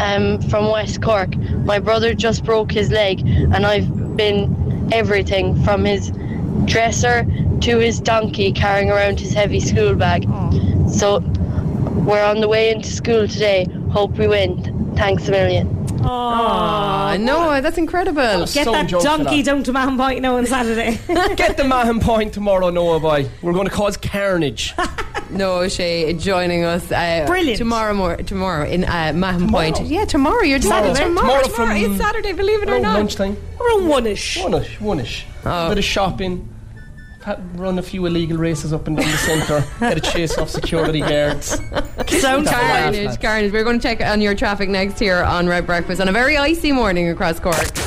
um, 0.00 0.40
from 0.48 0.70
West 0.70 1.02
Cork. 1.02 1.36
My 1.36 1.78
brother 1.78 2.14
just 2.14 2.44
broke 2.44 2.72
his 2.72 2.90
leg, 2.90 3.20
and 3.20 3.66
I've 3.66 4.16
been 4.16 4.88
everything 4.92 5.62
from 5.62 5.84
his 5.84 6.10
dresser 6.64 7.26
to 7.60 7.78
his 7.78 8.00
donkey 8.00 8.50
carrying 8.52 8.90
around 8.90 9.20
his 9.20 9.32
heavy 9.34 9.60
school 9.60 9.94
bag. 9.94 10.24
So 10.90 11.20
we're 12.06 12.24
on 12.24 12.40
the 12.40 12.48
way 12.48 12.70
into 12.70 12.88
school 12.88 13.28
today. 13.28 13.66
Hope 13.90 14.18
we 14.18 14.26
win. 14.26 14.73
Thanks 14.96 15.26
a 15.28 15.30
million. 15.30 15.68
Aw, 16.04 17.16
Noah, 17.18 17.60
that's 17.62 17.78
incredible. 17.78 18.46
Get 18.46 18.66
that 18.66 18.88
donkey 18.90 19.42
down 19.42 19.62
to 19.64 19.72
Mahon 19.72 19.96
Point 19.96 20.20
now 20.20 20.36
on 20.36 20.46
Saturday. 20.46 20.98
Get 21.36 21.56
the 21.56 21.64
Mahon 21.64 21.98
Point 22.00 22.34
tomorrow, 22.34 22.70
Noah 22.70 23.00
boy. 23.00 23.28
We're 23.42 23.52
going 23.54 23.66
to 23.66 23.72
cause 23.72 23.96
carnage. 23.96 24.74
Noah 25.30 25.64
O'Shea 25.64 26.12
joining 26.12 26.64
us 26.64 26.92
uh, 26.92 27.24
Brilliant. 27.26 27.58
tomorrow 27.58 27.94
mor- 27.94 28.16
tomorrow 28.18 28.68
in 28.68 28.84
uh, 28.84 29.12
Mahon 29.14 29.48
Point. 29.50 29.80
Yeah, 29.80 30.04
tomorrow. 30.04 30.42
You're 30.42 30.58
Tomorrow. 30.58 30.92
Saturday. 30.94 31.04
Tomorrow, 31.08 31.42
Tomorrow 31.42 31.42
tomorrow. 31.48 31.80
from- 31.82 31.92
it's 31.92 32.00
Saturday, 32.02 32.32
believe 32.32 32.62
it 32.62 32.68
or 32.68 32.78
not. 32.78 32.94
lunchtime. 32.98 33.36
Around 33.60 33.88
one-ish. 33.88 34.36
One-ish, 34.42 34.80
one-ish. 34.80 35.26
Oh. 35.44 35.66
A 35.66 35.68
bit 35.70 35.78
of 35.78 35.84
shopping. 35.84 36.48
Run 37.54 37.78
a 37.78 37.82
few 37.82 38.04
illegal 38.06 38.36
races 38.36 38.72
up 38.72 38.86
and 38.86 38.96
down 38.96 39.10
the 39.10 39.16
centre. 39.16 39.64
Get 39.80 39.96
a 39.96 40.00
chase 40.00 40.36
off 40.36 40.50
security 40.50 41.00
guards. 41.00 41.58
That's 41.70 42.22
carnage, 42.22 43.20
carnage. 43.20 43.52
We're 43.52 43.64
going 43.64 43.78
to 43.78 43.82
check 43.82 44.00
on 44.00 44.20
your 44.20 44.34
traffic 44.34 44.68
next 44.68 44.98
here 44.98 45.22
on 45.22 45.46
Red 45.46 45.66
Breakfast 45.66 46.00
on 46.00 46.08
a 46.08 46.12
very 46.12 46.36
icy 46.36 46.72
morning 46.72 47.08
across 47.08 47.40
Cork. 47.40 47.83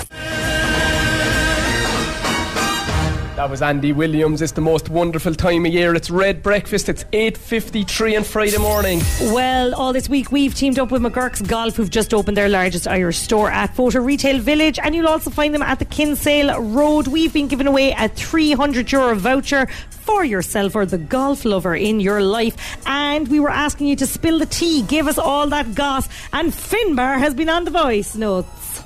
That 3.47 3.51
was 3.51 3.61
Andy 3.61 3.93
Williams. 3.93 4.41
It's 4.41 4.51
the 4.51 4.59
most 4.59 4.89
wonderful 4.89 5.33
time 5.33 5.65
of 5.65 5.71
year. 5.71 5.95
It's 5.95 6.09
Red 6.09 6.43
Breakfast. 6.43 6.89
It's 6.89 7.05
8.53 7.05 8.17
on 8.17 8.23
Friday 8.25 8.57
morning. 8.57 8.99
Well, 9.21 9.73
all 9.73 9.93
this 9.93 10.09
week 10.09 10.33
we've 10.33 10.53
teamed 10.53 10.77
up 10.79 10.91
with 10.91 11.01
McGurk's 11.01 11.41
Golf, 11.41 11.77
who've 11.77 11.89
just 11.89 12.13
opened 12.13 12.35
their 12.35 12.49
largest 12.49 12.89
Irish 12.89 13.19
store 13.19 13.49
at 13.49 13.73
Fota 13.73 14.03
Retail 14.03 14.39
Village, 14.39 14.79
and 14.79 14.93
you'll 14.93 15.07
also 15.07 15.29
find 15.29 15.55
them 15.55 15.61
at 15.61 15.79
the 15.79 15.85
Kinsale 15.85 16.61
Road. 16.61 17.07
We've 17.07 17.31
been 17.31 17.47
giving 17.47 17.67
away 17.67 17.95
a 17.97 18.09
300 18.09 18.91
euro 18.91 19.15
voucher 19.15 19.67
for 19.91 20.25
yourself 20.25 20.75
or 20.75 20.85
the 20.85 20.97
golf 20.97 21.45
lover 21.45 21.73
in 21.73 22.01
your 22.01 22.21
life, 22.21 22.57
and 22.85 23.29
we 23.29 23.39
were 23.39 23.49
asking 23.49 23.87
you 23.87 23.95
to 23.95 24.05
spill 24.05 24.39
the 24.39 24.45
tea, 24.45 24.81
give 24.81 25.07
us 25.07 25.17
all 25.17 25.47
that 25.47 25.73
goss, 25.73 26.09
and 26.33 26.51
Finbar 26.51 27.17
has 27.17 27.33
been 27.33 27.47
on 27.47 27.63
the 27.63 27.71
voice 27.71 28.13
notes. 28.13 28.83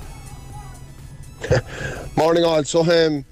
Morning 2.16 2.44
all. 2.44 2.62
So 2.62 2.82
um, 2.82 3.24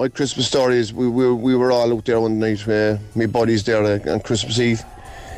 my 0.00 0.08
Christmas 0.08 0.46
story 0.46 0.78
is 0.78 0.94
we, 0.94 1.06
we, 1.06 1.30
we 1.30 1.54
were 1.54 1.70
all 1.70 1.92
out 1.92 2.06
there 2.06 2.18
one 2.18 2.38
night, 2.38 2.66
uh, 2.66 2.96
my 3.14 3.26
buddies 3.26 3.64
there 3.64 3.84
uh, 3.84 4.10
on 4.10 4.18
Christmas 4.20 4.58
Eve. 4.58 4.82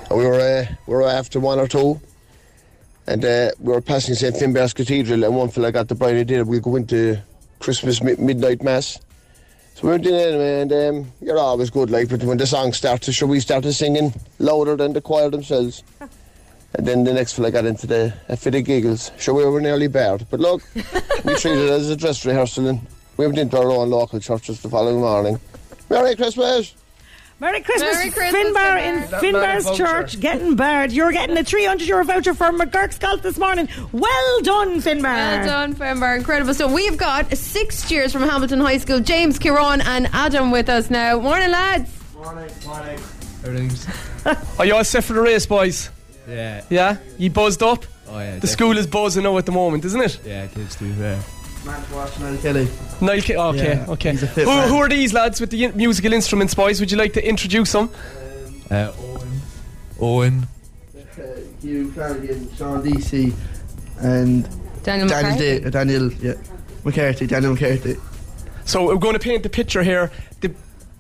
And 0.09 0.17
we 0.17 0.25
were 0.25 0.39
uh, 0.39 0.65
we 0.87 0.95
were 0.95 1.03
after 1.03 1.41
one 1.41 1.59
or 1.59 1.67
two. 1.67 2.01
And 3.09 3.25
uh, 3.25 3.51
we 3.59 3.73
were 3.73 3.81
passing 3.81 4.15
St. 4.15 4.37
Finbarr's 4.37 4.73
Cathedral 4.73 5.25
and 5.25 5.35
one 5.35 5.49
fella 5.49 5.73
got 5.73 5.89
the 5.89 5.97
bright 5.97 6.15
idea 6.15 6.45
we'll 6.45 6.61
go 6.61 6.77
into 6.77 7.21
Christmas 7.59 8.01
mi- 8.05 8.15
midnight 8.21 8.63
mass. 8.63 9.01
So 9.75 9.83
we 9.83 9.89
went 9.89 10.07
in 10.07 10.15
anyway 10.15 10.61
and 10.61 10.73
um, 10.73 11.13
you're 11.21 11.39
always 11.39 11.69
good 11.69 11.91
like 11.91 12.09
but 12.09 12.23
when 12.23 12.39
the 12.39 12.47
song 12.47 12.73
started, 12.73 13.13
sure 13.13 13.27
we 13.27 13.41
started 13.41 13.73
singing 13.73 14.15
louder 14.39 14.77
than 14.77 14.93
the 14.93 15.01
choir 15.01 15.29
themselves. 15.29 15.83
And 16.75 16.87
then 16.87 17.05
the 17.05 17.13
next 17.13 17.35
fella 17.35 17.51
got 17.51 17.67
into 17.67 17.87
the 17.87 18.15
a 18.31 18.37
fit 18.37 18.55
of 18.55 18.65
giggles. 18.65 19.11
Sure, 19.19 19.35
we 19.35 19.45
were 19.45 19.61
nearly 19.61 19.89
barred. 19.89 20.27
But 20.31 20.41
look, 20.41 20.63
we 20.75 21.35
treated 21.35 21.67
it 21.67 21.71
as 21.71 21.91
a 21.91 21.97
dress 21.97 22.25
rehearsal 22.25 22.67
and 22.69 22.81
we 23.17 23.27
went 23.27 23.39
into 23.39 23.59
our 23.59 23.71
own 23.71 23.91
local 23.91 24.21
churches 24.21 24.61
the 24.63 24.69
following 24.69 25.01
morning. 25.01 25.39
Merry 25.91 26.17
Christmas! 26.17 26.75
Merry 27.43 27.61
Christmas, 27.61 27.97
Merry 27.97 28.11
Christmas, 28.11 28.41
Finbar 28.41 28.81
in 28.81 29.03
Finbarr's. 29.09 29.77
Church, 29.77 30.21
getting 30.21 30.55
barred. 30.55 30.93
You're 30.93 31.11
getting 31.11 31.37
a 31.37 31.43
300 31.43 31.89
euro 31.89 32.05
voucher 32.05 32.35
for 32.35 32.53
McGurk's 32.53 32.99
Golf 32.99 33.21
this 33.23 33.37
morning. 33.37 33.69
Well 33.91 34.41
done, 34.43 34.81
Finbar. 34.81 35.03
Well 35.03 35.47
done, 35.47 35.75
Finbar. 35.75 36.17
Incredible. 36.17 36.55
So 36.55 36.73
we've 36.73 36.97
got 36.97 37.37
six 37.37 37.89
cheers 37.89 38.13
from 38.13 38.23
Hamilton 38.23 38.61
High 38.61 38.79
School. 38.79 39.01
James, 39.01 39.41
Kieran, 39.41 39.81
and 39.81 40.09
Adam 40.13 40.53
with 40.53 40.69
us 40.69 40.89
now. 40.89 41.19
Morning, 41.19 41.51
lads. 41.51 41.91
Morning, 42.15 42.49
morning. 42.65 43.01
Everything's. 43.45 43.89
Are 44.61 44.65
you 44.65 44.77
all 44.77 44.85
set 44.85 45.03
for 45.03 45.15
the 45.15 45.21
race, 45.21 45.45
boys? 45.45 45.91
Yeah. 46.29 46.63
Yeah? 46.71 46.99
You 47.19 47.31
buzzed 47.31 47.65
up? 47.65 47.85
Oh, 48.07 48.21
yeah. 48.21 48.39
The 48.39 48.47
school 48.47 48.79
is 48.79 48.87
buzzing 48.87 49.25
now 49.25 49.37
at 49.39 49.47
the 49.47 49.53
moment, 49.53 49.85
isn't 49.85 50.01
it? 50.01 50.21
Yeah, 50.25 50.47
kids 50.47 50.77
do. 50.77 50.87
Yeah. 50.87 51.21
Man's 51.65 51.91
watching 51.91 52.39
Kelly. 52.39 52.69
Niall 53.01 53.21
Ke- 53.21 53.31
okay, 53.31 53.75
Yeah, 53.77 53.87
okay. 53.91 54.11
he's 54.13 54.23
a 54.23 54.27
Who, 54.27 54.47
man. 54.47 54.69
who 54.69 54.77
are 54.79 54.89
these 54.89 55.13
lads 55.13 55.41
with 55.41 55.51
the 55.51 55.65
in- 55.65 55.77
musical 55.77 56.13
instruments, 56.13 56.55
boys? 56.55 56.81
Would 56.81 56.91
you 56.91 56.97
like 56.99 57.13
to 57.15 57.27
introduce 57.29 57.73
them? 57.73 57.91
Uh, 58.71 58.93
Owen. 60.01 60.47
Hugh 61.61 61.93
Flanagan, 61.93 62.51
Sean 62.57 62.83
DC, 62.83 63.33
and 64.01 64.43
Daniel 64.83 65.07
Daniel, 65.09 65.31
McCarthy. 65.33 65.61
Da- 65.61 65.71
Daniel, 65.71 66.13
yeah, 66.15 66.33
McCarthy, 66.85 67.27
Daniel 67.29 67.53
McCarthy. 67.53 67.97
So 68.65 68.87
we're 68.87 68.97
going 68.97 69.13
to 69.15 69.21
paint 69.21 69.45
the 69.45 69.49
picture 69.49 69.83
here. 69.85 70.11
The, 70.41 70.53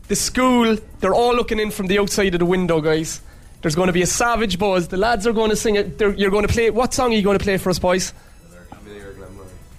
the 0.07 0.15
school, 0.15 0.77
they're 1.01 1.15
all 1.15 1.35
looking 1.35 1.59
in 1.59 1.73
from 1.73 1.89
the 1.89 1.99
outside 1.99 2.35
of 2.35 2.39
the 2.39 2.47
window, 2.47 2.81
guys. 2.81 3.21
There's 3.63 3.75
going 3.75 3.89
to 3.89 3.93
be 3.93 4.03
a 4.03 4.07
savage 4.07 4.59
buzz. 4.59 4.89
The 4.89 4.97
lads 4.97 5.27
are 5.27 5.33
going 5.33 5.51
to 5.51 5.57
sing 5.57 5.75
it. 5.77 5.99
They're, 5.99 6.15
you're 6.15 6.31
going 6.31 6.47
to 6.47 6.53
play. 6.53 6.71
What 6.71 6.95
song 6.95 7.13
are 7.13 7.17
you 7.17 7.23
going 7.23 7.39
to 7.39 7.43
play 7.45 7.57
for 7.59 7.71
us, 7.71 7.79
boys? 7.81 8.13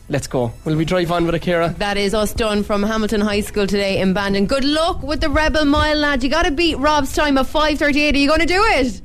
Let's 0.09 0.27
go. 0.27 0.51
Will 0.65 0.75
we 0.75 0.85
drive 0.85 1.11
on 1.11 1.25
with 1.25 1.33
Akira? 1.33 1.73
That 1.77 1.97
is 1.97 2.13
us 2.13 2.33
done 2.33 2.63
from 2.63 2.83
Hamilton 2.83 3.21
High 3.21 3.39
School 3.39 3.65
today 3.65 4.01
in 4.01 4.13
Bandon. 4.13 4.45
Good 4.47 4.65
luck 4.65 5.01
with 5.01 5.21
the 5.21 5.29
Rebel 5.29 5.65
Mile, 5.65 5.97
lad. 5.97 6.23
You 6.23 6.29
got 6.29 6.43
to 6.43 6.51
beat 6.51 6.77
Rob's 6.77 7.15
time 7.15 7.37
of 7.37 7.49
5.38. 7.49 8.13
Are 8.13 8.17
you 8.17 8.27
going 8.27 8.41
to 8.41 8.45
do 8.45 8.61
it? 8.63 9.01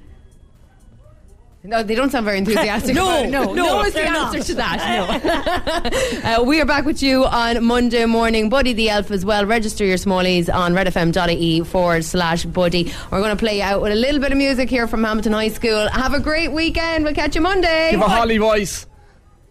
No, 1.65 1.83
they 1.83 1.95
don't 1.95 2.11
sound 2.11 2.25
very 2.25 2.39
enthusiastic. 2.39 2.95
No, 2.99 3.09
about 3.09 3.25
it. 3.27 3.31
no, 3.31 3.45
no, 3.53 3.53
no 3.53 3.83
is 3.83 3.93
the 3.93 4.09
answer 4.09 4.39
not. 4.39 4.47
to 4.47 4.55
that. 4.55 6.23
No. 6.25 6.41
uh, 6.43 6.45
we 6.45 6.61
are 6.61 6.65
back 6.65 6.85
with 6.85 7.03
you 7.03 7.25
on 7.27 7.65
Monday 7.65 8.05
morning. 8.07 8.49
Buddy 8.49 8.73
the 8.73 8.89
Elf 8.91 9.11
as 9.11 9.25
well. 9.25 9.45
Register 9.45 9.85
your 9.85 9.99
smallies 9.99 10.53
on 10.53 10.73
redfm.ie 10.73 11.61
forward 11.65 12.05
slash 12.05 12.45
buddy. 12.45 12.93
We're 13.11 13.21
going 13.21 13.37
to 13.37 13.41
play 13.41 13.61
out 13.61 13.83
with 13.83 13.93
a 13.93 13.97
little 13.97 14.21
bit 14.21 14.33
of 14.33 14.39
music 14.39 14.71
here 14.71 14.89
from 14.89 15.05
Hamilton 15.05 15.33
High 15.33 15.49
School. 15.49 15.89
Have 15.89 16.15
a 16.15 16.21
great 16.21 16.53
weekend. 16.53 17.05
We'll 17.05 17.15
catch 17.15 17.35
you 17.35 17.41
Monday. 17.41 17.91
Give 17.93 18.01
a 18.01 18.09
Holly 18.09 18.39
voice. 18.39 18.87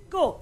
Go. 0.09 0.41